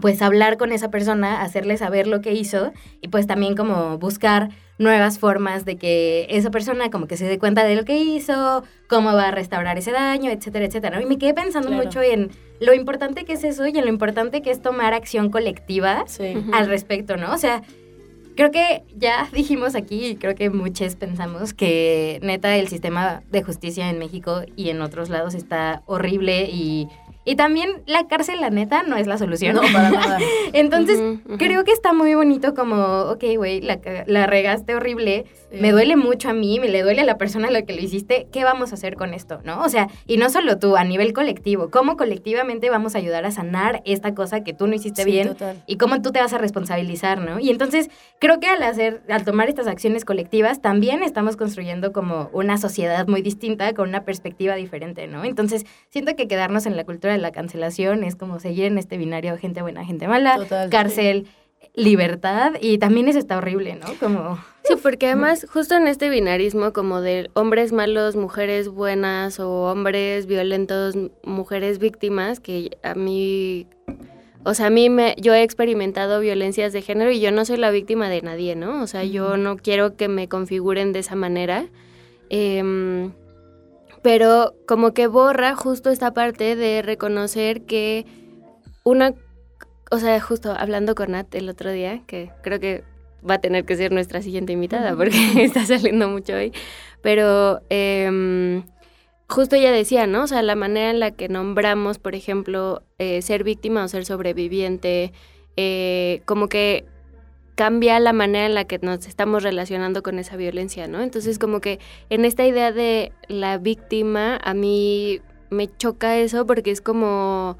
pues 0.00 0.22
hablar 0.22 0.56
con 0.56 0.72
esa 0.72 0.90
persona, 0.90 1.42
hacerle 1.42 1.76
saber 1.76 2.06
lo 2.06 2.20
que 2.20 2.32
hizo 2.32 2.72
y 3.00 3.08
pues 3.08 3.26
también 3.26 3.54
como 3.56 3.98
buscar 3.98 4.48
nuevas 4.78 5.18
formas 5.18 5.64
de 5.64 5.76
que 5.76 6.26
esa 6.30 6.50
persona 6.50 6.90
como 6.90 7.06
que 7.06 7.16
se 7.16 7.26
dé 7.26 7.38
cuenta 7.38 7.64
de 7.64 7.76
lo 7.76 7.84
que 7.84 7.98
hizo, 7.98 8.64
cómo 8.88 9.12
va 9.12 9.28
a 9.28 9.30
restaurar 9.30 9.78
ese 9.78 9.92
daño, 9.92 10.30
etcétera, 10.30 10.64
etcétera. 10.64 11.00
Y 11.00 11.06
me 11.06 11.18
quedé 11.18 11.34
pensando 11.34 11.70
mucho 11.70 12.02
en 12.02 12.30
lo 12.60 12.74
importante 12.74 13.24
que 13.24 13.34
es 13.34 13.44
eso 13.44 13.66
y 13.66 13.76
en 13.76 13.84
lo 13.84 13.90
importante 13.90 14.42
que 14.42 14.50
es 14.50 14.60
tomar 14.60 14.94
acción 14.94 15.30
colectiva 15.30 16.04
al 16.52 16.66
respecto, 16.66 17.16
¿no? 17.16 17.32
O 17.32 17.38
sea, 17.38 17.62
creo 18.34 18.50
que 18.50 18.82
ya 18.96 19.28
dijimos 19.32 19.74
aquí 19.74 20.06
y 20.06 20.16
creo 20.16 20.34
que 20.34 20.50
muchos 20.50 20.96
pensamos 20.96 21.54
que 21.54 22.18
neta 22.22 22.56
el 22.56 22.68
sistema 22.68 23.22
de 23.30 23.42
justicia 23.42 23.90
en 23.90 23.98
México 23.98 24.42
y 24.56 24.70
en 24.70 24.80
otros 24.80 25.10
lados 25.10 25.34
está 25.34 25.82
horrible 25.86 26.48
y 26.50 26.88
y 27.24 27.36
también 27.36 27.82
la 27.86 28.08
cárcel, 28.08 28.40
la 28.40 28.50
neta, 28.50 28.82
no 28.82 28.96
es 28.96 29.06
la 29.06 29.16
solución. 29.16 29.54
No, 29.54 29.62
para 29.72 29.90
nada. 29.90 30.18
Entonces, 30.52 31.00
creo 31.38 31.64
que 31.64 31.72
está 31.72 31.92
muy 31.92 32.14
bonito 32.14 32.54
como, 32.54 33.02
ok, 33.10 33.24
güey, 33.36 33.60
la, 33.60 33.80
la, 34.06 34.26
regaste 34.26 34.74
horrible, 34.74 35.26
me 35.60 35.72
duele 35.72 35.96
mucho 35.96 36.30
a 36.30 36.32
mí, 36.32 36.58
me 36.60 36.68
le 36.68 36.82
duele 36.82 37.02
a 37.02 37.04
la 37.04 37.18
persona 37.18 37.48
a 37.48 37.50
la 37.50 37.62
que 37.62 37.74
lo 37.74 37.80
hiciste, 37.80 38.26
¿qué 38.32 38.44
vamos 38.44 38.72
a 38.72 38.74
hacer 38.74 38.96
con 38.96 39.14
esto? 39.14 39.40
¿No? 39.44 39.62
O 39.62 39.68
sea, 39.68 39.88
y 40.06 40.16
no 40.16 40.30
solo 40.30 40.58
tú, 40.58 40.76
a 40.76 40.84
nivel 40.84 41.12
colectivo, 41.12 41.70
¿cómo 41.70 41.96
colectivamente 41.96 42.70
vamos 42.70 42.94
a 42.94 42.98
ayudar 42.98 43.24
a 43.24 43.30
sanar 43.30 43.82
esta 43.84 44.14
cosa 44.14 44.44
que 44.44 44.52
tú 44.52 44.66
no 44.66 44.74
hiciste 44.74 45.04
bien? 45.04 45.36
Y 45.66 45.76
cómo 45.76 46.00
tú 46.02 46.12
te 46.12 46.20
vas 46.20 46.32
a 46.32 46.38
responsabilizar, 46.38 47.20
¿no? 47.20 47.38
Y 47.38 47.50
entonces, 47.50 47.90
creo 48.18 48.40
que 48.40 48.46
al 48.46 48.62
hacer, 48.62 49.02
al 49.08 49.24
tomar 49.24 49.48
estas 49.48 49.66
acciones 49.66 50.04
colectivas, 50.04 50.60
también 50.60 51.02
estamos 51.02 51.36
construyendo 51.36 51.92
como 51.92 52.30
una 52.32 52.58
sociedad 52.58 53.06
muy 53.06 53.22
distinta, 53.22 53.72
con 53.74 53.88
una 53.88 54.04
perspectiva 54.04 54.54
diferente, 54.54 55.06
¿no? 55.06 55.24
Entonces, 55.24 55.66
siento 55.90 56.16
que 56.16 56.28
quedarnos 56.28 56.66
en 56.66 56.76
la 56.76 56.84
cultura 56.84 57.12
de 57.12 57.18
la 57.18 57.32
cancelación 57.32 58.04
es 58.04 58.16
como 58.16 58.40
seguir 58.40 58.66
en 58.66 58.78
este 58.78 58.96
binario 58.96 59.36
gente 59.36 59.62
buena, 59.62 59.84
gente 59.84 60.08
mala, 60.08 60.38
cárcel, 60.70 61.26
libertad 61.74 62.52
y 62.60 62.78
también 62.78 63.08
eso 63.08 63.18
está 63.18 63.38
horrible, 63.38 63.76
¿no? 63.76 63.86
Como... 63.98 64.38
Sí, 64.64 64.74
porque 64.80 65.06
además 65.06 65.46
justo 65.52 65.74
en 65.74 65.88
este 65.88 66.08
binarismo 66.08 66.72
como 66.72 67.00
de 67.00 67.30
hombres 67.34 67.72
malos, 67.72 68.14
mujeres 68.14 68.68
buenas 68.68 69.40
o 69.40 69.70
hombres 69.70 70.26
violentos, 70.26 70.94
mujeres 71.24 71.78
víctimas, 71.78 72.38
que 72.38 72.78
a 72.84 72.94
mí, 72.94 73.66
o 74.44 74.54
sea, 74.54 74.66
a 74.66 74.70
mí 74.70 74.88
me, 74.88 75.16
yo 75.18 75.34
he 75.34 75.42
experimentado 75.42 76.20
violencias 76.20 76.72
de 76.72 76.82
género 76.82 77.10
y 77.10 77.20
yo 77.20 77.32
no 77.32 77.44
soy 77.44 77.56
la 77.56 77.70
víctima 77.70 78.08
de 78.08 78.22
nadie, 78.22 78.54
¿no? 78.54 78.82
O 78.82 78.86
sea, 78.86 79.02
yo 79.02 79.36
no 79.36 79.56
quiero 79.56 79.96
que 79.96 80.08
me 80.08 80.28
configuren 80.28 80.92
de 80.92 81.00
esa 81.00 81.16
manera. 81.16 81.66
Em, 82.30 83.12
pero 84.02 84.54
como 84.66 84.94
que 84.94 85.06
borra 85.06 85.54
justo 85.56 85.90
esta 85.90 86.12
parte 86.12 86.54
de 86.54 86.82
reconocer 86.82 87.62
que 87.62 88.06
una, 88.84 89.14
o 89.92 89.98
sea, 89.98 90.18
justo 90.20 90.54
hablando 90.56 90.94
con 90.94 91.10
Nat 91.10 91.34
el 91.34 91.50
otro 91.50 91.70
día, 91.70 92.00
que 92.06 92.30
creo 92.42 92.58
que 92.58 92.82
va 93.28 93.34
a 93.34 93.40
tener 93.40 93.66
que 93.66 93.76
ser 93.76 93.92
nuestra 93.92 94.22
siguiente 94.22 94.52
invitada 94.52 94.96
porque 94.96 95.12
está 95.44 95.66
saliendo 95.66 96.08
mucho 96.08 96.32
hoy, 96.32 96.52
pero 97.02 97.60
eh, 97.68 98.62
justo 99.28 99.54
ella 99.54 99.70
decía, 99.70 100.06
¿no? 100.06 100.22
O 100.22 100.26
sea, 100.26 100.40
la 100.40 100.54
manera 100.54 100.90
en 100.90 100.98
la 100.98 101.10
que 101.10 101.28
nombramos, 101.28 101.98
por 101.98 102.14
ejemplo, 102.14 102.82
eh, 102.98 103.20
ser 103.20 103.44
víctima 103.44 103.84
o 103.84 103.88
ser 103.88 104.06
sobreviviente, 104.06 105.12
eh, 105.58 106.22
como 106.24 106.48
que 106.48 106.86
cambia 107.54 108.00
la 108.00 108.14
manera 108.14 108.46
en 108.46 108.54
la 108.54 108.64
que 108.64 108.78
nos 108.78 109.06
estamos 109.06 109.42
relacionando 109.42 110.02
con 110.02 110.18
esa 110.18 110.36
violencia, 110.36 110.88
¿no? 110.88 111.02
Entonces, 111.02 111.38
como 111.38 111.60
que 111.60 111.80
en 112.08 112.24
esta 112.24 112.46
idea 112.46 112.72
de 112.72 113.12
la 113.28 113.58
víctima, 113.58 114.40
a 114.42 114.54
mí 114.54 115.20
me 115.50 115.68
choca 115.68 116.16
eso 116.16 116.46
porque 116.46 116.70
es 116.70 116.80
como 116.80 117.58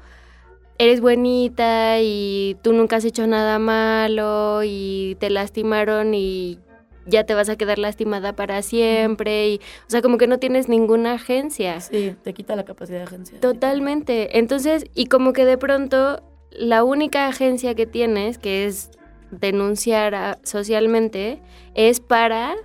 eres 0.77 1.01
bonita 1.01 1.99
y 2.01 2.57
tú 2.61 2.73
nunca 2.73 2.97
has 2.97 3.05
hecho 3.05 3.27
nada 3.27 3.59
malo 3.59 4.61
y 4.63 5.15
te 5.19 5.29
lastimaron 5.29 6.13
y 6.13 6.59
ya 7.05 7.25
te 7.25 7.33
vas 7.33 7.49
a 7.49 7.57
quedar 7.57 7.79
lastimada 7.79 8.33
para 8.33 8.61
siempre 8.61 9.49
y 9.49 9.61
o 9.87 9.89
sea 9.89 10.01
como 10.01 10.17
que 10.17 10.27
no 10.27 10.39
tienes 10.39 10.69
ninguna 10.69 11.13
agencia. 11.13 11.79
Sí 11.81 12.15
te 12.23 12.33
quita 12.33 12.55
la 12.55 12.63
capacidad 12.63 12.99
de 12.99 13.03
agencia. 13.03 13.39
Totalmente. 13.39 14.37
Entonces 14.37 14.85
y 14.93 15.07
como 15.07 15.33
que 15.33 15.45
de 15.45 15.57
pronto 15.57 16.23
la 16.51 16.83
única 16.83 17.27
agencia 17.27 17.75
que 17.75 17.85
tienes 17.85 18.37
que 18.37 18.65
es 18.65 18.91
denunciar 19.31 20.39
socialmente 20.43 21.41
es 21.73 21.99
para 21.99 22.55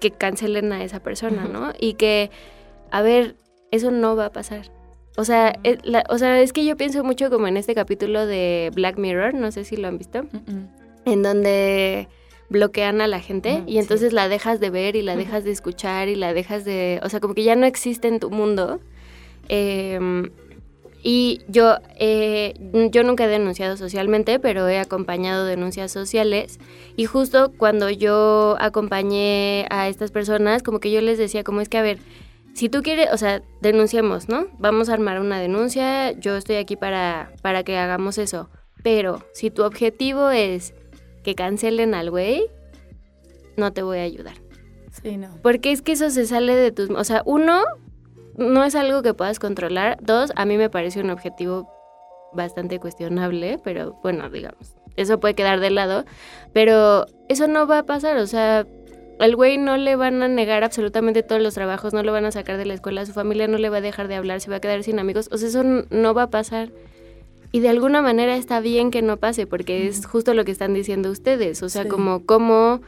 que 0.00 0.12
cancelen 0.12 0.72
a 0.72 0.84
esa 0.84 1.00
persona 1.00 1.46
no 1.46 1.72
y 1.78 1.94
que 1.94 2.30
a 2.92 3.02
ver 3.02 3.34
eso 3.72 3.90
no 3.90 4.14
va 4.14 4.26
a 4.26 4.32
pasar 4.32 4.77
o 5.18 5.24
sea, 5.24 5.52
es, 5.64 5.78
o 6.10 6.16
sea, 6.16 6.40
es 6.40 6.52
que 6.52 6.64
yo 6.64 6.76
pienso 6.76 7.02
mucho 7.02 7.28
como 7.28 7.48
en 7.48 7.56
este 7.56 7.74
capítulo 7.74 8.24
de 8.24 8.70
Black 8.72 8.98
Mirror, 8.98 9.34
no 9.34 9.50
sé 9.50 9.64
si 9.64 9.76
lo 9.76 9.88
han 9.88 9.98
visto, 9.98 10.22
en 11.04 11.22
donde 11.24 12.06
bloquean 12.50 13.00
a 13.00 13.08
la 13.08 13.18
gente 13.18 13.64
y 13.66 13.78
entonces 13.78 14.12
la 14.12 14.28
dejas 14.28 14.60
de 14.60 14.70
ver 14.70 14.94
y 14.94 15.02
la 15.02 15.16
dejas 15.16 15.42
de 15.42 15.50
escuchar 15.50 16.08
y 16.08 16.14
la 16.14 16.32
dejas 16.34 16.64
de, 16.64 17.00
o 17.02 17.08
sea, 17.08 17.18
como 17.18 17.34
que 17.34 17.42
ya 17.42 17.56
no 17.56 17.66
existe 17.66 18.06
en 18.06 18.20
tu 18.20 18.30
mundo. 18.30 18.78
Em, 19.48 20.30
y 21.02 21.40
yo, 21.48 21.78
eh, 21.96 22.54
yo 22.92 23.02
nunca 23.02 23.24
he 23.24 23.28
denunciado 23.28 23.76
socialmente, 23.76 24.38
pero 24.38 24.68
he 24.68 24.78
acompañado 24.78 25.46
denuncias 25.46 25.90
sociales. 25.90 26.60
Y 26.94 27.06
justo 27.06 27.50
cuando 27.56 27.90
yo 27.90 28.56
acompañé 28.60 29.66
a 29.70 29.88
estas 29.88 30.12
personas, 30.12 30.62
como 30.62 30.78
que 30.78 30.92
yo 30.92 31.00
les 31.00 31.18
decía, 31.18 31.42
como 31.42 31.60
es 31.60 31.68
que, 31.68 31.78
a 31.78 31.82
ver, 31.82 31.98
si 32.58 32.68
tú 32.68 32.82
quieres, 32.82 33.08
o 33.12 33.16
sea, 33.16 33.40
denunciemos, 33.60 34.28
¿no? 34.28 34.48
Vamos 34.58 34.88
a 34.88 34.94
armar 34.94 35.20
una 35.20 35.38
denuncia, 35.38 36.10
yo 36.10 36.36
estoy 36.36 36.56
aquí 36.56 36.74
para, 36.74 37.32
para 37.40 37.62
que 37.62 37.78
hagamos 37.78 38.18
eso. 38.18 38.50
Pero 38.82 39.24
si 39.32 39.52
tu 39.52 39.62
objetivo 39.62 40.30
es 40.30 40.74
que 41.22 41.36
cancelen 41.36 41.94
al 41.94 42.10
güey, 42.10 42.50
no 43.56 43.72
te 43.72 43.82
voy 43.82 43.98
a 43.98 44.02
ayudar. 44.02 44.34
Sí, 44.90 45.16
no. 45.16 45.28
Porque 45.40 45.70
es 45.70 45.82
que 45.82 45.92
eso 45.92 46.10
se 46.10 46.26
sale 46.26 46.56
de 46.56 46.72
tus... 46.72 46.90
O 46.90 47.04
sea, 47.04 47.22
uno, 47.26 47.62
no 48.36 48.64
es 48.64 48.74
algo 48.74 49.02
que 49.02 49.14
puedas 49.14 49.38
controlar. 49.38 49.96
Dos, 50.00 50.32
a 50.34 50.44
mí 50.44 50.56
me 50.56 50.68
parece 50.68 51.00
un 51.00 51.10
objetivo 51.10 51.70
bastante 52.32 52.80
cuestionable, 52.80 53.60
pero 53.62 54.00
bueno, 54.02 54.28
digamos, 54.30 54.74
eso 54.96 55.20
puede 55.20 55.34
quedar 55.34 55.60
de 55.60 55.70
lado. 55.70 56.04
Pero 56.52 57.06
eso 57.28 57.46
no 57.46 57.68
va 57.68 57.78
a 57.78 57.86
pasar, 57.86 58.16
o 58.16 58.26
sea, 58.26 58.66
al 59.18 59.34
güey 59.34 59.58
no 59.58 59.76
le 59.76 59.96
van 59.96 60.22
a 60.22 60.28
negar 60.28 60.64
absolutamente 60.64 61.22
todos 61.22 61.42
los 61.42 61.54
trabajos, 61.54 61.92
no 61.92 62.02
lo 62.02 62.12
van 62.12 62.24
a 62.24 62.32
sacar 62.32 62.56
de 62.56 62.66
la 62.66 62.74
escuela, 62.74 63.04
su 63.04 63.12
familia 63.12 63.48
no 63.48 63.58
le 63.58 63.68
va 63.68 63.78
a 63.78 63.80
dejar 63.80 64.08
de 64.08 64.14
hablar, 64.14 64.40
se 64.40 64.50
va 64.50 64.56
a 64.56 64.60
quedar 64.60 64.82
sin 64.82 64.98
amigos. 64.98 65.28
O 65.32 65.38
sea, 65.38 65.48
eso 65.48 65.62
no 65.64 66.14
va 66.14 66.24
a 66.24 66.30
pasar. 66.30 66.70
Y 67.50 67.60
de 67.60 67.68
alguna 67.68 68.02
manera 68.02 68.36
está 68.36 68.60
bien 68.60 68.90
que 68.90 69.02
no 69.02 69.16
pase, 69.16 69.46
porque 69.46 69.86
es 69.86 70.06
justo 70.06 70.34
lo 70.34 70.44
que 70.44 70.52
están 70.52 70.74
diciendo 70.74 71.10
ustedes. 71.10 71.62
O 71.62 71.68
sea, 71.68 71.88
como 71.88 72.24
cómo... 72.24 72.80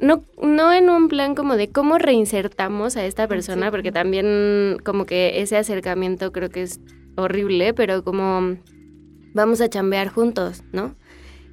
No, 0.00 0.24
no 0.42 0.72
en 0.72 0.88
un 0.88 1.08
plan 1.08 1.34
como 1.34 1.56
de 1.56 1.68
cómo 1.68 1.98
reinsertamos 1.98 2.96
a 2.96 3.04
esta 3.04 3.28
persona, 3.28 3.70
porque 3.70 3.92
también 3.92 4.78
como 4.82 5.04
que 5.04 5.42
ese 5.42 5.58
acercamiento 5.58 6.32
creo 6.32 6.48
que 6.48 6.62
es 6.62 6.80
horrible, 7.16 7.74
pero 7.74 8.02
como 8.02 8.56
vamos 9.34 9.60
a 9.60 9.68
chambear 9.68 10.08
juntos, 10.08 10.62
¿no? 10.72 10.94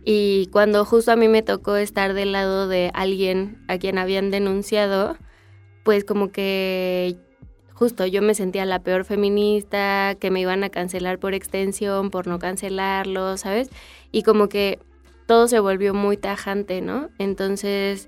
Y 0.09 0.47
cuando 0.53 0.85
justo 0.85 1.11
a 1.11 1.17
mí 1.17 1.27
me 1.27 1.41
tocó 1.41 1.75
estar 1.75 2.13
del 2.13 2.31
lado 2.31 2.69
de 2.69 2.91
alguien 2.93 3.61
a 3.67 3.77
quien 3.77 3.97
habían 3.97 4.31
denunciado, 4.31 5.17
pues 5.83 6.05
como 6.05 6.31
que 6.31 7.17
justo 7.73 8.05
yo 8.05 8.21
me 8.21 8.33
sentía 8.33 8.63
la 8.63 8.79
peor 8.79 9.03
feminista, 9.03 10.15
que 10.17 10.31
me 10.31 10.39
iban 10.39 10.63
a 10.63 10.69
cancelar 10.69 11.19
por 11.19 11.33
extensión, 11.33 12.09
por 12.09 12.25
no 12.25 12.39
cancelarlo, 12.39 13.35
¿sabes? 13.35 13.69
Y 14.13 14.23
como 14.23 14.47
que 14.47 14.79
todo 15.25 15.49
se 15.49 15.59
volvió 15.59 15.93
muy 15.93 16.15
tajante, 16.15 16.79
¿no? 16.79 17.09
Entonces, 17.19 18.07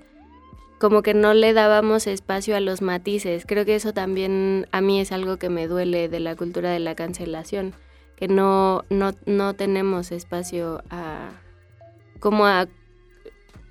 como 0.78 1.02
que 1.02 1.12
no 1.12 1.34
le 1.34 1.52
dábamos 1.52 2.06
espacio 2.06 2.56
a 2.56 2.60
los 2.60 2.80
matices. 2.80 3.44
Creo 3.46 3.66
que 3.66 3.74
eso 3.74 3.92
también 3.92 4.66
a 4.72 4.80
mí 4.80 5.02
es 5.02 5.12
algo 5.12 5.36
que 5.36 5.50
me 5.50 5.68
duele 5.68 6.08
de 6.08 6.20
la 6.20 6.34
cultura 6.34 6.70
de 6.70 6.80
la 6.80 6.94
cancelación, 6.94 7.74
que 8.16 8.26
no, 8.26 8.84
no, 8.88 9.12
no 9.26 9.52
tenemos 9.52 10.12
espacio 10.12 10.82
a 10.88 11.09
como 12.20 12.46
a, 12.46 12.68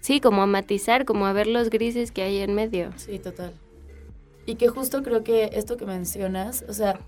sí, 0.01 0.19
como 0.19 0.41
a 0.41 0.47
matizar, 0.47 1.05
como 1.05 1.25
a 1.25 1.33
ver 1.33 1.47
los 1.47 1.69
grises 1.69 2.12
que 2.12 2.23
hay 2.23 2.39
en 2.39 2.53
medio. 2.53 2.91
Sí, 2.97 3.19
total. 3.19 3.53
Y 4.45 4.55
que 4.55 4.67
justo 4.67 5.03
creo 5.03 5.23
que 5.23 5.51
esto 5.53 5.77
que 5.77 5.85
mencionas, 5.85 6.65
o 6.67 6.73
sea, 6.73 6.99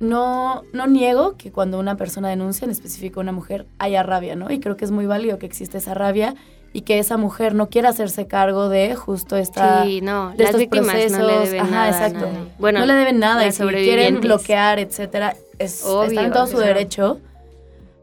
no, 0.00 0.64
no 0.72 0.86
niego 0.86 1.36
que 1.36 1.52
cuando 1.52 1.78
una 1.78 1.96
persona 1.96 2.28
denuncia, 2.28 2.64
en 2.64 2.70
específico 2.70 3.20
una 3.20 3.32
mujer, 3.32 3.66
haya 3.78 4.02
rabia, 4.02 4.34
¿no? 4.34 4.50
Y 4.50 4.60
creo 4.60 4.76
que 4.76 4.84
es 4.84 4.90
muy 4.90 5.06
válido 5.06 5.38
que 5.38 5.46
existe 5.46 5.78
esa 5.78 5.94
rabia 5.94 6.34
y 6.72 6.82
que 6.82 6.98
esa 6.98 7.16
mujer 7.16 7.54
no 7.54 7.68
quiera 7.68 7.88
hacerse 7.90 8.26
cargo 8.26 8.68
de 8.68 8.94
justo 8.94 9.36
esta 9.36 9.84
sí 9.84 10.00
no 10.02 10.34
las 10.36 10.54
víctimas 10.54 11.10
no 11.10 11.26
le 11.26 11.38
deben 11.38 11.70
nada 11.70 11.88
exacto 11.88 12.28
bueno 12.58 12.80
no 12.80 12.86
le 12.86 12.92
deben 12.92 13.18
nada 13.18 13.46
y 13.46 13.52
si 13.52 13.64
quieren 13.64 14.20
bloquear 14.20 14.78
etcétera 14.78 15.34
es, 15.58 15.82
está 15.82 16.24
en 16.24 16.30
todo 16.30 16.46
su 16.46 16.58
derecho 16.58 17.20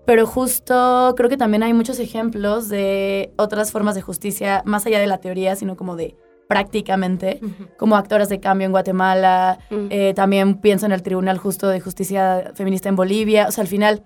pero 0.05 0.25
justo 0.27 1.13
creo 1.17 1.29
que 1.29 1.37
también 1.37 1.63
hay 1.63 1.73
muchos 1.73 1.99
ejemplos 1.99 2.69
de 2.69 3.33
otras 3.37 3.71
formas 3.71 3.95
de 3.95 4.01
justicia, 4.01 4.61
más 4.65 4.85
allá 4.85 4.99
de 4.99 5.07
la 5.07 5.17
teoría, 5.17 5.55
sino 5.55 5.75
como 5.75 5.95
de 5.95 6.15
prácticamente, 6.47 7.39
como 7.77 7.95
actoras 7.95 8.29
de 8.29 8.39
cambio 8.39 8.65
en 8.65 8.71
Guatemala, 8.71 9.57
eh, 9.89 10.13
también 10.15 10.55
pienso 10.55 10.85
en 10.85 10.91
el 10.91 11.01
Tribunal 11.01 11.39
Justo 11.39 11.67
de 11.67 11.79
Justicia 11.79 12.51
Feminista 12.53 12.87
en 12.87 12.95
Bolivia, 12.95 13.47
o 13.47 13.51
sea, 13.51 13.63
al 13.63 13.67
final, 13.67 14.03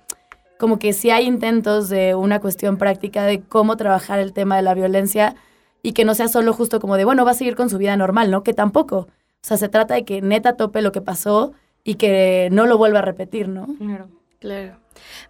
como 0.58 0.80
que 0.80 0.94
sí 0.94 1.10
hay 1.10 1.26
intentos 1.26 1.90
de 1.90 2.16
una 2.16 2.40
cuestión 2.40 2.78
práctica 2.78 3.26
de 3.26 3.42
cómo 3.42 3.76
trabajar 3.76 4.20
el 4.20 4.32
tema 4.32 4.56
de 4.56 4.62
la 4.62 4.74
violencia 4.74 5.36
y 5.84 5.92
que 5.92 6.06
no 6.06 6.16
sea 6.16 6.28
solo 6.30 6.54
justo 6.54 6.80
como 6.80 6.96
de, 6.96 7.06
bueno, 7.06 7.26
va 7.26 7.32
a 7.32 7.36
seguir 7.36 7.56
con 7.56 7.70
su 7.70 7.78
vida 7.78 7.96
normal, 7.98 8.32
¿no? 8.32 8.44
Que 8.44 8.54
tampoco. 8.54 8.98
O 8.98 9.08
sea, 9.42 9.58
se 9.58 9.70
trata 9.70 9.96
de 9.96 10.04
que 10.04 10.22
neta 10.22 10.54
tope 10.54 10.82
lo 10.82 10.92
que 10.92 11.02
pasó 11.02 11.54
y 11.84 11.96
que 11.96 12.50
no 12.52 12.66
lo 12.66 12.78
vuelva 12.78 13.00
a 13.00 13.02
repetir, 13.02 13.48
¿no? 13.48 13.68
Claro. 13.78 14.08
Claro. 14.40 14.78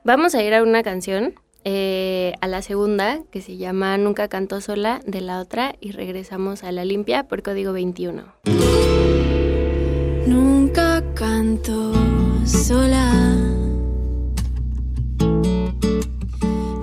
Vamos 0.03 0.35
a 0.35 0.43
ir 0.43 0.53
a 0.53 0.63
una 0.63 0.83
canción, 0.83 1.33
eh, 1.65 2.33
a 2.41 2.47
la 2.47 2.61
segunda, 2.61 3.19
que 3.31 3.41
se 3.41 3.57
llama 3.57 3.97
Nunca 3.97 4.27
canto 4.27 4.61
sola, 4.61 5.01
de 5.05 5.21
la 5.21 5.39
otra, 5.39 5.75
y 5.79 5.91
regresamos 5.91 6.63
a 6.63 6.71
la 6.71 6.85
limpia 6.85 7.23
por 7.27 7.43
código 7.43 7.73
21. 7.73 8.23
Nunca 10.25 11.03
canto 11.15 11.93
sola. 12.45 13.11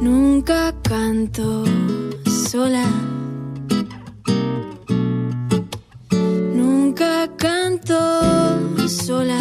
Nunca 0.00 0.74
canto 0.82 1.64
sola. 2.48 2.84
Nunca 6.10 7.28
canto 7.36 7.98
sola. 8.88 9.38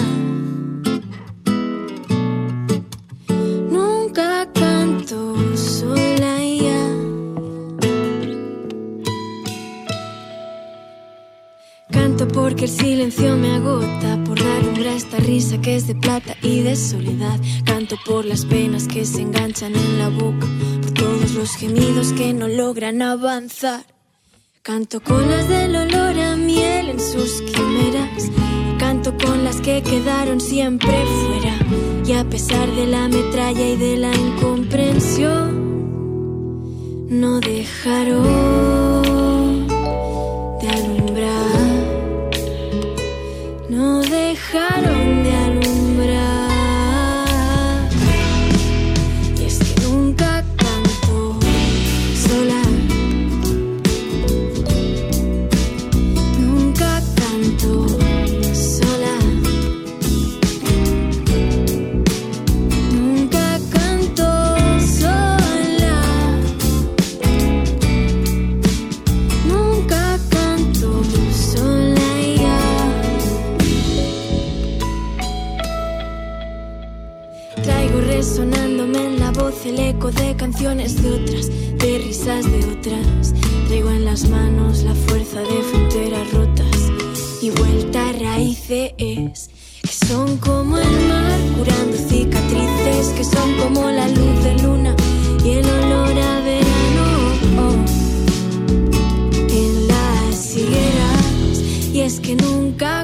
Porque 12.35 12.65
el 12.65 12.71
silencio 12.71 13.37
me 13.37 13.55
agota 13.55 14.19
por 14.25 14.37
dar 14.37 14.87
a 14.87 14.93
esta 14.93 15.17
risa 15.17 15.59
que 15.61 15.75
es 15.75 15.87
de 15.87 15.95
plata 15.95 16.35
y 16.41 16.61
de 16.61 16.75
soledad. 16.75 17.39
Canto 17.65 17.95
por 18.05 18.25
las 18.25 18.45
penas 18.45 18.87
que 18.87 19.05
se 19.05 19.21
enganchan 19.21 19.75
en 19.75 19.99
la 19.99 20.09
boca, 20.09 20.45
por 20.81 20.91
todos 20.91 21.31
los 21.31 21.55
gemidos 21.55 22.13
que 22.13 22.33
no 22.33 22.47
logran 22.47 23.01
avanzar. 23.01 23.85
Canto 24.61 25.01
con 25.01 25.29
las 25.29 25.47
del 25.47 25.75
olor 25.75 26.19
a 26.19 26.35
miel 26.35 26.89
en 26.89 26.99
sus 26.99 27.41
quimeras. 27.41 28.29
Con 29.05 29.43
las 29.43 29.61
que 29.61 29.83
quedaron 29.83 30.41
siempre 30.41 30.89
fuera. 30.89 31.53
Y 32.07 32.13
a 32.13 32.23
pesar 32.27 32.67
de 32.71 32.87
la 32.87 33.07
metralla 33.07 33.69
y 33.69 33.77
de 33.77 33.97
la 33.97 34.11
incomprensión, 34.11 35.47
no 37.09 37.39
dejaron 37.39 38.23
de 40.59 40.67
alumbrar. 40.69 41.85
No 43.69 44.01
dejaron 44.01 45.04
el 79.65 79.79
eco 79.79 80.11
de 80.11 80.35
canciones 80.35 81.01
de 81.01 81.09
otras, 81.11 81.49
de 81.49 81.97
risas 82.05 82.45
de 82.45 82.59
otras. 82.65 83.33
Traigo 83.67 83.89
en 83.89 84.05
las 84.05 84.29
manos 84.29 84.83
la 84.83 84.93
fuerza 84.93 85.39
de 85.41 85.61
fronteras 85.71 86.31
rotas 86.31 86.91
y 87.41 87.49
vuelta 87.49 88.09
a 88.09 88.13
raíces 88.13 89.49
que 89.81 90.05
son 90.07 90.37
como 90.37 90.77
el 90.77 91.07
mar 91.07 91.39
curando 91.57 91.97
cicatrices, 91.97 93.07
que 93.17 93.23
son 93.23 93.57
como 93.57 93.89
la 93.89 94.07
luz 94.07 94.43
de 94.43 94.53
luna 94.63 94.95
y 95.43 95.49
el 95.49 95.65
olor 95.65 96.17
a 96.17 96.39
verano 96.41 97.85
en 99.49 99.87
las 99.87 100.55
higueras. 100.55 101.61
Y 101.91 102.01
es 102.01 102.19
que 102.19 102.35
nunca 102.35 103.03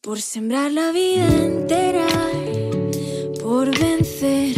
por 0.00 0.20
sembrar 0.20 0.72
la 0.72 0.90
vida 0.90 1.28
entera, 1.28 2.06
por 3.40 3.70
vencer 3.78 4.56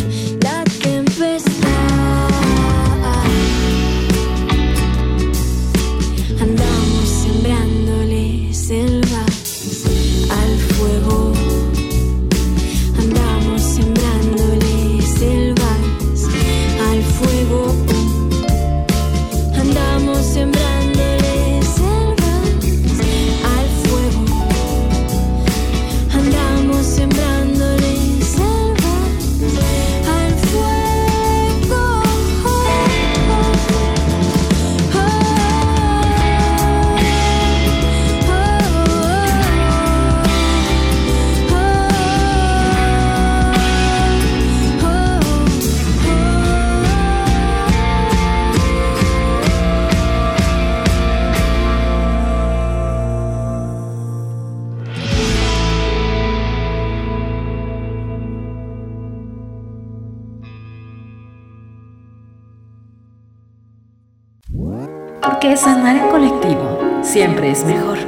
que 65.41 65.57
sanar 65.57 65.97
en 65.97 66.09
colectivo 66.09 66.79
siempre 67.03 67.51
es 67.51 67.65
mejor. 67.65 67.99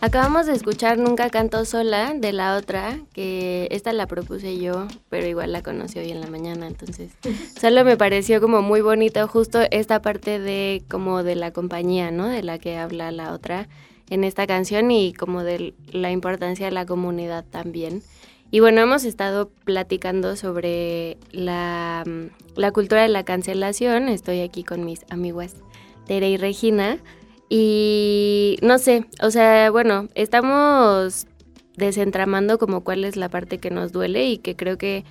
Acabamos 0.00 0.46
de 0.46 0.52
escuchar 0.52 0.98
Nunca 0.98 1.30
canto 1.30 1.64
sola 1.64 2.12
de 2.14 2.32
la 2.32 2.56
otra, 2.56 2.98
que 3.14 3.68
esta 3.70 3.92
la 3.92 4.06
propuse 4.06 4.58
yo, 4.58 4.86
pero 5.08 5.26
igual 5.26 5.52
la 5.52 5.62
conocí 5.62 5.98
hoy 5.98 6.10
en 6.10 6.20
la 6.20 6.26
mañana, 6.26 6.66
entonces 6.66 7.12
solo 7.60 7.84
me 7.84 7.96
pareció 7.96 8.40
como 8.40 8.62
muy 8.62 8.80
bonito 8.80 9.26
justo 9.28 9.60
esta 9.70 10.02
parte 10.02 10.38
de 10.38 10.82
como 10.90 11.22
de 11.22 11.36
la 11.36 11.52
compañía, 11.52 12.10
¿no? 12.10 12.28
De 12.28 12.42
la 12.42 12.58
que 12.58 12.76
habla 12.76 13.12
la 13.12 13.32
otra 13.32 13.68
en 14.10 14.24
esta 14.24 14.46
canción 14.46 14.90
y 14.90 15.14
como 15.14 15.42
de 15.42 15.74
la 15.90 16.10
importancia 16.10 16.66
de 16.66 16.72
la 16.72 16.84
comunidad 16.84 17.44
también. 17.44 18.02
Y 18.54 18.60
bueno, 18.60 18.82
hemos 18.82 19.02
estado 19.02 19.50
platicando 19.64 20.36
sobre 20.36 21.18
la, 21.32 22.04
cultura 22.72 23.02
de 23.02 23.08
la 23.08 23.24
cancelación. 23.24 24.08
Estoy 24.08 24.42
aquí 24.42 24.62
con 24.62 24.84
mis 24.84 25.00
amiguas 25.10 25.56
Tere 26.06 26.30
y 26.30 26.36
Regina. 26.36 26.98
Y 27.48 28.58
no 28.62 28.78
sé, 28.78 29.06
o 29.20 29.32
sea, 29.32 29.72
bueno, 29.72 30.08
estamos 30.14 31.26
desentramando 31.76 32.58
como 32.58 32.82
cuál 32.84 33.02
es 33.02 33.16
la 33.16 33.28
parte 33.28 33.58
que 33.58 33.72
nos 33.72 33.90
duele 33.90 34.28
y 34.28 34.38
que 34.38 34.54
creo 34.54 34.78
que 34.78 35.02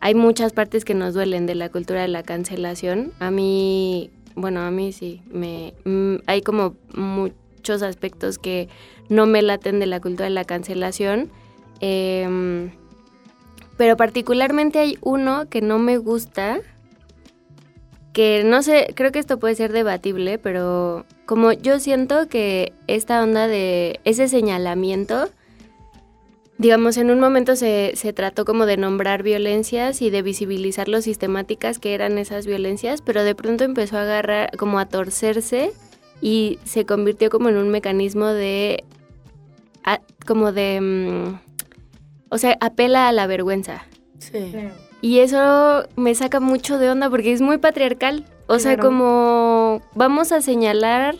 hay 0.00 0.16
muchas 0.16 0.52
partes 0.52 0.84
que 0.84 0.94
nos 0.94 1.14
duelen 1.14 1.46
de 1.46 1.54
la 1.54 1.68
cultura 1.68 2.02
de 2.02 2.08
la 2.08 2.24
cancelación. 2.24 3.12
A 3.20 3.30
mí, 3.30 4.10
bueno, 4.34 4.62
a 4.62 4.72
mí 4.72 4.90
sí, 4.90 5.22
me, 5.30 5.74
mm, 5.84 6.22
hay 6.26 6.42
como 6.42 6.74
muchos 6.92 7.82
aspectos 7.82 8.38
que 8.38 8.68
no 9.08 9.26
me 9.26 9.42
laten 9.42 9.78
de 9.78 9.86
la 9.86 10.00
cultura 10.00 10.24
de 10.24 10.34
la 10.34 10.44
cancelación. 10.44 11.30
Eh, 11.80 12.68
pero 13.80 13.96
particularmente 13.96 14.78
hay 14.78 14.98
uno 15.00 15.48
que 15.48 15.62
no 15.62 15.78
me 15.78 15.96
gusta, 15.96 16.60
que 18.12 18.42
no 18.44 18.62
sé, 18.62 18.92
creo 18.94 19.10
que 19.10 19.18
esto 19.18 19.38
puede 19.38 19.54
ser 19.54 19.72
debatible, 19.72 20.36
pero 20.38 21.06
como 21.24 21.52
yo 21.52 21.80
siento 21.80 22.28
que 22.28 22.74
esta 22.88 23.22
onda 23.22 23.48
de 23.48 23.98
ese 24.04 24.28
señalamiento, 24.28 25.30
digamos, 26.58 26.98
en 26.98 27.10
un 27.10 27.20
momento 27.20 27.56
se, 27.56 27.92
se 27.94 28.12
trató 28.12 28.44
como 28.44 28.66
de 28.66 28.76
nombrar 28.76 29.22
violencias 29.22 30.02
y 30.02 30.10
de 30.10 30.20
visibilizar 30.20 30.86
lo 30.86 31.00
sistemáticas 31.00 31.78
que 31.78 31.94
eran 31.94 32.18
esas 32.18 32.44
violencias, 32.44 33.00
pero 33.00 33.24
de 33.24 33.34
pronto 33.34 33.64
empezó 33.64 33.96
a 33.96 34.02
agarrar, 34.02 34.54
como 34.58 34.78
a 34.78 34.88
torcerse 34.88 35.72
y 36.20 36.58
se 36.64 36.84
convirtió 36.84 37.30
como 37.30 37.48
en 37.48 37.56
un 37.56 37.70
mecanismo 37.70 38.26
de 38.26 38.84
como 40.26 40.52
de, 40.52 40.80
mm, 40.82 41.49
o 42.30 42.38
sea, 42.38 42.56
apela 42.60 43.08
a 43.08 43.12
la 43.12 43.26
vergüenza. 43.26 43.84
Sí. 44.18 44.52
Y 45.02 45.20
eso 45.20 45.84
me 45.96 46.14
saca 46.14 46.40
mucho 46.40 46.78
de 46.78 46.90
onda 46.90 47.10
porque 47.10 47.32
es 47.32 47.40
muy 47.40 47.58
patriarcal. 47.58 48.24
O 48.46 48.58
sea, 48.58 48.76
como 48.76 49.82
vamos 49.94 50.32
a 50.32 50.40
señalar, 50.40 51.16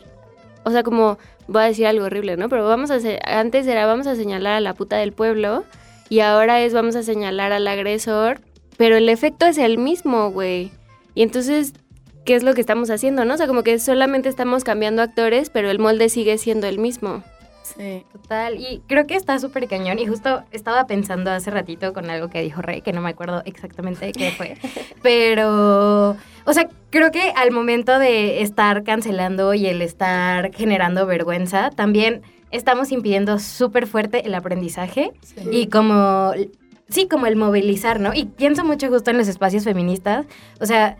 o 0.64 0.70
sea, 0.70 0.82
como 0.82 1.18
voy 1.46 1.62
a 1.62 1.66
decir 1.66 1.86
algo 1.86 2.06
horrible, 2.06 2.36
¿no? 2.36 2.48
Pero 2.48 2.66
vamos 2.66 2.90
a 2.90 2.98
antes 3.24 3.66
era 3.66 3.86
vamos 3.86 4.06
a 4.06 4.16
señalar 4.16 4.54
a 4.54 4.60
la 4.60 4.74
puta 4.74 4.96
del 4.96 5.12
pueblo 5.12 5.64
y 6.08 6.20
ahora 6.20 6.60
es 6.60 6.74
vamos 6.74 6.96
a 6.96 7.02
señalar 7.02 7.52
al 7.52 7.66
agresor, 7.68 8.40
pero 8.76 8.96
el 8.96 9.08
efecto 9.08 9.46
es 9.46 9.58
el 9.58 9.78
mismo, 9.78 10.30
güey. 10.30 10.72
Y 11.14 11.22
entonces, 11.22 11.72
¿qué 12.24 12.34
es 12.34 12.42
lo 12.42 12.54
que 12.54 12.60
estamos 12.60 12.90
haciendo, 12.90 13.24
no? 13.24 13.34
O 13.34 13.36
sea, 13.36 13.46
como 13.46 13.62
que 13.62 13.78
solamente 13.78 14.28
estamos 14.28 14.64
cambiando 14.64 15.02
actores, 15.02 15.50
pero 15.50 15.70
el 15.70 15.78
molde 15.78 16.08
sigue 16.08 16.36
siendo 16.38 16.66
el 16.66 16.78
mismo. 16.78 17.22
Sí, 17.76 18.04
total. 18.12 18.56
Y 18.58 18.82
creo 18.86 19.06
que 19.06 19.16
está 19.16 19.38
súper 19.38 19.68
cañón. 19.68 19.98
Y 19.98 20.06
justo 20.06 20.42
estaba 20.52 20.86
pensando 20.86 21.30
hace 21.30 21.50
ratito 21.50 21.92
con 21.92 22.10
algo 22.10 22.28
que 22.28 22.42
dijo 22.42 22.62
Rey, 22.62 22.82
que 22.82 22.92
no 22.92 23.00
me 23.00 23.10
acuerdo 23.10 23.42
exactamente 23.44 24.12
qué 24.12 24.30
fue. 24.32 24.56
Pero, 25.02 26.16
o 26.44 26.52
sea, 26.52 26.68
creo 26.90 27.10
que 27.10 27.32
al 27.36 27.50
momento 27.50 27.98
de 27.98 28.42
estar 28.42 28.82
cancelando 28.84 29.54
y 29.54 29.66
el 29.66 29.82
estar 29.82 30.52
generando 30.54 31.06
vergüenza, 31.06 31.70
también 31.70 32.22
estamos 32.50 32.92
impidiendo 32.92 33.38
súper 33.38 33.86
fuerte 33.86 34.26
el 34.26 34.34
aprendizaje 34.34 35.12
y 35.50 35.68
como, 35.68 36.32
sí, 36.88 37.06
como 37.08 37.26
el 37.26 37.36
movilizar, 37.36 38.00
¿no? 38.00 38.12
Y 38.14 38.26
pienso 38.26 38.64
mucho 38.64 38.88
justo 38.88 39.10
en 39.10 39.18
los 39.18 39.28
espacios 39.28 39.64
feministas. 39.64 40.26
O 40.60 40.66
sea, 40.66 40.98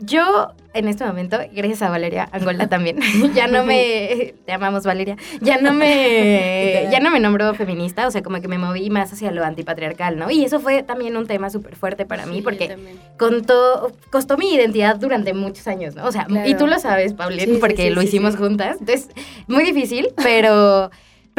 yo 0.00 0.54
en 0.72 0.88
este 0.88 1.04
momento, 1.04 1.38
gracias 1.52 1.82
a 1.82 1.90
Valeria 1.90 2.28
Angola 2.32 2.68
también, 2.68 2.98
ya 3.34 3.46
no 3.46 3.64
me, 3.64 4.34
te 4.46 4.52
amamos 4.52 4.84
Valeria, 4.84 5.16
ya 5.40 5.60
no 5.60 5.72
me, 5.72 6.88
ya 6.90 7.00
no 7.00 7.10
me 7.10 7.20
nombro 7.20 7.54
feminista, 7.54 8.06
o 8.06 8.10
sea, 8.10 8.22
como 8.22 8.40
que 8.40 8.48
me 8.48 8.58
moví 8.58 8.90
más 8.90 9.12
hacia 9.12 9.30
lo 9.30 9.44
antipatriarcal, 9.44 10.18
¿no? 10.18 10.30
Y 10.30 10.44
eso 10.44 10.60
fue 10.60 10.82
también 10.82 11.16
un 11.16 11.26
tema 11.26 11.50
súper 11.50 11.76
fuerte 11.76 12.06
para 12.06 12.26
mí, 12.26 12.42
porque 12.42 12.76
contó, 13.18 13.92
costó 14.10 14.36
mi 14.36 14.54
identidad 14.54 14.96
durante 14.96 15.34
muchos 15.34 15.66
años, 15.66 15.94
¿no? 15.94 16.06
O 16.06 16.12
sea, 16.12 16.26
y 16.46 16.54
tú 16.54 16.66
lo 16.66 16.78
sabes, 16.78 17.14
Paulina, 17.14 17.58
porque 17.60 17.90
lo 17.90 18.02
hicimos 18.02 18.36
juntas, 18.36 18.76
entonces, 18.80 19.08
muy 19.46 19.64
difícil, 19.64 20.08
pero... 20.16 20.90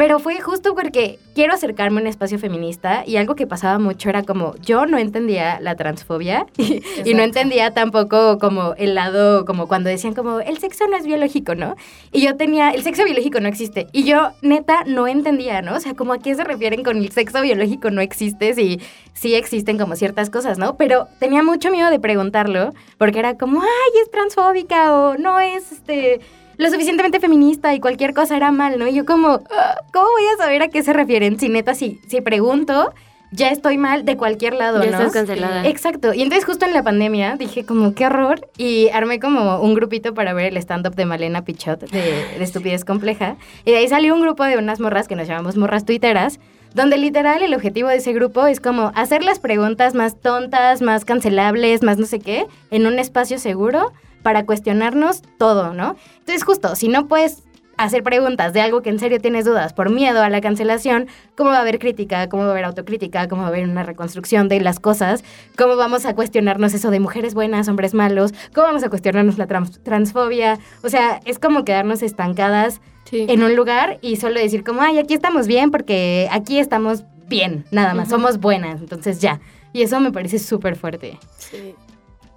Pero 0.02 0.18
fue 0.18 0.40
justo 0.40 0.74
porque 0.74 1.20
quiero 1.32 1.54
acercarme 1.54 2.00
a 2.00 2.02
un 2.02 2.08
espacio 2.08 2.36
feminista 2.36 3.04
y 3.06 3.18
algo 3.18 3.36
que 3.36 3.46
pasaba 3.46 3.78
mucho 3.78 4.08
era 4.08 4.24
como 4.24 4.56
yo 4.56 4.84
no 4.84 4.98
entendía 4.98 5.60
la 5.60 5.76
transfobia 5.76 6.44
y, 7.04 7.14
no 7.14 7.22
entendía 7.22 7.72
tampoco 7.72 8.40
como 8.40 8.74
el 8.78 8.96
lado, 8.96 9.44
como 9.44 9.68
cuando 9.68 9.90
decían 9.90 10.12
como 10.12 10.40
el 10.40 10.58
sexo 10.58 10.88
no 10.88 10.96
es 10.96 11.06
biológico, 11.06 11.54
¿no? 11.54 11.76
Y 12.10 12.20
yo 12.22 12.36
tenía, 12.36 12.70
el 12.70 12.82
sexo 12.82 13.04
biológico 13.04 13.38
no 13.38 13.46
existe. 13.46 13.86
Y 13.92 14.02
yo 14.02 14.32
neta 14.42 14.82
no 14.88 15.06
entendía, 15.06 15.62
¿no? 15.62 15.76
O 15.76 15.78
sea, 15.80 15.94
como 15.94 16.14
a 16.14 16.18
qué 16.18 16.34
se 16.34 16.42
refieren 16.42 16.82
con 16.82 16.96
el 16.96 17.12
sexo 17.12 17.40
biológico 17.40 17.92
no 17.92 18.00
existe 18.00 18.54
si 18.54 18.80
sí 19.14 19.36
existen 19.36 19.78
como 19.78 19.94
ciertas 19.94 20.30
cosas, 20.30 20.58
¿no? 20.58 20.76
Pero 20.76 21.06
tenía 21.20 21.44
mucho 21.44 21.70
miedo 21.70 21.90
de 21.90 22.00
preguntarlo 22.00 22.72
porque 22.98 23.20
era 23.20 23.38
como, 23.38 23.62
ay, 23.62 24.00
es 24.02 24.10
transfóbica 24.10 24.92
o 24.96 25.16
no 25.16 25.38
es 25.38 25.70
este 25.70 26.20
lo 26.56 26.70
suficientemente 26.70 27.20
feminista 27.20 27.74
y 27.74 27.80
cualquier 27.80 28.14
cosa 28.14 28.36
era 28.36 28.50
mal, 28.50 28.78
¿no? 28.78 28.86
Y 28.86 28.94
yo 28.94 29.04
como, 29.04 29.42
ah, 29.50 29.76
¿cómo 29.92 30.06
voy 30.10 30.24
a 30.34 30.42
saber 30.42 30.62
a 30.62 30.68
qué 30.68 30.82
se 30.82 30.92
refieren? 30.92 31.38
Si 31.38 31.48
neta, 31.48 31.74
si, 31.74 32.00
si 32.08 32.20
pregunto, 32.20 32.92
ya 33.32 33.48
estoy 33.48 33.78
mal 33.78 34.04
de 34.04 34.16
cualquier 34.16 34.54
lado, 34.54 34.78
¿no? 34.78 34.84
Ya 34.84 34.90
estás 34.90 35.12
cancelada. 35.12 35.66
Exacto. 35.66 36.12
Y 36.12 36.22
entonces 36.22 36.44
justo 36.44 36.66
en 36.66 36.74
la 36.74 36.82
pandemia 36.82 37.36
dije 37.36 37.64
como, 37.64 37.94
qué 37.94 38.06
horror. 38.06 38.48
Y 38.58 38.90
armé 38.90 39.18
como 39.20 39.58
un 39.60 39.74
grupito 39.74 40.14
para 40.14 40.34
ver 40.34 40.46
el 40.46 40.56
stand-up 40.58 40.94
de 40.94 41.06
Malena 41.06 41.42
Pichot 41.42 41.80
de, 41.80 42.00
de 42.38 42.44
Estupidez 42.44 42.84
Compleja. 42.84 43.36
Y 43.64 43.70
de 43.70 43.78
ahí 43.78 43.88
salió 43.88 44.14
un 44.14 44.20
grupo 44.20 44.44
de 44.44 44.58
unas 44.58 44.80
morras 44.80 45.08
que 45.08 45.16
nos 45.16 45.26
llamamos 45.26 45.56
morras 45.56 45.86
tuiteras, 45.86 46.38
donde 46.74 46.98
literal 46.98 47.42
el 47.42 47.54
objetivo 47.54 47.88
de 47.88 47.96
ese 47.96 48.12
grupo 48.12 48.46
es 48.46 48.60
como 48.60 48.92
hacer 48.94 49.24
las 49.24 49.38
preguntas 49.38 49.94
más 49.94 50.20
tontas, 50.20 50.82
más 50.82 51.04
cancelables, 51.04 51.82
más 51.82 51.98
no 51.98 52.06
sé 52.06 52.20
qué, 52.20 52.46
en 52.70 52.86
un 52.86 52.98
espacio 52.98 53.38
seguro 53.38 53.92
para 54.22 54.46
cuestionarnos 54.46 55.22
todo, 55.38 55.74
¿no? 55.74 55.96
Entonces 56.18 56.44
justo, 56.44 56.76
si 56.76 56.88
no 56.88 57.08
puedes 57.08 57.42
hacer 57.76 58.02
preguntas 58.02 58.52
de 58.52 58.60
algo 58.60 58.82
que 58.82 58.90
en 58.90 58.98
serio 58.98 59.18
tienes 59.20 59.44
dudas 59.44 59.72
por 59.72 59.90
miedo 59.90 60.22
a 60.22 60.28
la 60.28 60.40
cancelación, 60.40 61.08
¿cómo 61.36 61.50
va 61.50 61.58
a 61.58 61.60
haber 61.62 61.78
crítica? 61.78 62.28
¿Cómo 62.28 62.42
va 62.42 62.50
a 62.50 62.52
haber 62.52 62.64
autocrítica? 62.64 63.28
¿Cómo 63.28 63.42
va 63.42 63.48
a 63.48 63.50
haber 63.50 63.68
una 63.68 63.82
reconstrucción 63.82 64.48
de 64.48 64.60
las 64.60 64.78
cosas? 64.78 65.24
¿Cómo 65.56 65.76
vamos 65.76 66.06
a 66.06 66.14
cuestionarnos 66.14 66.74
eso 66.74 66.90
de 66.90 67.00
mujeres 67.00 67.34
buenas, 67.34 67.68
hombres 67.68 67.94
malos? 67.94 68.32
¿Cómo 68.54 68.66
vamos 68.66 68.84
a 68.84 68.88
cuestionarnos 68.88 69.38
la 69.38 69.46
transfobia? 69.82 70.58
O 70.82 70.88
sea, 70.88 71.20
es 71.24 71.38
como 71.38 71.64
quedarnos 71.64 72.02
estancadas 72.02 72.80
en 73.10 73.42
un 73.42 73.56
lugar 73.56 73.98
y 74.00 74.16
solo 74.16 74.38
decir 74.38 74.64
como, 74.64 74.82
ay, 74.82 74.98
aquí 74.98 75.14
estamos 75.14 75.46
bien 75.46 75.70
porque 75.70 76.28
aquí 76.30 76.58
estamos 76.58 77.04
bien, 77.28 77.64
nada 77.70 77.94
más, 77.94 78.10
somos 78.10 78.38
buenas, 78.38 78.80
entonces 78.80 79.20
ya. 79.20 79.40
Y 79.72 79.82
eso 79.82 79.98
me 80.00 80.12
parece 80.12 80.38
súper 80.38 80.76
fuerte. 80.76 81.18
Sí. 81.38 81.74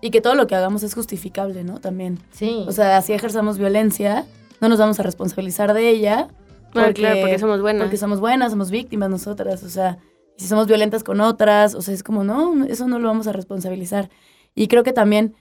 Y 0.05 0.11
que 0.11 0.21
todo 0.21 0.35
lo 0.35 0.45
que 0.45 0.53
hagamos 0.53 0.83
es 0.83 0.93
justificable, 0.93 1.63
¿no? 1.63 1.79
También. 1.79 2.19
Sí. 2.31 2.63
O 2.67 2.71
sea, 2.71 3.01
si 3.01 3.13
ejerzamos 3.13 3.57
violencia, 3.57 4.27
no 4.61 4.69
nos 4.69 4.77
vamos 4.77 4.99
a 4.99 5.03
responsabilizar 5.03 5.73
de 5.73 5.89
ella. 5.89 6.27
Porque, 6.71 6.93
claro, 6.93 7.21
porque 7.21 7.39
somos 7.39 7.59
buenas. 7.59 7.81
Porque 7.81 7.97
somos 7.97 8.19
buenas, 8.19 8.51
somos 8.51 8.69
víctimas 8.69 9.09
nosotras. 9.09 9.63
O 9.63 9.69
sea, 9.69 9.97
si 10.37 10.45
somos 10.45 10.67
violentas 10.67 11.03
con 11.03 11.21
otras, 11.21 11.73
o 11.73 11.81
sea, 11.81 11.95
es 11.95 12.03
como, 12.03 12.23
no, 12.23 12.65
eso 12.65 12.87
no 12.87 12.99
lo 12.99 13.07
vamos 13.07 13.25
a 13.25 13.31
responsabilizar. 13.31 14.11
Y 14.53 14.67
creo 14.67 14.83
que 14.83 14.93
también, 14.93 15.33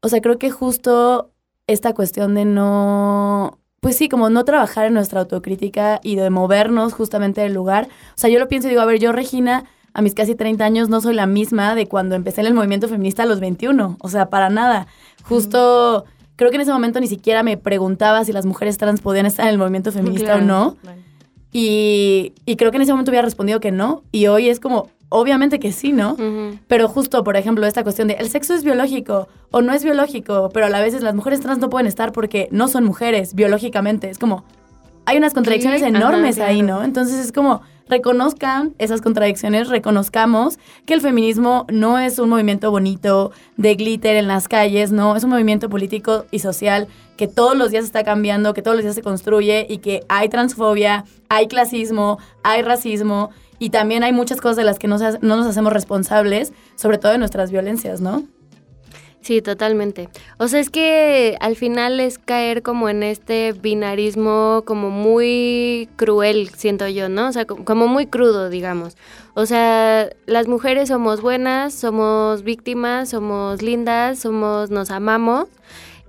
o 0.00 0.08
sea, 0.08 0.20
creo 0.20 0.36
que 0.36 0.50
justo 0.50 1.30
esta 1.68 1.94
cuestión 1.94 2.34
de 2.34 2.44
no, 2.44 3.60
pues 3.78 3.94
sí, 3.94 4.08
como 4.08 4.30
no 4.30 4.44
trabajar 4.44 4.86
en 4.86 4.94
nuestra 4.94 5.20
autocrítica 5.20 6.00
y 6.02 6.16
de 6.16 6.28
movernos 6.28 6.92
justamente 6.92 7.40
del 7.40 7.54
lugar. 7.54 7.86
O 7.86 8.18
sea, 8.18 8.30
yo 8.30 8.40
lo 8.40 8.48
pienso 8.48 8.66
y 8.66 8.70
digo, 8.70 8.82
a 8.82 8.86
ver, 8.86 8.98
yo, 8.98 9.12
Regina, 9.12 9.66
a 9.98 10.00
mis 10.00 10.14
casi 10.14 10.36
30 10.36 10.64
años 10.64 10.88
no 10.88 11.00
soy 11.00 11.12
la 11.12 11.26
misma 11.26 11.74
de 11.74 11.88
cuando 11.88 12.14
empecé 12.14 12.40
en 12.40 12.46
el 12.46 12.54
movimiento 12.54 12.86
feminista 12.86 13.24
a 13.24 13.26
los 13.26 13.40
21. 13.40 13.96
O 14.00 14.08
sea, 14.08 14.30
para 14.30 14.48
nada. 14.48 14.86
Justo 15.24 16.04
creo 16.36 16.50
que 16.50 16.54
en 16.54 16.60
ese 16.60 16.70
momento 16.70 17.00
ni 17.00 17.08
siquiera 17.08 17.42
me 17.42 17.56
preguntaba 17.56 18.24
si 18.24 18.32
las 18.32 18.46
mujeres 18.46 18.78
trans 18.78 19.00
podían 19.00 19.26
estar 19.26 19.46
en 19.46 19.50
el 19.50 19.58
movimiento 19.58 19.90
feminista 19.90 20.36
o 20.36 20.40
no. 20.40 20.76
Y, 21.52 22.32
creo 22.56 22.70
que 22.70 22.76
en 22.76 22.82
ese 22.82 22.92
momento 22.92 23.10
hubiera 23.10 23.24
respondido 23.24 23.58
que 23.58 23.72
no. 23.72 24.04
Y 24.12 24.28
hoy 24.28 24.48
es 24.48 24.60
como, 24.60 24.88
obviamente 25.08 25.58
que 25.58 25.72
sí, 25.72 25.90
¿no? 25.90 26.16
Pero 26.68 26.86
justo, 26.86 27.24
por 27.24 27.36
ejemplo, 27.36 27.66
esta 27.66 27.82
cuestión 27.82 28.06
de 28.06 28.14
el 28.14 28.28
sexo 28.28 28.54
es 28.54 28.62
biológico 28.62 29.26
o 29.50 29.62
no 29.62 29.72
es 29.72 29.82
biológico, 29.82 30.50
pero 30.54 30.66
a 30.66 30.68
la 30.68 30.80
vez 30.80 31.02
las 31.02 31.16
mujeres 31.16 31.40
trans 31.40 31.58
no 31.58 31.70
pueden 31.70 31.88
estar 31.88 32.12
porque 32.12 32.48
no 32.52 32.68
son 32.68 32.84
mujeres 32.84 33.34
biológicamente. 33.34 34.10
Es 34.10 34.18
como, 34.20 34.44
hay 35.06 35.16
unas 35.16 35.34
contradicciones 35.34 35.82
enormes 35.82 36.38
ahí, 36.38 36.62
¿no? 36.62 36.84
Entonces 36.84 37.18
es 37.18 37.32
como 37.32 37.62
reconozcan 37.88 38.74
esas 38.78 39.00
contradicciones, 39.00 39.68
reconozcamos 39.68 40.58
que 40.86 40.94
el 40.94 41.00
feminismo 41.00 41.66
no 41.70 41.98
es 41.98 42.18
un 42.18 42.28
movimiento 42.28 42.70
bonito 42.70 43.32
de 43.56 43.74
glitter 43.74 44.16
en 44.16 44.28
las 44.28 44.48
calles, 44.48 44.92
no, 44.92 45.16
es 45.16 45.24
un 45.24 45.30
movimiento 45.30 45.68
político 45.68 46.26
y 46.30 46.40
social 46.40 46.88
que 47.16 47.26
todos 47.26 47.56
los 47.56 47.70
días 47.70 47.84
está 47.84 48.04
cambiando, 48.04 48.54
que 48.54 48.62
todos 48.62 48.76
los 48.76 48.84
días 48.84 48.94
se 48.94 49.02
construye 49.02 49.66
y 49.68 49.78
que 49.78 50.04
hay 50.08 50.28
transfobia, 50.28 51.04
hay 51.28 51.48
clasismo, 51.48 52.18
hay 52.42 52.62
racismo 52.62 53.30
y 53.58 53.70
también 53.70 54.04
hay 54.04 54.12
muchas 54.12 54.40
cosas 54.40 54.56
de 54.56 54.64
las 54.64 54.78
que 54.78 54.86
no, 54.86 54.98
no 54.98 55.36
nos 55.36 55.46
hacemos 55.46 55.72
responsables, 55.72 56.52
sobre 56.76 56.98
todo 56.98 57.12
de 57.12 57.18
nuestras 57.18 57.50
violencias, 57.50 58.00
¿no? 58.00 58.24
Sí, 59.20 59.42
totalmente. 59.42 60.08
O 60.40 60.46
sea, 60.46 60.60
es 60.60 60.70
que 60.70 61.36
al 61.40 61.56
final 61.56 61.98
es 61.98 62.18
caer 62.18 62.62
como 62.62 62.88
en 62.88 63.02
este 63.02 63.52
binarismo 63.52 64.62
como 64.64 64.88
muy 64.88 65.88
cruel, 65.96 66.50
siento 66.50 66.86
yo, 66.86 67.08
¿no? 67.08 67.28
O 67.28 67.32
sea, 67.32 67.44
como 67.44 67.88
muy 67.88 68.06
crudo, 68.06 68.48
digamos. 68.48 68.96
O 69.34 69.46
sea, 69.46 70.08
las 70.26 70.46
mujeres 70.46 70.88
somos 70.88 71.20
buenas, 71.20 71.74
somos 71.74 72.44
víctimas, 72.44 73.10
somos 73.10 73.62
lindas, 73.62 74.20
somos, 74.20 74.70
nos 74.70 74.92
amamos. 74.92 75.46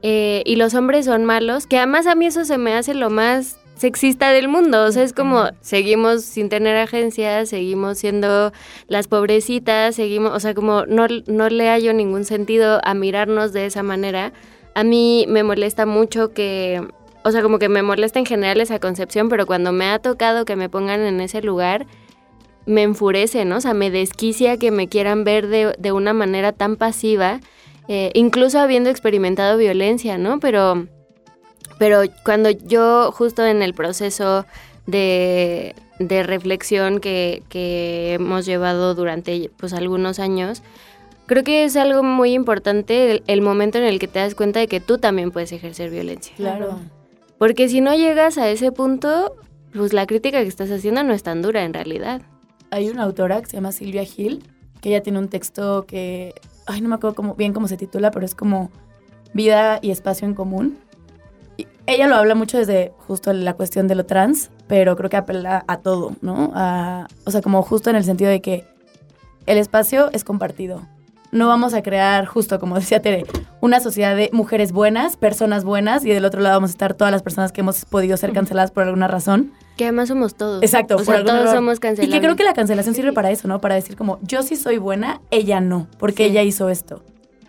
Eh, 0.01 0.43
y 0.45 0.55
los 0.55 0.75
hombres 0.75 1.05
son 1.05 1.25
malos, 1.25 1.67
que 1.67 1.77
además 1.77 2.07
a 2.07 2.15
mí 2.15 2.27
eso 2.27 2.45
se 2.45 2.57
me 2.57 2.73
hace 2.73 2.93
lo 2.93 3.09
más 3.09 3.58
sexista 3.79 4.31
del 4.31 4.47
mundo. 4.47 4.83
O 4.83 4.91
sea, 4.91 5.03
es 5.03 5.13
como 5.13 5.45
seguimos 5.61 6.23
sin 6.23 6.49
tener 6.49 6.75
agencia, 6.75 7.45
seguimos 7.45 7.97
siendo 7.97 8.51
las 8.87 9.07
pobrecitas, 9.07 9.95
seguimos, 9.95 10.33
o 10.33 10.39
sea, 10.39 10.53
como 10.53 10.85
no, 10.85 11.07
no 11.27 11.49
le 11.49 11.69
hallo 11.69 11.93
ningún 11.93 12.25
sentido 12.25 12.81
a 12.83 12.93
mirarnos 12.93 13.53
de 13.53 13.65
esa 13.65 13.81
manera. 13.81 14.33
A 14.75 14.83
mí 14.83 15.25
me 15.29 15.43
molesta 15.43 15.85
mucho 15.85 16.33
que, 16.33 16.85
o 17.23 17.31
sea, 17.31 17.41
como 17.41 17.57
que 17.57 17.69
me 17.69 17.81
molesta 17.81 18.19
en 18.19 18.25
general 18.25 18.59
esa 18.61 18.79
concepción, 18.79 19.29
pero 19.29 19.45
cuando 19.45 19.71
me 19.71 19.85
ha 19.85 19.99
tocado 19.99 20.45
que 20.45 20.55
me 20.55 20.69
pongan 20.69 21.01
en 21.01 21.21
ese 21.21 21.41
lugar, 21.41 21.87
me 22.65 22.83
enfurece, 22.83 23.45
¿no? 23.45 23.57
O 23.57 23.61
sea, 23.61 23.73
me 23.73 23.89
desquicia 23.89 24.57
que 24.57 24.71
me 24.71 24.89
quieran 24.89 25.23
ver 25.23 25.47
de, 25.47 25.73
de 25.79 25.91
una 25.91 26.13
manera 26.13 26.51
tan 26.51 26.75
pasiva, 26.75 27.39
eh, 27.87 28.11
incluso 28.13 28.59
habiendo 28.59 28.89
experimentado 28.89 29.57
violencia, 29.57 30.17
¿no? 30.17 30.39
Pero 30.39 30.87
pero 31.79 32.01
cuando 32.23 32.51
yo 32.51 33.11
justo 33.11 33.43
en 33.43 33.63
el 33.63 33.73
proceso 33.73 34.45
de, 34.85 35.73
reflexión 35.97 36.99
que, 36.99 37.41
hemos 38.13 38.45
llevado 38.45 38.93
durante 38.93 39.49
pues 39.57 39.73
algunos 39.73 40.19
años, 40.19 40.61
creo 41.25 41.43
que 41.43 41.63
es 41.63 41.77
algo 41.77 42.03
muy 42.03 42.33
importante 42.33 43.23
el, 43.25 43.41
momento 43.41 43.77
en 43.77 43.85
el 43.85 43.97
que 43.97 44.07
te 44.07 44.19
das 44.19 44.35
cuenta 44.35 44.59
de 44.59 44.67
que 44.67 44.81
tú 44.81 44.97
también 44.97 45.31
puedes 45.31 45.51
ejercer 45.53 45.89
violencia. 45.89 46.35
Claro. 46.35 46.79
Porque 47.37 47.69
si 47.69 47.79
no 47.79 47.95
llegas 47.95 48.37
a 48.37 48.49
ese 48.49 48.73
punto, 48.73 49.35
pues 49.73 49.93
la 49.93 50.05
crítica 50.05 50.41
que 50.41 50.49
estás 50.49 50.69
haciendo 50.69 51.01
no 51.03 51.13
es 51.13 51.23
tan 51.23 51.41
dura 51.41 51.63
en 51.63 51.73
realidad. 51.73 52.21
Hay 52.71 52.89
una 52.89 53.03
autora 53.03 53.39
que 53.41 53.47
se 53.47 53.53
llama 53.55 53.71
Silvia 53.71 54.03
Gil, 54.03 54.43
que 54.81 54.89
ella 54.89 55.01
tiene 55.01 55.17
un 55.17 55.29
texto 55.29 55.85
que, 55.85 56.33
ay, 56.67 56.81
no 56.81 56.89
me 56.89 56.95
acuerdo 56.95 57.15
cómo, 57.15 57.35
bien 57.35 57.53
cómo 57.53 57.69
se 57.69 57.77
titula, 57.77 58.11
pero 58.11 58.25
es 58.25 58.35
como 58.35 58.69
vida 59.33 59.79
y 59.81 59.91
espacio 59.91 60.27
en 60.27 60.33
común. 60.33 60.77
Ella 61.89 62.05
lo 62.05 62.17
habla 62.17 62.35
mucho 62.35 62.59
desde 62.59 62.93
justo 63.07 63.33
la 63.33 63.55
cuestión 63.55 63.87
de 63.87 63.95
lo 63.95 64.05
trans, 64.05 64.51
pero 64.67 64.95
creo 64.95 65.09
que 65.09 65.17
apela 65.17 65.65
a 65.67 65.77
todo, 65.77 66.15
¿no? 66.21 66.53
o 67.25 67.31
sea, 67.31 67.41
como 67.41 67.63
justo 67.63 67.89
en 67.89 67.95
el 67.95 68.03
sentido 68.03 68.29
de 68.29 68.41
que 68.41 68.63
el 69.47 69.57
espacio 69.57 70.11
es 70.13 70.23
compartido. 70.23 70.83
No 71.31 71.47
vamos 71.47 71.73
a 71.73 71.81
crear, 71.81 72.27
justo 72.27 72.59
como 72.59 72.75
decía 72.79 73.01
Tere, 73.01 73.25
una 73.59 73.79
sociedad 73.79 74.15
de 74.15 74.29
mujeres 74.33 74.71
buenas, 74.71 75.17
personas 75.17 75.63
buenas, 75.63 76.05
y 76.05 76.09
del 76.09 76.25
otro 76.25 76.41
lado 76.41 76.57
vamos 76.57 76.69
a 76.69 76.73
estar 76.73 76.93
todas 76.93 77.11
las 77.11 77.23
personas 77.23 77.51
que 77.51 77.61
hemos 77.61 77.85
podido 77.85 78.17
ser 78.17 78.33
canceladas 78.33 78.69
por 78.69 78.83
alguna 78.83 79.07
razón. 79.07 79.51
Que 79.75 79.85
además 79.85 80.09
somos 80.09 80.35
todos. 80.35 80.61
Exacto, 80.61 80.95
o 80.95 81.03
sea, 81.03 81.23
todos 81.23 81.49
somos 81.49 81.79
cancelados. 81.79 82.07
Y 82.07 82.15
que 82.15 82.23
creo 82.23 82.35
que 82.35 82.43
la 82.43 82.53
cancelación 82.53 82.93
sirve 82.93 83.13
para 83.13 83.31
eso, 83.31 83.47
¿no? 83.47 83.61
Para 83.61 83.73
decir 83.73 83.95
como, 83.95 84.19
yo 84.21 84.43
sí 84.43 84.57
soy 84.57 84.77
buena, 84.77 85.21
ella 85.31 85.59
no, 85.59 85.87
porque 85.97 86.25
ella 86.25 86.43
hizo 86.43 86.69
esto. 86.69 87.01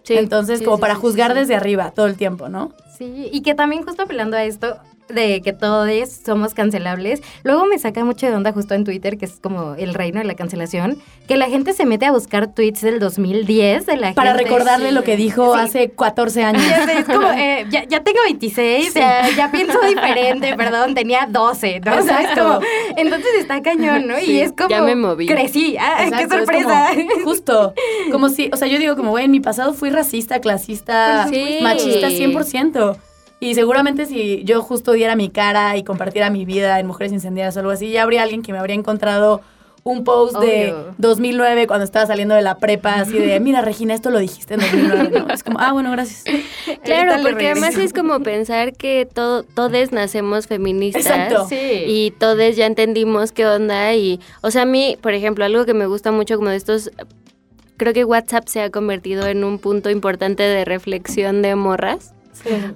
Sí, 0.03 0.16
Entonces, 0.16 0.62
como 0.62 0.78
para 0.78 0.95
juzgar 0.95 1.34
desde 1.34 1.55
arriba 1.55 1.91
todo 1.91 2.07
el 2.07 2.16
tiempo, 2.16 2.49
¿no? 2.49 2.72
Sí, 2.97 3.28
y 3.32 3.43
que 3.43 3.55
también 3.55 3.82
justo 3.82 4.03
apelando 4.03 4.36
a 4.36 4.45
esto, 4.45 4.78
de 5.11 5.41
que 5.43 5.53
todos 5.53 5.91
somos 6.24 6.55
cancelables. 6.55 7.22
Luego 7.43 7.66
me 7.66 7.78
saca 7.78 8.05
mucho 8.05 8.26
de 8.26 8.34
onda 8.34 8.53
justo 8.53 8.74
en 8.74 8.84
Twitter, 8.84 9.18
que 9.18 9.24
es 9.24 9.38
como 9.41 9.74
el 9.74 9.95
reino 9.95 10.20
de 10.20 10.24
la 10.24 10.34
cancelación, 10.34 10.99
que 11.26 11.36
la 11.36 11.47
gente 11.47 11.72
se 11.72 11.86
mete 11.86 12.07
a 12.07 12.12
buscar 12.12 12.55
tweets 12.55 12.80
del 12.80 12.99
2010 12.99 13.86
de 13.86 13.97
la 13.97 14.14
Para 14.14 14.34
recordarle 14.34 14.93
lo 14.93 15.03
que 15.03 15.16
dijo 15.16 15.55
hace 15.55 15.91
14 15.91 16.45
años. 16.45 16.62
Ya, 16.66 16.84
es 16.84 17.05
como, 17.05 17.28
eh, 17.30 17.66
ya, 17.70 18.03
tengo 18.03 18.18
26, 18.24 18.95
ya 18.95 19.51
pienso 19.51 19.80
diferente, 19.80 20.55
perdón, 20.57 20.95
tenía 20.95 21.26
12, 21.28 21.80
¿no? 21.80 21.93
Como, 22.34 22.61
entonces 22.97 23.30
está 23.38 23.62
cañón, 23.62 24.07
¿no? 24.07 24.18
Y 24.18 24.41
es 24.41 24.53
como... 24.53 24.68
Ya 24.68 24.82
me 24.82 24.95
moví. 24.95 25.26
Crecí, 25.26 25.76
ah, 25.78 26.07
qué 26.16 26.28
sorpresa. 26.28 26.91
justo, 27.24 27.74
como 28.11 28.28
si, 28.28 28.51
o 28.53 28.57
sea, 28.57 28.68
yo 28.68 28.78
digo 28.78 28.97
como, 28.97 29.11
güey, 29.11 29.24
en 29.24 29.30
mi 29.30 29.41
pasado 29.41 29.72
fui 29.74 29.91
racista, 29.91 30.41
clasista, 30.41 31.28
machista 31.62 32.09
100%. 32.09 32.80
Y 33.41 33.55
seguramente 33.55 34.05
si 34.05 34.45
yo 34.45 34.62
justo 34.62 34.93
diera 34.93 35.16
mi 35.16 35.31
cara 35.31 35.76
y 35.76 35.83
compartiera 35.83 36.28
mi 36.28 36.45
vida 36.45 36.78
en 36.78 36.87
Mujeres 36.87 37.12
Incendiadas 37.12 37.57
o 37.57 37.61
algo 37.61 37.72
así, 37.72 37.91
ya 37.91 38.03
habría 38.03 38.22
alguien 38.22 38.43
que 38.43 38.53
me 38.53 38.59
habría 38.59 38.76
encontrado 38.76 39.41
un 39.83 40.05
post 40.05 40.37
de 40.39 40.74
2009 40.99 41.66
cuando 41.66 41.85
estaba 41.85 42.07
saliendo 42.07 42.35
de 42.35 42.43
la 42.43 42.59
prepa, 42.59 42.97
así 42.97 43.18
de, 43.18 43.41
mira 43.41 43.62
Regina, 43.62 43.95
esto 43.95 44.11
lo 44.11 44.18
dijiste 44.18 44.55
en 44.55 44.61
2009. 44.61 45.24
Es 45.33 45.43
como, 45.43 45.59
ah, 45.59 45.72
bueno, 45.72 45.91
gracias. 45.91 46.24
Claro, 46.85 47.22
porque 47.22 47.51
además 47.51 47.76
es 47.76 47.93
como 47.93 48.20
pensar 48.20 48.74
que 48.74 49.07
todo, 49.12 49.43
todos 49.43 49.93
nacemos 49.93 50.47
feministas. 50.47 51.07
Exacto. 51.07 51.47
Y 51.51 52.12
todos 52.18 52.57
ya 52.57 52.66
entendimos 52.66 53.33
qué 53.33 53.47
onda. 53.47 53.95
Y, 53.95 54.20
o 54.43 54.51
sea, 54.51 54.62
a 54.62 54.66
mí, 54.66 54.97
por 55.01 55.12
ejemplo, 55.14 55.45
algo 55.45 55.64
que 55.64 55.74
me 55.74 55.87
gusta 55.87 56.12
mucho 56.12 56.37
como 56.37 56.51
de 56.51 56.57
estos 56.57 56.91
creo 57.76 57.95
que 57.95 58.05
WhatsApp 58.05 58.47
se 58.47 58.61
ha 58.61 58.70
convertido 58.70 59.26
en 59.26 59.43
un 59.43 59.59
punto 59.59 59.89
importante 59.89 60.43
de 60.43 60.66
reflexión 60.66 61.41
de 61.41 61.55
morras. 61.55 62.12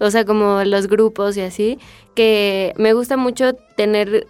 O 0.01 0.11
sea, 0.11 0.25
como 0.25 0.63
los 0.65 0.89
grupos 0.89 1.37
y 1.37 1.41
así, 1.41 1.79
que 2.15 2.73
me 2.77 2.93
gusta 2.93 3.17
mucho 3.17 3.55
tener 3.77 4.27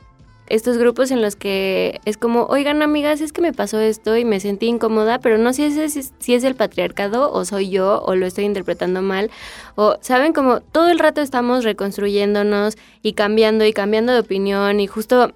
estos 0.47 0.77
grupos 0.77 1.11
en 1.11 1.23
los 1.23 1.37
que 1.37 2.01
es 2.05 2.19
como, 2.19 2.45
oigan 2.45 2.83
amigas, 2.83 3.21
es 3.21 3.33
que 3.33 3.41
me 3.41 3.53
pasó 3.53 3.81
esto 3.81 4.17
y 4.17 4.25
me 4.25 4.41
sentí 4.41 4.67
incómoda, 4.67 5.19
pero 5.19 5.39
no 5.39 5.53
sé 5.53 5.71
si 5.71 5.99
es, 5.99 6.13
si 6.19 6.35
es 6.35 6.45
el 6.45 6.55
patriarcado 6.55 7.33
o 7.33 7.45
soy 7.45 7.71
yo 7.71 8.03
o 8.05 8.15
lo 8.15 8.27
estoy 8.27 8.45
interpretando 8.45 9.01
mal. 9.01 9.31
O, 9.75 9.97
¿saben? 10.01 10.33
Como 10.33 10.61
todo 10.61 10.91
el 10.91 10.99
rato 10.99 11.23
estamos 11.23 11.65
reconstruyéndonos 11.65 12.77
y 13.03 13.15
cambiando 13.15 13.65
y 13.65 13.73
cambiando 13.73 14.13
de 14.13 14.21
opinión 14.21 14.81
y 14.81 14.87
justo, 14.87 15.33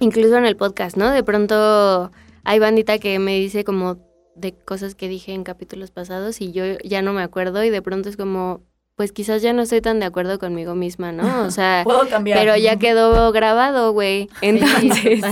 incluso 0.00 0.36
en 0.36 0.44
el 0.44 0.56
podcast, 0.56 0.96
¿no? 0.96 1.10
De 1.10 1.24
pronto 1.24 2.10
hay 2.44 2.58
bandita 2.58 2.98
que 2.98 3.18
me 3.18 3.38
dice 3.38 3.64
como 3.64 3.98
de 4.34 4.54
cosas 4.54 4.94
que 4.94 5.08
dije 5.08 5.32
en 5.32 5.44
capítulos 5.44 5.90
pasados 5.90 6.40
y 6.40 6.52
yo 6.52 6.64
ya 6.84 7.02
no 7.02 7.12
me 7.12 7.22
acuerdo 7.22 7.64
y 7.64 7.70
de 7.70 7.82
pronto 7.82 8.08
es 8.08 8.16
como, 8.16 8.60
pues 9.00 9.12
quizás 9.12 9.40
ya 9.40 9.54
no 9.54 9.62
estoy 9.62 9.80
tan 9.80 9.98
de 9.98 10.04
acuerdo 10.04 10.38
conmigo 10.38 10.74
misma, 10.74 11.10
¿no? 11.10 11.44
O 11.46 11.50
sea, 11.50 11.84
Puedo 11.84 12.06
cambiar. 12.06 12.38
pero 12.38 12.54
ya 12.58 12.76
quedó 12.76 13.32
grabado, 13.32 13.94
güey. 13.94 14.28
Entonces, 14.42 15.22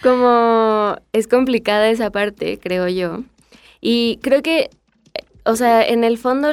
como 0.00 0.94
es 1.12 1.26
complicada 1.26 1.88
esa 1.88 2.10
parte, 2.10 2.60
creo 2.62 2.86
yo. 2.86 3.24
Y 3.80 4.20
creo 4.22 4.42
que, 4.42 4.70
o 5.44 5.56
sea, 5.56 5.84
en 5.84 6.04
el 6.04 6.18
fondo 6.18 6.52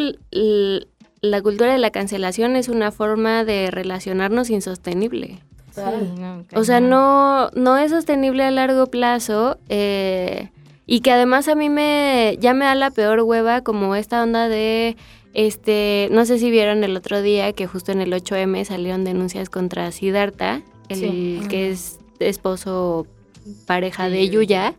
la 1.22 1.42
cultura 1.44 1.74
de 1.74 1.78
la 1.78 1.92
cancelación 1.92 2.56
es 2.56 2.70
una 2.70 2.92
forma 2.92 3.46
de 3.46 3.70
relacionarnos 3.70 4.50
insostenible. 4.50 5.44
Sí, 5.76 5.82
o 6.56 6.64
sea, 6.64 6.80
no, 6.80 7.52
no 7.52 7.78
es 7.78 7.92
sostenible 7.92 8.46
a 8.46 8.50
largo 8.50 8.88
plazo 8.88 9.60
eh, 9.70 10.50
y 10.88 11.02
que 11.02 11.12
además 11.12 11.48
a 11.50 11.54
mí 11.54 11.70
me 11.70 12.36
ya 12.40 12.56
me 12.56 12.66
da 12.66 12.74
la 12.74 12.90
peor 12.90 13.20
hueva 13.20 13.62
como 13.62 13.94
esta 13.96 14.24
onda 14.24 14.50
de 14.50 14.98
este, 15.34 16.10
no 16.12 16.26
sé 16.26 16.40
si 16.40 16.52
vieron 16.52 16.84
el 16.84 16.96
otro 16.96 17.22
día 17.22 17.54
que 17.54 17.68
justo 17.68 17.92
en 17.92 18.02
el 18.02 18.12
8M 18.14 18.64
salieron 18.66 19.04
denuncias 19.04 19.50
contra 19.50 19.92
Siddhartha, 19.92 20.62
el 20.90 21.48
que 21.48 21.72
es 21.72 22.00
esposo 22.20 23.08
pareja 23.66 24.10
de 24.10 24.30
Yuya. 24.30 24.76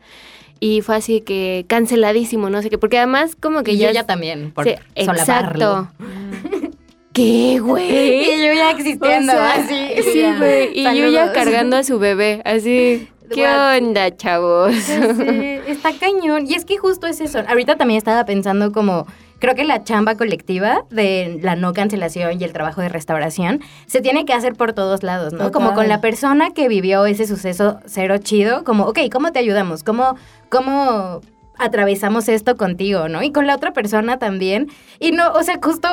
Y 0.61 0.83
fue 0.83 0.97
así 0.97 1.23
que 1.23 1.65
canceladísimo, 1.67 2.49
no 2.49 2.63
sé 2.63 2.71
qué, 2.71 2.79
porque 2.79 2.99
además 2.99 3.35
como 3.35 3.65
que 3.65 3.73
y 3.73 3.79
ya... 3.79 3.89
Yuya 3.89 4.07
también, 4.07 4.53
por 4.53 4.69
Exacto. 4.69 5.89
¿Qué, 7.13 7.59
güey? 7.63 8.23
Y 8.23 8.47
Yuya 8.47 8.71
existiendo, 8.71 9.33
así. 9.33 9.89
Sí, 10.03 10.25
güey. 10.39 10.79
Y 10.79 10.85
Yuya 10.85 11.33
cargando 11.33 11.77
a 11.77 11.85
su 11.85 11.99
bebé, 11.99 12.43
así. 12.45 13.09
¿Qué 13.31 13.47
onda, 13.47 14.15
chavos? 14.15 14.75
Sí, 14.75 14.93
está 15.67 15.93
cañón. 15.99 16.47
Y 16.47 16.55
es 16.55 16.65
que 16.65 16.77
justo 16.77 17.07
es 17.07 17.21
eso. 17.21 17.41
Ahorita 17.49 17.77
también 17.77 17.99
estaba 17.99 18.25
pensando 18.27 18.73
como 18.73 19.07
creo 19.43 19.57
que 19.57 19.65
la 19.65 19.83
chamba 19.83 20.15
colectiva 20.15 20.85
de 20.91 21.41
la 21.43 21.57
no 21.57 21.73
cancelación 21.73 22.41
y 22.41 22.45
el 22.45 22.53
trabajo 22.53 22.81
de 22.81 22.89
restauración 22.89 23.61
se 23.87 24.01
tiene 24.01 24.25
que 24.25 24.33
hacer 24.33 24.55
por 24.55 24.73
todos 24.73 25.03
lados, 25.03 25.33
¿no? 25.33 25.51
Como 25.51 25.75
con 25.75 25.89
la 25.89 26.01
persona 26.01 26.53
que 26.53 26.69
vivió 26.69 27.07
ese 27.07 27.27
suceso 27.27 27.81
cero 27.85 28.19
chido, 28.19 28.63
como, 28.63 28.85
ok, 28.85 29.01
¿cómo 29.11 29.33
te 29.33 29.41
ayudamos? 29.41 29.83
¿Cómo, 29.83 30.17
cómo 30.49 31.23
atravesamos 31.59 32.29
esto 32.29 32.57
contigo, 32.57 33.09
¿no? 33.09 33.25
Y 33.25 33.33
con 33.33 33.49
la 33.49 33.57
otra 33.57 33.73
persona 33.73 34.21
también. 34.21 34.69
Y 35.01 35.11
no, 35.11 35.33
o 35.33 35.43
sea, 35.43 35.59
justo 35.61 35.89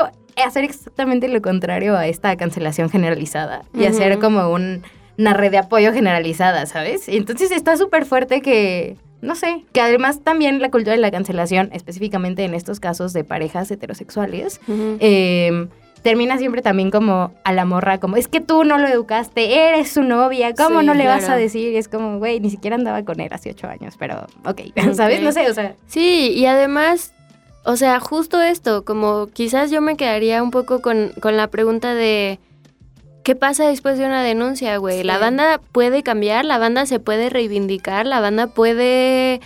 hacer 0.45 0.63
exactamente 0.63 1.27
lo 1.27 1.41
contrario 1.41 1.97
a 1.97 2.05
esta 2.05 2.37
cancelación 2.37 2.91
generalizada 2.91 3.63
y 3.73 3.85
hacer 3.85 4.19
como 4.19 4.47
una 4.51 5.33
red 5.33 5.49
de 5.49 5.57
apoyo 5.57 5.91
generalizada, 5.91 6.67
¿sabes? 6.67 7.09
Y 7.09 7.17
entonces 7.17 7.49
está 7.49 7.77
súper 7.77 8.05
fuerte 8.05 8.41
que 8.41 8.95
no 9.21 9.35
sé, 9.35 9.65
que 9.73 9.81
además 9.81 10.21
también 10.23 10.61
la 10.61 10.71
cultura 10.71 10.93
de 10.93 11.01
la 11.01 11.11
cancelación, 11.11 11.69
específicamente 11.73 12.43
en 12.45 12.53
estos 12.53 12.79
casos 12.79 13.13
de 13.13 13.23
parejas 13.23 13.69
heterosexuales, 13.69 14.61
em, 14.67 15.69
termina 16.01 16.37
siempre 16.37 16.61
también 16.61 16.91
como 16.91 17.33
a 17.43 17.51
la 17.53 17.65
morra, 17.65 17.99
como, 17.99 18.15
es 18.15 18.27
que 18.27 18.39
tú 18.39 18.63
no 18.63 18.77
lo 18.77 18.87
educaste, 18.87 19.67
eres 19.67 19.91
su 19.91 20.03
novia, 20.03 20.53
¿cómo 20.53 20.81
no 20.81 20.93
le 20.93 21.05
vas 21.05 21.27
a 21.29 21.35
decir? 21.35 21.73
Y 21.73 21.77
es 21.77 21.87
como, 21.87 22.19
güey, 22.19 22.39
ni 22.39 22.49
siquiera 22.49 22.75
andaba 22.75 23.03
con 23.03 23.19
él 23.19 23.29
hace 23.31 23.51
ocho 23.51 23.67
años, 23.67 23.95
pero 23.99 24.27
ok, 24.45 24.61
¿sabes? 24.93 25.21
No 25.21 25.31
sé, 25.31 25.49
o 25.49 25.53
sea. 25.53 25.75
Sí, 25.87 26.31
y 26.33 26.45
además, 26.45 27.13
o 27.65 27.75
sea, 27.75 27.99
justo 27.99 28.41
esto, 28.41 28.85
como 28.85 29.27
quizás 29.27 29.71
yo 29.71 29.81
me 29.81 29.97
quedaría 29.97 30.41
un 30.41 30.51
poco 30.51 30.81
con, 30.81 31.11
con 31.19 31.35
la 31.35 31.47
pregunta 31.47 31.93
de 31.93 32.39
¿Qué 33.29 33.35
pasa 33.35 33.67
después 33.67 33.99
de 33.99 34.07
una 34.07 34.23
denuncia, 34.23 34.77
güey? 34.77 35.03
La 35.03 35.19
banda 35.19 35.61
puede 35.71 36.01
cambiar, 36.01 36.45
la 36.45 36.57
banda 36.57 36.87
se 36.87 36.99
puede 36.99 37.29
reivindicar, 37.29 38.07
la 38.07 38.21
banda 38.21 38.47
puede 38.47 39.39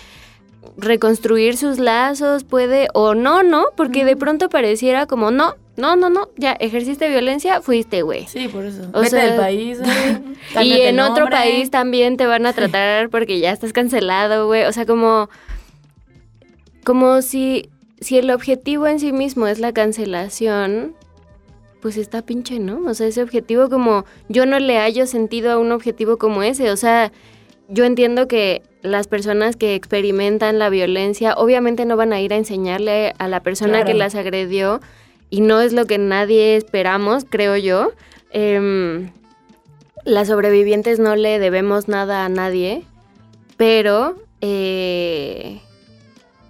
reconstruir 0.77 1.57
sus 1.57 1.79
lazos, 1.79 2.45
puede 2.45 2.87
o 2.93 3.13
no, 3.13 3.43
¿no? 3.43 3.65
Porque 3.75 4.05
de 4.05 4.15
pronto 4.15 4.47
pareciera 4.47 5.05
como, 5.05 5.31
no, 5.31 5.55
no, 5.75 5.97
no, 5.97 6.09
no, 6.09 6.29
ya 6.37 6.53
ejerciste 6.53 7.09
violencia, 7.09 7.61
fuiste, 7.61 8.03
güey. 8.03 8.25
Sí, 8.25 8.47
por 8.47 8.63
eso. 8.63 8.83
O 8.93 9.01
Vete 9.01 9.17
del 9.17 9.35
país, 9.35 9.81
güey. 9.81 10.65
y 10.65 10.79
en 10.83 11.01
otro 11.01 11.29
país 11.29 11.69
también 11.69 12.15
te 12.15 12.25
van 12.25 12.45
a 12.45 12.53
tratar 12.53 13.09
porque 13.09 13.41
ya 13.41 13.51
estás 13.51 13.73
cancelado, 13.73 14.47
güey. 14.47 14.63
O 14.63 14.71
sea, 14.71 14.85
como 14.85 15.29
como 16.85 17.21
si 17.21 17.69
si 17.99 18.17
el 18.17 18.31
objetivo 18.31 18.87
en 18.87 19.01
sí 19.01 19.11
mismo 19.11 19.45
es 19.45 19.59
la 19.59 19.73
cancelación, 19.73 20.95
pues 21.83 21.97
está 21.97 22.21
pinche, 22.21 22.59
¿no? 22.59 22.79
O 22.89 22.93
sea, 22.93 23.07
ese 23.07 23.21
objetivo 23.21 23.67
como 23.69 24.05
yo 24.29 24.45
no 24.45 24.57
le 24.57 24.77
hallo 24.77 25.05
sentido 25.05 25.51
a 25.51 25.57
un 25.57 25.73
objetivo 25.73 26.17
como 26.17 26.41
ese, 26.41 26.71
o 26.71 26.77
sea, 26.77 27.11
yo 27.67 27.83
entiendo 27.83 28.29
que 28.29 28.63
las 28.83 29.07
personas 29.07 29.57
que 29.57 29.75
experimentan 29.75 30.59
la 30.59 30.69
violencia 30.69 31.33
obviamente 31.33 31.83
no 31.85 31.97
van 31.97 32.13
a 32.13 32.21
ir 32.21 32.31
a 32.31 32.37
enseñarle 32.37 33.13
a 33.17 33.27
la 33.27 33.41
persona 33.41 33.83
que 33.83 33.93
las 33.93 34.15
agredió 34.15 34.79
y 35.29 35.41
no 35.41 35.59
es 35.59 35.73
lo 35.73 35.85
que 35.85 35.97
nadie 35.97 36.55
esperamos, 36.55 37.25
creo 37.29 37.57
yo. 37.57 37.91
Em, 38.31 39.11
las 40.05 40.29
sobrevivientes 40.29 40.99
no 40.99 41.17
le 41.17 41.37
debemos 41.37 41.89
nada 41.89 42.23
a 42.23 42.29
nadie, 42.29 42.85
pero 43.57 44.15
eh, 44.39 45.59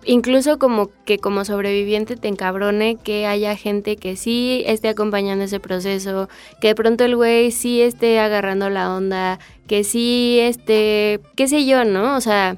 incluso 0.06 0.60
como 0.60 0.89
que 1.06 1.18
como 1.18 1.45
sobreviviente 1.45 2.16
te 2.16 2.28
encabrone 2.28 2.97
que 2.97 3.26
haya 3.26 3.56
gente 3.56 3.95
que 3.95 4.16
sí 4.16 4.64
esté 4.66 4.89
acompañando 4.89 5.43
ese 5.45 5.60
proceso, 5.60 6.30
que 6.62 6.70
de 6.70 6.76
pronto 6.76 7.04
el 7.04 7.16
güey 7.16 7.51
sí 7.51 7.82
esté 7.82 8.20
agarrando 8.20 8.70
la 8.70 8.95
onda, 8.95 9.39
que 9.68 9.84
sí 9.84 10.39
esté, 10.39 11.20
qué 11.36 11.47
sé 11.47 11.66
yo, 11.66 11.86
¿no? 11.86 12.16
O 12.16 12.22
sea, 12.22 12.58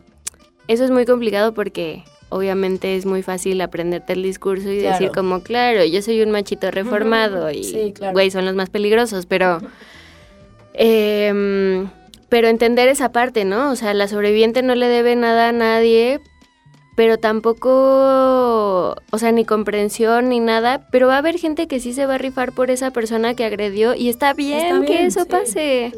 eso 0.68 0.84
es 0.84 0.92
muy 0.92 1.06
complicado 1.06 1.54
porque 1.54 2.04
obviamente 2.30 2.96
es 2.96 3.06
muy 3.06 3.24
fácil 3.24 3.62
aprenderte 3.62 4.14
el 4.14 4.24
discurso 4.24 4.70
y 4.70 4.78
decir 4.78 5.12
como, 5.14 5.42
claro, 5.42 5.86
yo 5.86 6.02
soy 6.02 6.22
un 6.22 6.32
machito 6.32 6.72
reformado 6.72 7.52
y, 7.52 7.94
güey, 8.14 8.32
son 8.32 8.46
los 8.46 8.56
más 8.56 8.70
peligrosos, 8.70 9.26
pero... 9.26 9.60
Em, 10.74 11.88
pero 12.28 12.50
entender 12.50 12.90
esa 12.90 13.14
parte, 13.14 13.46
¿no? 13.46 13.72
O 13.72 13.76
sea, 13.78 13.94
la 13.94 14.10
sobreviviente 14.10 14.62
no 14.62 14.76
le 14.76 14.88
debe 14.88 15.16
nada 15.16 15.50
a 15.50 15.52
nadie, 15.54 16.20
pero 16.96 17.18
tampoco, 17.18 18.96
o 19.12 19.18
sea, 19.18 19.32
ni 19.32 19.44
comprensión 19.46 20.30
ni 20.30 20.40
nada, 20.40 20.88
pero 20.92 21.08
va 21.08 21.16
a 21.16 21.20
haber 21.20 21.38
gente 21.38 21.68
que 21.68 21.80
sí 21.80 21.94
se 21.94 22.06
va 22.06 22.16
a 22.16 22.18
rifar 22.18 22.54
por 22.54 22.72
esa 22.72 22.92
persona 22.92 23.34
que 23.36 23.44
agredió 23.44 23.96
y 23.96 24.10
está 24.10 24.34
bien, 24.34 24.86
que 24.86 25.06
eso 25.06 25.26
pase. 25.26 25.94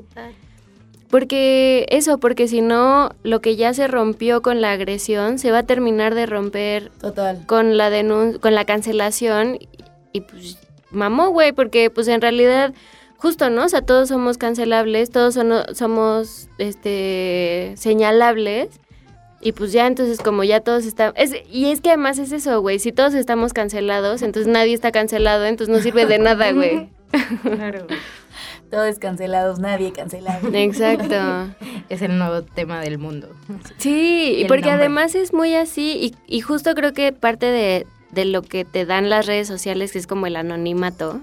Porque 1.10 1.86
eso, 1.90 2.18
porque 2.18 2.48
si 2.50 2.62
no, 2.62 3.12
lo 3.24 3.40
que 3.40 3.56
ya 3.56 3.74
se 3.74 3.88
rompió 3.88 4.42
con 4.42 4.60
la 4.60 4.72
agresión 4.74 5.40
se 5.40 5.52
va 5.52 5.60
a 5.60 5.64
terminar 5.64 6.16
de 6.16 6.26
romper 6.26 6.92
Total. 7.00 7.46
con 7.46 7.78
la 7.78 7.90
denuncia, 7.90 8.42
con 8.42 8.56
la 8.56 8.66
cancelación 8.66 9.58
y 10.12 10.22
pues 10.22 10.58
mamó, 10.92 11.30
güey, 11.30 11.54
porque 11.54 11.90
pues 11.90 12.10
en 12.10 12.20
realidad 12.20 12.74
justo, 13.18 13.50
¿no? 13.50 13.66
O 13.66 13.70
sea, 13.70 13.82
todos 13.84 14.10
somos 14.10 14.38
cancelables, 14.38 15.10
todos 15.12 15.38
somos 15.76 16.50
este 16.58 17.74
señalables. 17.78 18.80
Y 19.40 19.52
pues 19.52 19.72
ya 19.72 19.86
entonces 19.86 20.20
como 20.20 20.44
ya 20.44 20.62
todos 20.62 20.86
están... 20.86 21.14
y 21.52 21.66
es 21.68 21.82
que 21.82 21.90
además 21.90 22.18
es 22.18 22.32
eso, 22.32 22.60
güey. 22.62 22.80
Si 22.80 22.92
todos 22.92 23.14
estamos 23.14 23.54
cancelados, 23.54 24.22
entonces 24.22 24.52
nadie 24.52 24.74
está 24.74 24.92
cancelado, 24.92 25.46
entonces 25.46 25.76
no 25.76 25.82
sirve 25.82 26.06
de 26.06 26.20
nada, 26.20 26.52
güey. 26.52 26.90
claro. 27.44 27.86
Todos 28.72 29.00
cancelados, 29.00 29.60
nadie 29.60 29.92
cancelado. 29.92 30.50
Exacto. 30.54 31.54
es 31.90 32.02
el 32.02 32.18
nuevo 32.18 32.42
tema 32.44 32.82
del 32.82 32.98
mundo. 32.98 33.30
Sí, 33.78 34.36
y 34.40 34.46
porque 34.46 34.70
además 34.70 35.16
es 35.16 35.34
muy 35.34 35.56
así 35.56 36.14
y, 36.28 36.36
y 36.36 36.42
justo 36.42 36.74
creo 36.76 36.94
que 36.94 37.14
parte 37.14 37.46
de, 37.46 37.86
de 38.12 38.26
lo 38.26 38.42
que 38.42 38.66
te 38.66 38.86
dan 38.86 39.10
las 39.10 39.26
redes 39.26 39.48
sociales, 39.48 39.92
que 39.92 40.00
es 40.00 40.08
como 40.08 40.28
el 40.28 40.36
anonimato, 40.36 41.22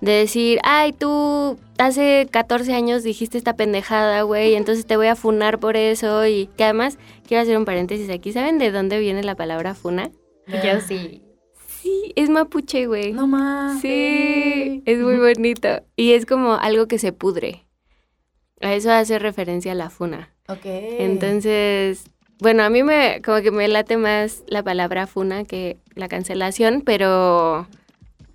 de 0.00 0.12
decir, 0.12 0.58
ay, 0.64 0.92
tú 0.92 1.56
hace 1.78 2.26
14 2.30 2.74
años 2.74 3.04
dijiste 3.04 3.38
esta 3.38 3.54
pendejada, 3.54 4.22
güey, 4.22 4.54
entonces 4.56 4.86
te 4.86 4.96
voy 4.96 5.06
a 5.06 5.14
funar 5.14 5.58
por 5.58 5.76
eso. 5.76 6.26
Y 6.26 6.48
que 6.56 6.64
además, 6.64 6.98
quiero 7.32 7.44
hacer 7.44 7.56
un 7.56 7.64
paréntesis 7.64 8.10
aquí, 8.10 8.30
¿saben 8.30 8.58
de 8.58 8.70
dónde 8.70 8.98
viene 8.98 9.22
la 9.22 9.34
palabra 9.34 9.74
funa? 9.74 10.10
Yo 10.46 10.82
sí. 10.86 11.22
Sí, 11.80 12.12
es 12.14 12.28
mapuche, 12.28 12.86
güey. 12.86 13.14
No 13.14 13.26
más. 13.26 13.80
Sí, 13.80 14.82
es 14.84 14.98
muy 14.98 15.16
bonito. 15.16 15.82
Y 15.96 16.12
es 16.12 16.26
como 16.26 16.52
algo 16.52 16.88
que 16.88 16.98
se 16.98 17.14
pudre. 17.14 17.64
A 18.60 18.74
eso 18.74 18.92
hace 18.92 19.18
referencia 19.18 19.72
a 19.72 19.74
la 19.74 19.88
funa. 19.88 20.28
Ok. 20.46 20.60
Entonces, 20.66 22.04
bueno, 22.38 22.64
a 22.64 22.68
mí 22.68 22.82
me, 22.82 23.22
como 23.24 23.40
que 23.40 23.50
me 23.50 23.66
late 23.66 23.96
más 23.96 24.44
la 24.46 24.62
palabra 24.62 25.06
funa 25.06 25.44
que 25.44 25.78
la 25.94 26.08
cancelación, 26.08 26.82
pero 26.82 27.66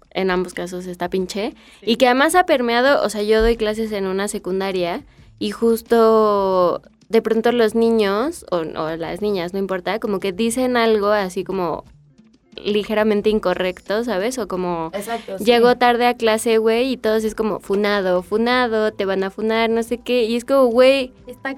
en 0.10 0.32
ambos 0.32 0.56
casos 0.56 0.88
está 0.88 1.08
pinche. 1.12 1.54
Y 1.84 1.98
que 1.98 2.08
además 2.08 2.34
ha 2.34 2.48
permeado, 2.48 3.04
o 3.04 3.10
sea, 3.10 3.22
yo 3.22 3.44
doy 3.44 3.58
clases 3.58 3.92
en 3.92 4.08
una 4.08 4.28
secundaria 4.28 5.04
y 5.38 5.52
justo 5.52 6.82
de 7.10 7.22
pronto 7.22 7.52
los 7.52 7.76
niños, 7.76 8.46
o, 8.52 8.58
o 8.58 8.96
las 8.96 9.22
niñas, 9.22 9.54
no 9.54 9.60
importa, 9.60 10.00
como 10.00 10.20
que 10.20 10.32
dicen 10.32 10.78
algo 10.78 11.08
así 11.08 11.44
como 11.44 11.86
ligeramente 12.64 13.30
incorrecto, 13.30 14.04
¿sabes? 14.04 14.38
O 14.38 14.48
como 14.48 14.92
Exacto, 14.94 15.38
llegó 15.38 15.76
tarde 15.78 16.08
a 16.08 16.14
clase, 16.16 16.58
güey, 16.58 16.94
y 16.94 16.98
todos 16.98 17.24
es 17.24 17.36
como 17.36 17.60
funado, 17.60 18.24
funado, 18.24 18.92
te 18.94 19.06
van 19.06 19.24
a 19.24 19.30
funar, 19.30 19.70
no 19.70 19.84
sé 19.84 19.98
qué, 19.98 20.24
y 20.24 20.36
es 20.36 20.46
como, 20.46 20.66
güey, 20.66 21.12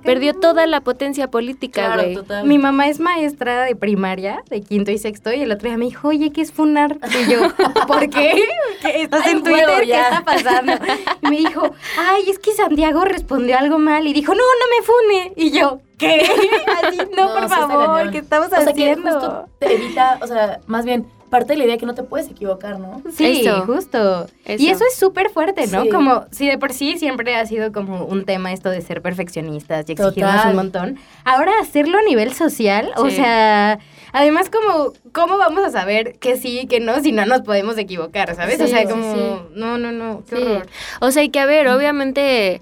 perdió 0.04 0.34
toda 0.34 0.68
la 0.68 0.82
potencia 0.82 1.30
política, 1.30 1.96
güey. 1.96 2.18
Mi 2.44 2.58
mamá 2.58 2.88
es 2.88 3.00
maestra 3.00 3.64
de 3.64 3.76
primaria, 3.76 4.44
de 4.50 4.62
quinto 4.62 4.92
y 4.92 4.98
sexto, 4.98 5.32
y 5.32 5.42
el 5.42 5.52
otro 5.52 5.70
día 5.70 5.78
me 5.78 5.86
dijo, 5.86 6.10
oye, 6.10 6.32
¿qué 6.32 6.42
es 6.42 6.52
funar? 6.52 6.98
Y 7.04 7.32
yo, 7.32 7.40
¿por 7.88 8.10
qué? 8.10 8.44
¿Estás 8.84 9.28
en 9.28 9.44
Twitter? 9.44 9.84
¿Qué 9.84 10.00
está 10.00 10.24
pasando? 10.26 10.74
Y 11.22 11.28
me 11.30 11.38
dijo, 11.38 11.72
ay, 11.98 12.24
es 12.30 12.40
que 12.40 12.54
Santiago 12.54 13.06
respondió 13.06 13.58
algo 13.58 13.80
mal 13.80 14.08
y 14.08 14.14
dijo, 14.14 14.34
no, 14.34 14.42
no 14.42 14.78
me 14.78 14.86
fune. 14.86 15.34
Y 15.36 15.52
yo, 15.52 15.82
¿Qué? 16.00 16.22
Así, 16.84 16.98
no, 17.16 17.34
por 17.34 17.50
favor, 17.50 18.10
¿qué 18.10 18.20
estamos 18.20 18.52
haciendo? 18.52 19.46
te 19.60 19.76
evita, 19.76 20.18
o 20.22 20.28
sea, 20.28 20.62
más 20.66 20.86
bien, 20.86 21.06
parte 21.30 21.54
de 21.54 21.60
la 21.60 21.66
idea 21.66 21.78
que 21.78 21.86
no 21.86 21.94
te 21.94 22.04
puedes 22.04 22.28
equivocar, 22.28 22.80
¿no? 22.80 23.02
Sí, 23.16 23.48
justo. 23.66 24.28
Y 24.46 24.70
eso 24.70 24.84
es 24.86 24.96
súper 24.96 25.30
fuerte, 25.30 25.68
¿no? 25.68 25.88
Como 25.90 26.26
si 26.32 26.48
de 26.48 26.58
por 26.58 26.74
sí 26.74 26.98
siempre 26.98 27.36
ha 27.36 27.46
sido 27.46 27.72
como 27.72 28.06
un 28.06 28.26
tema 28.26 28.52
esto 28.52 28.70
de 28.70 28.82
ser 28.82 29.02
perfeccionistas 29.02 29.88
y 29.88 29.94
exigirnos 29.94 30.46
un 30.46 30.56
montón. 30.56 31.00
Ahora 31.24 31.52
hacerlo 31.62 31.98
a 31.98 32.02
nivel 32.02 32.34
social, 32.34 32.92
o 32.98 33.10
sea, 33.10 33.80
además 34.12 34.50
como, 34.50 34.94
¿cómo 35.12 35.38
vamos 35.38 35.64
a 35.64 35.70
saber 35.70 36.18
que 36.20 36.38
sí 36.38 36.62
y 36.62 36.68
que 36.68 36.80
no 36.80 37.00
si 37.02 37.12
no 37.12 37.26
nos 37.26 37.42
podemos 37.42 37.78
equivocar, 37.78 38.36
¿sabes? 38.36 38.60
o 38.60 38.68
sea, 38.68 38.84
como, 38.90 39.48
no, 39.54 39.78
no, 39.78 39.92
no, 39.92 40.24
qué 40.28 40.36
horror. 40.36 40.68
O 41.02 41.12
sea, 41.12 41.22
hay 41.22 41.30
que, 41.30 41.40
a 41.40 41.46
ver, 41.46 41.68
obviamente 41.68 42.62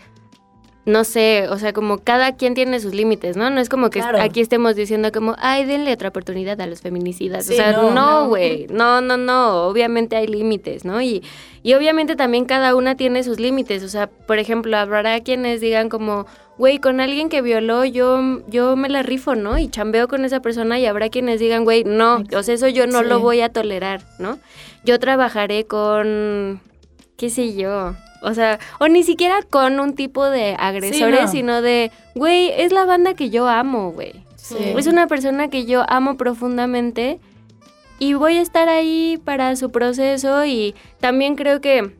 no 0.87 1.03
sé, 1.03 1.47
o 1.49 1.59
sea, 1.59 1.73
como 1.73 1.97
cada 1.97 2.37
quien 2.37 2.53
tiene 2.53 2.79
sus 2.79 2.93
límites, 2.93 3.35
¿no? 3.35 3.49
No 3.49 3.59
es 3.59 3.67
como 3.67 3.89
que 3.89 4.01
aquí 4.01 4.39
estemos 4.39 4.73
diciendo 4.73 5.11
como, 5.11 5.35
ay, 5.37 5.65
denle 5.65 5.91
otra 5.91 6.07
oportunidad 6.07 6.61
a 6.61 6.65
los 6.65 6.79
feminicidas. 6.79 7.49
o 7.49 7.53
sea, 7.53 7.73
no, 7.73 8.29
güey, 8.29 8.67
no. 8.69 9.01
no, 9.01 9.17
no, 9.17 9.67
obviamente 9.67 10.15
hay 10.15 10.27
límites, 10.27 10.85
¿no? 10.85 11.01
Y, 11.01 11.23
y 11.61 11.73
obviamente 11.73 12.15
también 12.15 12.45
cada 12.45 12.73
una 12.73 12.95
tiene 12.95 13.25
sus 13.25 13.37
límites, 13.37 13.83
o 13.83 13.89
sea, 13.89 14.07
por 14.07 14.39
ejemplo, 14.39 14.77
habrá 14.77 15.19
quienes 15.19 15.59
digan 15.59 15.89
como, 15.89 16.25
güey, 16.57 16.79
con 16.79 17.01
alguien 17.01 17.27
que 17.27 17.41
violó 17.41 17.83
yo, 17.83 18.41
yo 18.47 18.77
me 18.77 18.87
la 18.87 19.03
rifo, 19.03 19.35
¿no? 19.35 19.57
Y 19.57 19.67
chambeo 19.67 20.07
con 20.07 20.23
esa 20.23 20.39
persona 20.39 20.79
y 20.79 20.85
habrá 20.85 21.09
quienes 21.09 21.41
digan, 21.41 21.65
güey, 21.65 21.83
no, 21.83 22.23
o 22.33 22.43
sea, 22.43 22.55
eso 22.55 22.69
yo 22.69 22.87
no 22.87 23.03
lo 23.03 23.19
voy 23.19 23.41
a 23.41 23.49
tolerar, 23.49 24.03
¿no? 24.19 24.39
Yo 24.85 24.99
trabajaré 24.99 25.65
con, 25.65 26.61
qué 27.17 27.29
sé 27.29 27.55
yo, 27.55 27.93
o 28.21 28.33
sea, 28.33 28.59
o 28.79 28.87
ni 28.87 29.03
siquiera 29.03 29.41
con 29.49 29.79
un 29.79 29.95
tipo 29.95 30.25
de 30.25 30.55
agresores, 30.57 31.31
sino 31.31 31.61
de, 31.61 31.91
güey, 32.15 32.51
es 32.55 32.71
la 32.71 32.85
banda 32.85 33.13
que 33.13 33.29
yo 33.29 33.47
amo, 33.47 33.91
güey. 33.91 34.13
Es 34.75 34.87
una 34.87 35.07
persona 35.07 35.49
que 35.49 35.65
yo 35.65 35.83
amo 35.89 36.15
profundamente 36.15 37.19
y 37.99 38.13
voy 38.13 38.37
a 38.37 38.41
estar 38.41 38.69
ahí 38.69 39.19
para 39.23 39.55
su 39.55 39.71
proceso 39.71 40.45
y 40.45 40.73
también 40.99 41.35
creo 41.35 41.59
que 41.59 41.91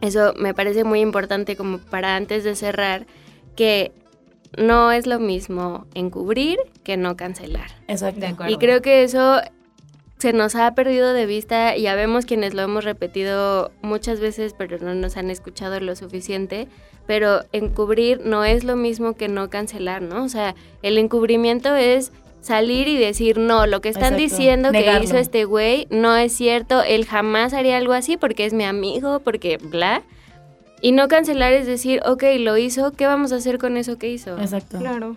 eso 0.00 0.34
me 0.36 0.54
parece 0.54 0.84
muy 0.84 1.00
importante 1.00 1.56
como 1.56 1.78
para 1.78 2.14
antes 2.14 2.44
de 2.44 2.54
cerrar, 2.54 3.06
que 3.56 3.92
no 4.56 4.92
es 4.92 5.06
lo 5.06 5.18
mismo 5.18 5.86
encubrir 5.94 6.58
que 6.82 6.96
no 6.96 7.16
cancelar. 7.16 7.70
Exacto. 7.88 8.26
Y 8.48 8.56
creo 8.58 8.82
que 8.82 9.02
eso 9.02 9.40
se 10.18 10.32
nos 10.32 10.54
ha 10.54 10.74
perdido 10.74 11.12
de 11.12 11.26
vista 11.26 11.76
y 11.76 11.82
ya 11.82 11.94
vemos 11.94 12.24
quienes 12.24 12.54
lo 12.54 12.62
hemos 12.62 12.84
repetido 12.84 13.72
muchas 13.82 14.20
veces, 14.20 14.54
pero 14.56 14.78
no 14.78 14.94
nos 14.94 15.16
han 15.16 15.30
escuchado 15.30 15.78
lo 15.80 15.96
suficiente. 15.96 16.68
Pero 17.06 17.40
encubrir 17.52 18.24
no 18.24 18.44
es 18.44 18.64
lo 18.64 18.76
mismo 18.76 19.12
que 19.12 19.28
no 19.28 19.50
cancelar, 19.50 20.00
¿no? 20.00 20.24
O 20.24 20.28
sea, 20.30 20.54
el 20.82 20.96
encubrimiento 20.96 21.74
es 21.74 22.12
salir 22.40 22.88
y 22.88 22.96
decir, 22.96 23.38
no, 23.38 23.66
lo 23.66 23.80
que 23.80 23.88
están 23.88 24.16
diciendo 24.16 24.70
que 24.70 25.00
hizo 25.02 25.16
este 25.16 25.44
güey 25.44 25.86
no 25.90 26.16
es 26.16 26.32
cierto, 26.32 26.82
él 26.82 27.06
jamás 27.06 27.54
haría 27.54 27.78
algo 27.78 27.94
así 27.94 28.16
porque 28.16 28.44
es 28.44 28.52
mi 28.52 28.64
amigo, 28.64 29.20
porque 29.20 29.58
bla. 29.58 30.02
Y 30.80 30.92
no 30.92 31.08
cancelar 31.08 31.54
es 31.54 31.66
decir, 31.66 32.02
ok, 32.04 32.22
lo 32.38 32.58
hizo, 32.58 32.92
¿qué 32.92 33.06
vamos 33.06 33.32
a 33.32 33.36
hacer 33.36 33.58
con 33.58 33.78
eso 33.78 33.96
que 33.96 34.08
hizo? 34.08 34.38
Exacto. 34.38 34.78
Claro. 34.78 35.16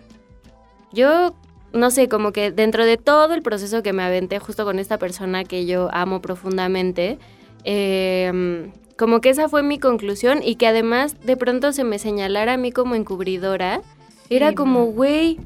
Yo 0.94 1.36
no 1.74 1.92
sé, 1.92 2.08
como 2.08 2.32
que 2.32 2.52
dentro 2.52 2.86
de 2.86 2.98
todo 2.98 3.34
el 3.34 3.42
proceso 3.42 3.84
que 3.84 3.94
me 3.94 4.04
aventé 4.04 4.40
justo 4.40 4.66
con 4.66 4.80
esta 4.80 4.98
persona 4.98 5.44
que 5.44 5.66
yo 5.66 5.90
amo 5.92 6.22
profundamente, 6.22 7.18
em, 7.64 8.72
como 8.98 9.22
que 9.22 9.30
esa 9.30 9.50
fue 9.50 9.64
mi 9.64 9.80
conclusión 9.80 10.40
y 10.44 10.56
que 10.56 10.68
además 10.68 11.16
de 11.24 11.38
pronto 11.38 11.72
se 11.72 11.84
me 11.84 12.00
señalara 12.00 12.54
a 12.54 12.58
mí 12.58 12.72
como 12.72 12.96
encubridora, 12.96 13.82
era 14.30 14.54
como, 14.54 14.86
güey, 14.86 15.40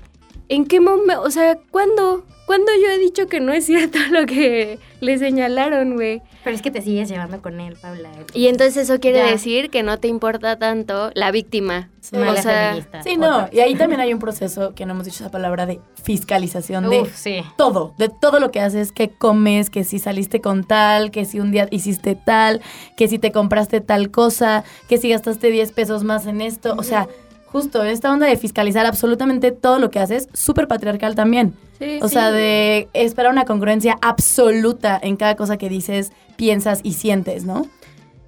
¿en 0.52 0.66
qué 0.66 0.82
momento? 0.82 1.22
O 1.22 1.32
sea, 1.32 1.58
¿cuándo? 1.72 2.26
¿Cuándo 2.45 2.72
yo 2.84 2.89
he 2.91 2.97
dicho 2.97 3.28
que 3.28 3.39
no 3.39 3.54
es 3.54 3.66
cierto 3.66 3.97
lo 4.12 4.26
que 4.26 4.80
le 4.99 5.18
señalaron, 5.18 5.95
güey? 5.95 6.22
Pero 6.43 6.54
es 6.54 6.62
que 6.62 6.72
te 6.72 6.82
sigues 6.82 7.08
llevando 7.08 7.41
con 7.41 7.62
él, 7.62 7.78
Paula. 7.82 8.10
Y 8.34 8.47
entonces 8.47 8.76
eso 8.76 8.99
quiere 8.99 9.24
decir 9.24 9.70
que 9.70 9.84
no 9.84 9.99
te 9.99 10.10
importa 10.10 10.60
tanto 10.60 11.12
la 11.14 11.32
víctima. 11.32 11.89
Sí, 12.02 12.18
o 12.18 12.36
sea, 12.36 12.76
sí 13.04 13.16
no. 13.16 13.47
Y 13.54 13.60
ahí 13.60 13.76
también 13.76 14.02
hay 14.02 14.12
un 14.12 14.20
proceso 14.20 14.74
que 14.76 14.86
no 14.86 14.93
hemos 14.93 15.06
dicho 15.06 15.24
esa 15.24 15.32
palabra 15.32 15.66
de 15.66 15.80
fiscalización 16.04 16.89
de 16.89 17.45
todo, 17.56 17.93
de 17.97 18.10
todo 18.10 18.41
lo 18.41 18.52
que 18.52 18.60
haces, 18.60 18.91
que 18.91 19.10
comes, 19.10 19.70
que 19.70 19.86
si 19.86 19.99
saliste 19.99 20.41
con 20.41 20.66
tal, 20.66 21.12
que 21.12 21.24
si 21.24 21.39
un 21.39 21.52
día 21.52 21.70
hiciste 21.72 22.16
tal, 22.16 22.60
que 22.97 23.08
si 23.08 23.20
te 23.20 23.32
compraste 23.32 23.80
tal 23.80 24.12
cosa, 24.12 24.66
que 24.89 24.97
si 24.97 25.10
gastaste 25.10 25.52
10 25.52 25.72
pesos 25.72 26.04
más 26.04 26.26
en 26.26 26.41
esto. 26.41 26.76
O 26.78 26.84
sea, 26.84 27.08
justo, 27.52 27.84
esta 27.84 28.12
onda 28.12 28.28
de 28.28 28.38
fiscalizar 28.38 28.86
absolutamente 28.86 29.52
todo 29.52 29.80
lo 29.80 29.89
que 29.89 29.99
haces, 29.99 30.30
súper 30.34 30.68
patriarcal 30.68 31.16
también. 31.16 31.54
Sí, 31.80 31.99
o 32.02 32.08
sí. 32.08 32.14
sea, 32.14 32.32
de 32.32 32.88
esperar 32.93 33.32
una 33.32 33.45
congruencia 33.45 33.97
absoluta 34.02 34.99
en 35.02 35.18
cada 35.18 35.36
cosa 35.36 35.58
que 35.58 35.68
dices, 35.68 36.12
piensas 36.36 36.80
y 36.84 36.93
sientes, 36.93 37.43
¿no? 37.43 37.68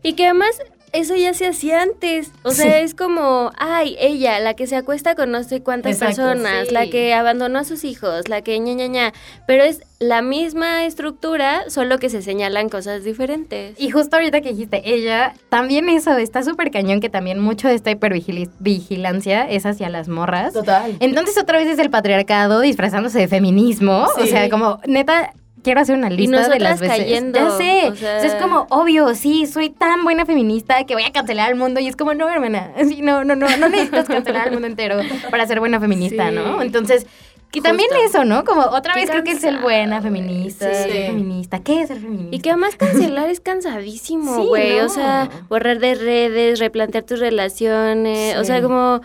Y 0.02 0.14
que 0.14 0.26
además 0.26 0.60
eso 0.94 1.16
ya 1.16 1.34
se 1.34 1.48
hacía 1.48 1.82
antes. 1.82 2.32
O 2.44 2.52
sea, 2.52 2.66
Sí. 2.78 2.84
es 2.86 2.96
como, 2.96 3.52
ay, 3.58 3.96
ella, 4.00 4.40
la 4.40 4.54
que 4.54 4.68
se 4.68 4.76
acuesta 4.76 5.16
con 5.16 5.32
no 5.32 5.44
sé 5.44 5.62
cuántas 5.62 5.94
Exacto, 5.94 6.22
personas, 6.24 6.68
sí. 6.70 6.74
la 6.74 6.88
que 6.88 7.14
abandonó 7.14 7.60
a 7.60 7.64
sus 7.64 7.84
hijos, 7.84 8.30
la 8.30 8.42
que 8.42 8.58
ña, 8.60 8.74
ña, 8.74 8.88
ña. 8.88 9.14
Pero 9.48 9.64
es 9.64 9.82
la 10.00 10.22
misma 10.22 10.86
estructura, 10.86 11.64
solo 11.70 11.98
que 11.98 12.10
se 12.10 12.22
señalan 12.22 12.70
cosas 12.70 13.04
diferentes. 13.04 13.80
Y 13.80 13.90
justo 13.90 14.16
ahorita 14.18 14.42
que 14.42 14.50
dijiste 14.50 14.82
ella, 14.86 15.34
también 15.50 15.90
eso 15.90 16.16
está 16.18 16.44
súper 16.44 16.72
cañón 16.72 17.00
que 17.02 17.10
también 17.10 17.40
mucho 17.40 17.68
de 17.68 17.74
esta 17.76 17.92
hipervigilancia 17.92 19.50
es 19.50 19.66
hacia 19.66 19.90
las 19.90 20.08
morras. 20.08 20.54
Total. 20.54 20.96
Entonces 21.00 21.38
otra 21.38 21.58
vez 21.58 21.68
es 21.68 21.80
el 21.80 21.90
patriarcado 21.90 22.60
disfrazándose 22.62 23.20
de 23.20 23.28
feminismo. 23.28 24.08
O 24.20 24.26
sea, 24.26 24.50
como 24.50 24.80
neta, 24.86 25.34
quiero 25.64 25.82
hacer 25.82 25.96
una 25.98 26.10
lista 26.10 26.36
de 26.36 26.42
nosotras 26.44 26.62
las 26.62 26.80
veces. 26.80 26.98
cayendo, 26.98 27.40
ya 27.40 27.52
sé. 27.58 27.88
o 27.92 27.96
sea- 27.96 28.18
O 28.18 28.20
sea, 28.22 28.26
es 28.26 28.36
como 28.36 28.68
obvio, 28.70 29.14
sí, 29.16 29.46
soy 29.48 29.70
tan 29.70 30.04
buena 30.04 30.26
feminista 30.26 30.84
que 30.86 30.94
voy 30.94 31.04
a 31.04 31.12
cancelar 31.12 31.50
al 31.50 31.56
mundo. 31.56 31.80
Y 31.80 31.88
es 31.88 31.96
como, 31.96 32.14
no, 32.14 32.30
hermana. 32.30 32.72
Sí, 32.88 33.02
no, 33.02 33.24
no, 33.24 33.36
no, 33.36 33.48
no 33.58 33.70
necesitas 33.70 34.08
cancelar 34.08 34.48
al 34.48 34.54
mundo 34.54 34.68
entero 34.68 35.00
para 35.32 35.48
ser 35.48 35.60
buena 35.60 35.80
feminista, 35.80 36.30
Sí. 36.30 36.36
¿no? 36.36 36.62
Entonces. 36.62 37.08
Y 37.56 37.62
también 37.62 37.88
eso, 38.04 38.26
¿no? 38.26 38.44
Como 38.46 38.62
otra 38.64 38.96
vez 38.96 39.12
creo 39.12 39.24
que 39.24 39.34
es 39.34 39.40
ser 39.40 39.60
buena 39.60 40.02
feminista, 40.02 40.74
Sí. 40.74 40.90
ser 40.92 41.06
feminista. 41.12 41.60
¿Qué 41.60 41.82
es 41.82 41.88
ser 41.90 42.00
feminista? 42.00 42.36
Y 42.36 42.40
que 42.40 42.50
además 42.50 42.76
cancelar 42.76 43.30
es 43.30 43.40
cansadísimo, 43.42 44.38
Sí, 44.42 44.48
güey. 44.48 44.80
no. 44.80 44.86
O 44.88 44.90
sea, 44.90 45.30
borrar 45.50 45.78
de 45.78 45.94
redes, 45.94 46.58
replantear 46.58 47.04
tus 47.04 47.20
relaciones. 47.20 48.38
O 48.38 48.44
sea, 48.44 48.60
como, 48.64 49.02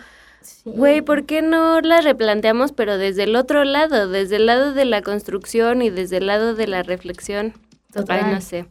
güey, 0.65 1.01
¿por 1.01 1.25
qué 1.25 1.41
no 1.41 1.81
las 1.81 2.03
replanteamos, 2.03 2.71
pero 2.71 2.97
desde 2.97 3.23
el 3.23 3.35
otro 3.35 3.63
lado? 3.63 4.07
Desde 4.07 4.37
el 4.37 4.45
lado 4.45 4.73
de 4.73 4.85
la 4.85 5.01
construcción 5.01 5.81
y 5.81 5.89
desde 5.89 6.17
el 6.17 6.27
lado 6.27 6.55
de 6.55 6.67
la 6.67 6.83
reflexión. 6.83 7.53
Total. 7.93 8.21
Ay, 8.23 8.33
no 8.33 8.41
sé. 8.41 8.65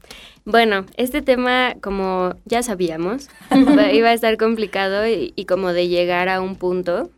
Bueno, 0.45 0.87
este 0.97 1.23
tema, 1.23 1.75
como 1.81 2.35
ya 2.45 2.63
sabíamos, 2.63 3.29
iba 3.93 4.09
a 4.11 4.13
estar 4.13 4.37
complicado 4.37 5.07
y, 5.07 5.33
y 5.35 5.45
como 5.45 5.73
de 5.73 5.89
llegar 5.89 6.29
a 6.29 6.41
un 6.41 6.57
punto 6.57 7.11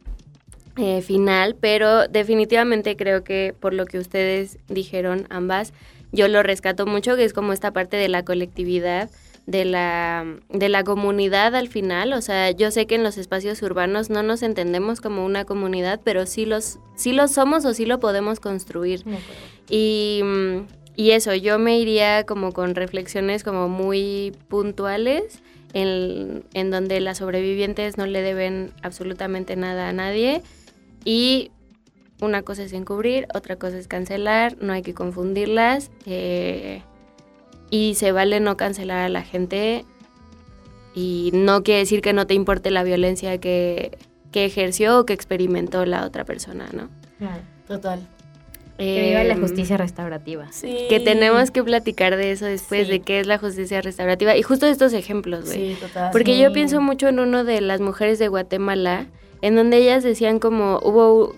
eh, 0.77 1.03
final, 1.03 1.57
pero 1.61 2.09
definitivamente 2.09 2.97
creo 2.97 3.23
que 3.23 3.55
por 3.59 3.75
lo 3.75 3.87
que 3.87 3.99
ustedes 3.99 4.59
dijeron 4.69 5.27
ambas, 5.29 5.75
yo 6.11 6.27
lo 6.29 6.43
rescato 6.43 6.87
mucho, 6.87 7.17
que 7.17 7.25
es 7.25 7.33
como 7.33 7.53
esta 7.53 7.73
parte 7.73 7.97
de 7.97 8.09
la 8.09 8.25
colectividad, 8.25 9.11
de 9.51 9.65
la, 9.65 10.25
de 10.49 10.69
la 10.69 10.85
comunidad 10.85 11.57
al 11.57 11.69
final. 11.69 12.13
O 12.13 12.23
sea, 12.23 12.53
yo 12.53 12.71
sé 12.71 12.87
que 12.87 12.95
en 12.95 13.03
los 13.03 13.19
espacios 13.19 13.61
urbanos 13.63 14.09
no 14.09 14.23
nos 14.23 14.43
entendemos 14.43 15.01
como 15.01 15.27
una 15.27 15.45
comunidad, 15.45 16.01
pero 16.05 16.25
sí 16.27 16.47
los, 16.47 16.79
sí 16.95 17.13
lo 17.13 17.27
somos 17.27 17.65
o 17.65 17.75
sí 17.75 17.85
lo 17.85 17.99
podemos 17.99 18.39
construir. 18.39 19.03
Y, 19.69 20.23
y 20.95 21.11
eso, 21.11 21.35
yo 21.35 21.59
me 21.59 21.81
iría 21.81 22.25
como 22.25 22.53
con 22.53 22.77
reflexiones 22.77 23.43
como 23.43 23.69
muy 23.69 24.33
puntuales, 24.49 25.43
en, 25.73 26.45
en 26.55 26.71
donde 26.71 27.01
las 27.01 27.19
sobrevivientes 27.19 27.99
no 27.99 28.07
le 28.07 28.23
deben 28.23 28.73
absolutamente 28.83 29.57
nada 29.57 29.89
a 29.89 29.93
nadie. 29.93 30.43
Y 31.05 31.51
una 32.21 32.43
cosa 32.43 32.63
es 32.63 32.73
encubrir, 32.73 33.27
otra 33.35 33.57
cosa 33.57 33.79
es 33.79 33.89
cancelar, 33.89 34.57
no 34.61 34.73
hay 34.73 34.83
que 34.83 34.95
confundirlas. 34.95 35.91
eh, 36.07 36.83
y 37.71 37.95
se 37.95 38.13
vale 38.13 38.41
no 38.41 38.57
cancelar 38.57 38.99
a 38.99 39.09
la 39.09 39.23
gente. 39.23 39.85
Y 40.95 41.31
no 41.33 41.63
quiere 41.63 41.81
decir 41.81 42.03
que 42.03 42.13
no 42.13 42.27
te 42.27 42.35
importe 42.35 42.71
la 42.71 42.83
violencia 42.83 43.39
que, 43.39 43.97
que 44.33 44.45
ejerció 44.45 44.99
o 44.99 45.07
que 45.07 45.13
experimentó 45.13 45.87
la 45.87 46.05
otra 46.05 46.25
persona, 46.25 46.67
¿no? 46.73 46.89
Total. 47.69 48.01
Que 48.77 49.09
viva 49.11 49.23
la 49.25 49.35
Em, 49.35 49.41
justicia 49.41 49.77
restaurativa. 49.77 50.51
Sí. 50.53 50.87
que 50.89 51.01
tenemos 51.01 51.51
que 51.51 51.63
platicar 51.63 52.17
de 52.17 52.33
eso 52.33 52.47
después, 52.47 52.87
Sí. 52.87 52.93
de 52.93 53.01
qué 53.01 53.21
es 53.21 53.27
la 53.27 53.39
justicia 53.39 53.81
restaurativa. 53.83 54.37
Y 54.37 54.43
justo 54.43 54.67
estos 54.67 54.93
ejemplos, 54.95 55.45
güey. 55.45 55.75
Sí, 55.75 55.81
total. 55.81 56.09
Porque 56.13 56.35
Sí. 56.35 56.41
yo 56.41 56.53
pienso 56.53 56.81
mucho 56.81 57.07
en 57.09 57.21
uno 57.21 57.45
de 57.45 57.61
las 57.61 57.81
mujeres 57.81 58.19
de 58.19 58.29
Guatemala, 58.29 59.07
en 59.43 59.55
donde 59.55 59.77
ellas 59.77 60.03
decían 60.03 60.39
como 60.39 60.81
hubo, 60.83 61.37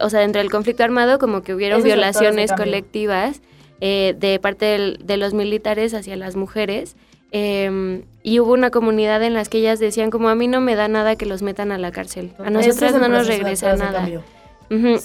o 0.00 0.10
sea, 0.10 0.20
dentro 0.20 0.40
del 0.42 0.50
conflicto 0.50 0.82
armado, 0.82 1.18
como 1.20 1.42
que 1.42 1.54
hubieron 1.54 1.78
Esos 1.78 1.86
violaciones 1.86 2.52
colectivas 2.52 3.40
eh, 3.86 4.14
de 4.18 4.38
parte 4.38 4.64
del- 4.64 4.98
de 5.04 5.16
los 5.18 5.34
militares 5.34 5.92
hacia 5.92 6.16
las 6.16 6.36
mujeres. 6.36 6.96
eh, 7.36 8.02
y 8.22 8.38
hubo 8.38 8.52
una 8.52 8.70
comunidad 8.70 9.20
en 9.24 9.34
las 9.34 9.48
que 9.48 9.58
ellas 9.58 9.80
decían 9.80 10.10
como 10.10 10.28
a 10.28 10.36
mí 10.36 10.46
no 10.46 10.60
me 10.60 10.76
da 10.76 10.86
nada 10.86 11.16
que 11.16 11.26
los 11.26 11.42
metan 11.42 11.72
a 11.72 11.78
la 11.78 11.90
cárcel. 11.90 12.30
A 12.38 12.48
nosotras 12.48 12.94
es 12.94 13.00
no 13.00 13.08
nos 13.08 13.26
regresa 13.26 13.74
nada. 13.76 14.06
Sí, 14.06 14.16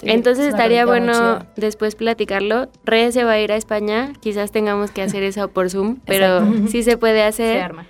Entonces 0.04 0.46
es 0.46 0.52
estaría 0.52 0.86
bueno 0.86 1.12
chida. 1.12 1.48
después 1.56 1.96
platicarlo. 1.96 2.70
Re 2.86 3.12
se 3.12 3.24
va 3.24 3.32
a 3.32 3.40
ir 3.42 3.52
a 3.52 3.56
España, 3.58 4.14
quizás 4.22 4.52
tengamos 4.52 4.92
que 4.92 5.02
hacer 5.02 5.24
eso 5.24 5.48
por 5.50 5.70
Zoom, 5.72 5.98
pero 6.06 6.42
sí 6.70 6.84
se 6.84 6.98
puede 6.98 7.24
hacer. 7.24 7.56
Se 7.58 7.62
arma. 7.64 7.86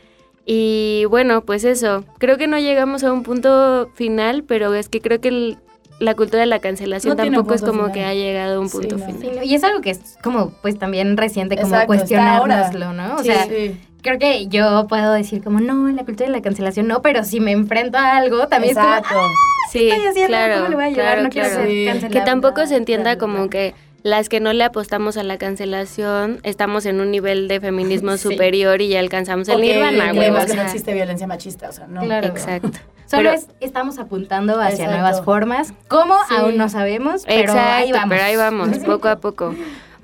Y 0.46 1.04
bueno, 1.10 1.42
pues 1.42 1.64
eso, 1.66 2.06
creo 2.18 2.38
que 2.38 2.48
no 2.48 2.58
llegamos 2.58 3.04
a 3.04 3.12
un 3.14 3.24
punto 3.24 3.92
final, 3.94 4.44
pero 4.44 4.74
es 4.74 4.88
que 4.90 5.00
creo 5.02 5.20
que 5.22 5.28
el- 5.28 5.58
la 6.00 6.16
cultura 6.16 6.40
de 6.40 6.46
la 6.46 6.60
cancelación 6.60 7.18
No 7.18 7.24
tampoco 7.24 7.54
es 7.54 7.62
como 7.62 7.74
final. 7.88 7.92
que 7.92 8.04
ha 8.06 8.14
llegado 8.14 8.58
a 8.58 8.60
un 8.60 8.70
Sí, 8.70 8.78
punto 8.78 8.98
no. 8.98 9.06
final. 9.06 9.22
Sí, 9.22 9.30
no, 9.36 9.44
y 9.44 9.56
es 9.56 9.64
algo 9.64 9.82
que 9.82 9.92
es 9.92 10.18
como 10.24 10.52
pues 10.62 10.78
también 10.80 11.18
reciente, 11.18 11.56
como 11.56 11.68
Exacto, 11.68 11.88
cuestionárnoslo, 11.88 12.94
¿no? 12.94 13.16
O 13.16 13.20
Sí, 13.20 13.26
sea, 13.26 13.44
sí. 13.46 13.78
creo 14.02 14.18
que 14.18 14.48
yo 14.48 14.88
puedo 14.88 15.12
decir 15.14 15.44
como, 15.44 15.60
no, 15.60 15.88
la 15.90 16.04
cultura 16.06 16.28
de 16.28 16.36
la 16.36 16.42
cancelación 16.42 16.88
no, 16.88 17.02
pero 17.02 17.24
si 17.24 17.40
me 17.40 17.52
enfrento 17.52 17.98
a 17.98 18.18
algo, 18.18 18.48
también 18.48 18.78
Exacto. 18.78 19.08
es 19.10 19.14
como, 19.14 19.22
ah, 19.28 19.70
Sí, 19.72 19.90
estoy 19.90 20.08
haciendo? 20.08 20.28
claro, 20.30 20.56
¿Cómo 20.56 20.70
le 20.70 20.76
voy 20.76 20.84
a 20.84 20.88
ayudar? 20.88 21.06
claro, 21.06 21.24
No 21.24 21.30
quiero 21.30 21.50
ser. 21.50 22.10
Que 22.10 22.22
tampoco 22.22 22.66
se 22.66 22.76
entienda 22.76 23.04
claro, 23.16 23.20
como 23.20 23.34
claro. 23.36 23.50
que 23.52 23.76
las 24.02 24.30
que 24.30 24.40
no 24.40 24.54
le 24.54 24.64
apostamos 24.64 25.18
a 25.18 25.24
la 25.24 25.38
cancelación 25.38 26.40
estamos 26.44 26.86
en 26.86 27.02
un 27.02 27.12
nivel 27.12 27.48
de 27.50 27.60
feminismo 27.60 28.12
Sí. 28.18 28.30
superior 28.30 28.82
y 28.82 28.88
ya 28.88 29.00
alcanzamos 29.00 29.48
el 29.50 29.60
nirvana, 29.62 30.14
güey. 30.14 30.30
o 30.30 30.34
que 30.34 30.40
no 30.40 30.48
sea, 30.48 30.64
existe 30.66 30.94
violencia 30.94 31.28
machista, 31.28 31.70
o 31.70 31.72
sea, 31.74 31.86
no. 31.88 32.02
Claro. 32.02 32.28
Exacto. 32.28 32.72
Solo 33.10 33.24
Pero- 33.30 33.34
es, 33.34 33.48
estamos 33.60 33.98
apuntando 33.98 34.54
hacia 34.60 34.86
Exacto. 34.86 34.92
nuevas 34.94 35.22
formas. 35.24 35.74
¿Cómo? 35.88 36.16
Sí. 36.28 36.36
Aún 36.38 36.58
no 36.58 36.70
sabemos, 36.70 37.24
pero 37.26 37.40
Exacto, 37.54 37.72
ahí 37.72 37.92
vamos. 37.92 38.10
pero 38.10 38.24
ahí 38.24 38.36
vamos, 38.36 38.78
poco 38.80 39.08
a 39.08 39.16
poco. 39.18 39.56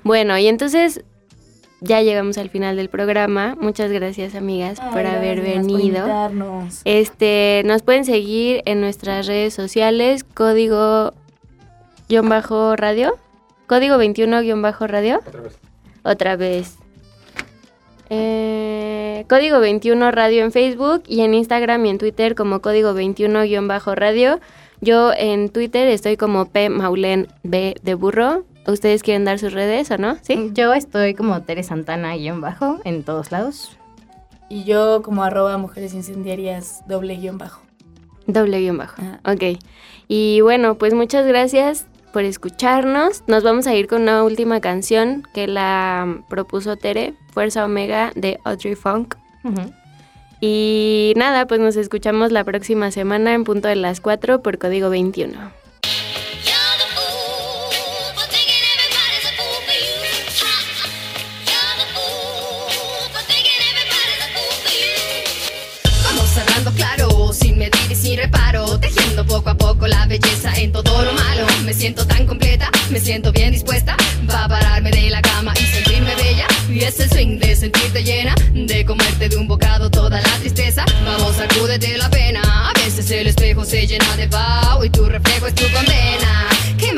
Bueno, 0.02 0.36
y 0.38 0.46
entonces 0.48 1.04
ya 1.80 2.00
llegamos 2.02 2.36
al 2.38 2.50
final 2.50 2.74
del 2.76 2.88
programa. 2.88 3.56
Muchas 3.60 3.92
gracias, 3.92 4.34
amigas, 4.34 4.80
Ay, 4.80 4.90
por 4.90 5.06
haber 5.06 5.36
gracias 5.40 5.66
por 5.66 5.66
venido. 5.76 5.98
invitarnos. 5.98 6.80
Este, 6.84 7.62
nos 7.64 7.82
pueden 7.82 8.04
seguir 8.04 8.62
en 8.66 8.80
nuestras 8.80 9.26
redes 9.26 9.54
sociales, 9.54 10.24
código 10.24 11.12
guion 12.08 12.28
bajo 12.28 12.74
radio, 12.76 13.16
código 13.68 13.98
21 13.98 14.40
guion 14.40 14.62
bajo 14.62 14.86
radio. 14.86 15.20
Otra 15.26 15.40
vez. 15.42 15.58
Otra 16.02 16.36
vez. 16.36 16.76
Eh, 18.08 19.24
código 19.28 19.58
21 19.60 20.10
radio 20.10 20.44
en 20.44 20.52
Facebook 20.52 21.02
y 21.06 21.22
en 21.22 21.34
Instagram 21.34 21.84
y 21.86 21.90
en 21.90 21.98
Twitter 21.98 22.34
como 22.34 22.60
código 22.60 22.94
21 22.94 23.42
guion 23.42 23.68
bajo 23.68 23.94
radio. 23.94 24.40
Yo 24.80 25.12
en 25.16 25.48
Twitter 25.48 25.88
estoy 25.88 26.16
como 26.16 26.46
P 26.46 26.68
Maulen 26.68 27.28
B 27.42 27.76
de 27.82 27.94
burro. 27.94 28.44
¿Ustedes 28.66 29.02
quieren 29.02 29.24
dar 29.24 29.38
sus 29.38 29.52
redes 29.52 29.90
o 29.90 29.98
no? 29.98 30.16
¿Sí? 30.22 30.50
Yo 30.52 30.74
estoy 30.74 31.14
como 31.14 31.42
Tere 31.42 31.62
Santana 31.62 32.16
guion 32.16 32.40
bajo 32.40 32.78
en 32.84 33.02
todos 33.02 33.32
lados. 33.32 33.76
Y 34.48 34.64
yo 34.64 35.02
como 35.02 35.24
arroba 35.24 35.56
mujeres 35.58 35.94
incendiarias 35.94 36.86
doble 36.86 37.16
guion 37.16 37.38
bajo. 37.38 37.62
Doble 38.26 38.60
guion 38.60 38.78
bajo. 38.78 39.02
Ok. 39.24 39.58
Y 40.08 40.40
bueno, 40.40 40.76
pues 40.76 40.94
muchas 40.94 41.26
gracias 41.26 41.86
por 42.16 42.24
escucharnos. 42.24 43.24
Nos 43.26 43.42
vamos 43.42 43.66
a 43.66 43.74
ir 43.74 43.88
con 43.88 44.00
una 44.00 44.24
última 44.24 44.62
canción 44.62 45.22
que 45.34 45.46
la 45.46 46.22
propuso 46.28 46.78
Tere, 46.78 47.12
Fuerza 47.30 47.62
Omega 47.62 48.10
de 48.14 48.40
Audrey 48.42 48.74
Funk. 48.74 49.16
Y 50.40 51.12
nada, 51.16 51.46
pues 51.46 51.60
nos 51.60 51.76
escuchamos 51.76 52.32
la 52.32 52.42
próxima 52.42 52.90
semana 52.90 53.34
en 53.34 53.44
punto 53.44 53.68
de 53.68 53.76
las 53.76 54.00
4 54.00 54.40
por 54.40 54.56
código 54.56 54.88
21. 54.88 55.36
Vamos 66.02 66.38
hablando 66.38 66.72
claro, 66.72 67.32
sin 67.34 67.58
medir 67.58 67.90
y 67.90 67.94
sin 67.94 68.16
reparo, 68.16 68.80
tejiendo 68.80 69.26
poco 69.26 69.50
a 69.50 69.54
poco 69.54 69.86
la 69.86 70.06
belleza 70.06 70.54
en 70.56 70.72
todo 70.72 71.04
lo 71.04 71.12
malo. 71.12 71.25
Me 71.66 71.74
siento 71.74 72.06
tan 72.06 72.24
completa, 72.26 72.70
me 72.90 73.00
siento 73.00 73.32
bien 73.32 73.50
dispuesta, 73.50 73.96
va 74.30 74.44
a 74.44 74.48
pararme 74.48 74.88
de 74.92 75.10
la 75.10 75.20
cama 75.20 75.52
y 75.60 75.64
sentirme 75.66 76.14
bella. 76.14 76.46
Y 76.70 76.84
es 76.84 77.00
el 77.00 77.10
swing 77.10 77.40
de 77.40 77.56
sentirte 77.56 78.04
llena, 78.04 78.36
de 78.54 78.84
comerte 78.84 79.28
de 79.28 79.36
un 79.36 79.48
bocado 79.48 79.90
toda 79.90 80.20
la 80.20 80.30
tristeza. 80.38 80.84
Vamos, 81.04 81.34
sacúdete 81.34 81.98
la 81.98 82.08
pena, 82.08 82.70
a 82.70 82.72
veces 82.72 83.10
el 83.10 83.26
espejo 83.26 83.64
se 83.64 83.84
llena 83.84 84.16
de 84.16 84.28
vaho 84.28 84.84
y 84.84 84.90
tu 84.90 85.06
reflejo 85.06 85.48
es 85.48 85.54
tu 85.56 85.64
condena. 85.72 86.55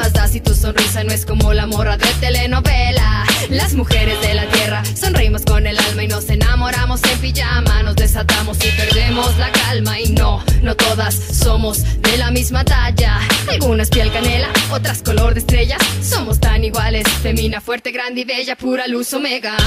¿Qué 0.09 0.15
más 0.15 0.23
da 0.23 0.29
si 0.29 0.41
tu 0.41 0.55
sonrisa 0.55 1.05
no 1.05 1.13
es 1.13 1.27
como 1.27 1.53
la 1.53 1.67
morra 1.67 1.99
de 1.99 2.07
telenovela. 2.21 3.27
Las 3.51 3.75
mujeres 3.75 4.19
de 4.23 4.33
la 4.33 4.47
tierra 4.47 4.83
sonreímos 4.85 5.43
con 5.43 5.67
el 5.67 5.79
alma 5.79 6.03
y 6.03 6.09
nos 6.09 6.31
enamoramos 6.31 7.03
en 7.05 7.19
pijama. 7.19 7.83
Nos 7.83 7.97
desatamos 7.97 8.57
y 8.65 8.71
perdemos 8.71 9.37
la 9.37 9.53
calma. 9.53 10.01
Y 10.01 10.13
no, 10.13 10.43
no 10.63 10.75
todas 10.77 11.15
somos 11.15 11.83
de 12.01 12.17
la 12.17 12.31
misma 12.31 12.65
talla. 12.65 13.19
Algunas 13.51 13.91
piel 13.91 14.11
canela, 14.11 14.49
otras 14.71 15.03
color 15.03 15.35
de 15.35 15.41
estrellas. 15.41 15.83
Somos 16.03 16.41
tan 16.41 16.65
iguales, 16.65 17.07
femina, 17.23 17.61
fuerte, 17.61 17.91
grande 17.91 18.23
y 18.23 18.25
bella, 18.25 18.57
pura 18.57 18.87
luz 18.87 19.13
omega. 19.13 19.59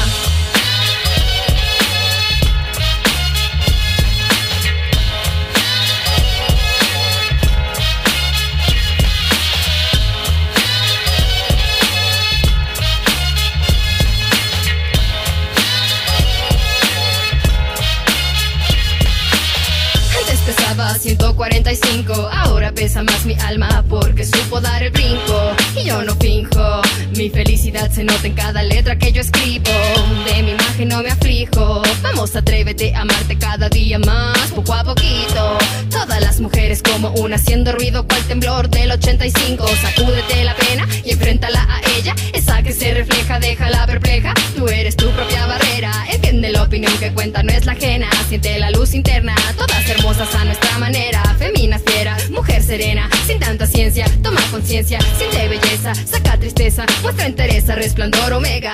Sacúdete 39.30 40.44
la 40.44 40.56
pena 40.56 40.88
y 41.04 41.12
enfréntala 41.12 41.68
a 41.70 41.80
ella. 41.96 42.16
Esa 42.34 42.64
que 42.64 42.74
se 42.74 42.92
refleja, 42.92 43.40
déjala 43.40 43.86
perpleja. 43.86 44.34
Tú 44.56 44.68
eres 44.68 44.96
tu 44.96 45.12
propia 45.12 45.46
barrera. 45.46 45.92
Entiende 46.10 46.52
la 46.52 46.64
opinión 46.64 46.92
que 46.98 47.14
cuenta, 47.14 47.44
no 47.44 47.52
es 47.52 47.68
la 47.68 47.74
ajena. 47.74 48.10
Siente 48.30 48.58
la 48.58 48.72
luz 48.72 48.96
interna, 48.96 49.36
todas 49.56 49.88
hermosas 49.88 50.34
a 50.34 50.44
nuestra 50.46 50.76
manera. 50.80 51.22
Femina 51.38 51.78
fiera, 51.78 52.18
mujer 52.32 52.64
serena, 52.64 53.08
sin 53.28 53.38
tanta 53.38 53.68
ciencia. 53.68 54.06
Toma 54.24 54.42
conciencia, 54.50 54.98
siente 55.20 55.48
belleza, 55.48 55.94
saca 55.94 56.38
tristeza, 56.40 56.88
muestra 57.04 57.28
entereza, 57.28 57.76
resplandor 57.76 58.34
omega. 58.34 58.74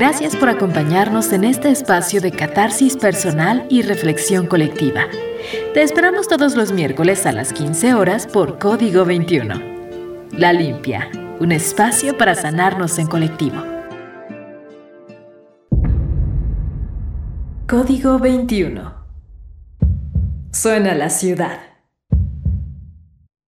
Gracias 0.00 0.34
por 0.34 0.48
acompañarnos 0.48 1.30
en 1.30 1.44
este 1.44 1.68
espacio 1.68 2.22
de 2.22 2.32
catarsis 2.32 2.96
personal 2.96 3.66
y 3.68 3.82
reflexión 3.82 4.46
colectiva. 4.46 5.02
Te 5.74 5.82
esperamos 5.82 6.26
todos 6.26 6.56
los 6.56 6.72
miércoles 6.72 7.26
a 7.26 7.32
las 7.32 7.52
15 7.52 7.92
horas 7.92 8.26
por 8.26 8.58
Código 8.58 9.04
21. 9.04 9.56
La 10.38 10.54
Limpia, 10.54 11.10
un 11.38 11.52
espacio 11.52 12.16
para 12.16 12.34
sanarnos 12.34 12.98
en 12.98 13.08
colectivo. 13.08 13.62
Código 17.68 18.18
21. 18.18 18.94
Suena 20.50 20.94
la 20.94 21.10
ciudad. 21.10 21.58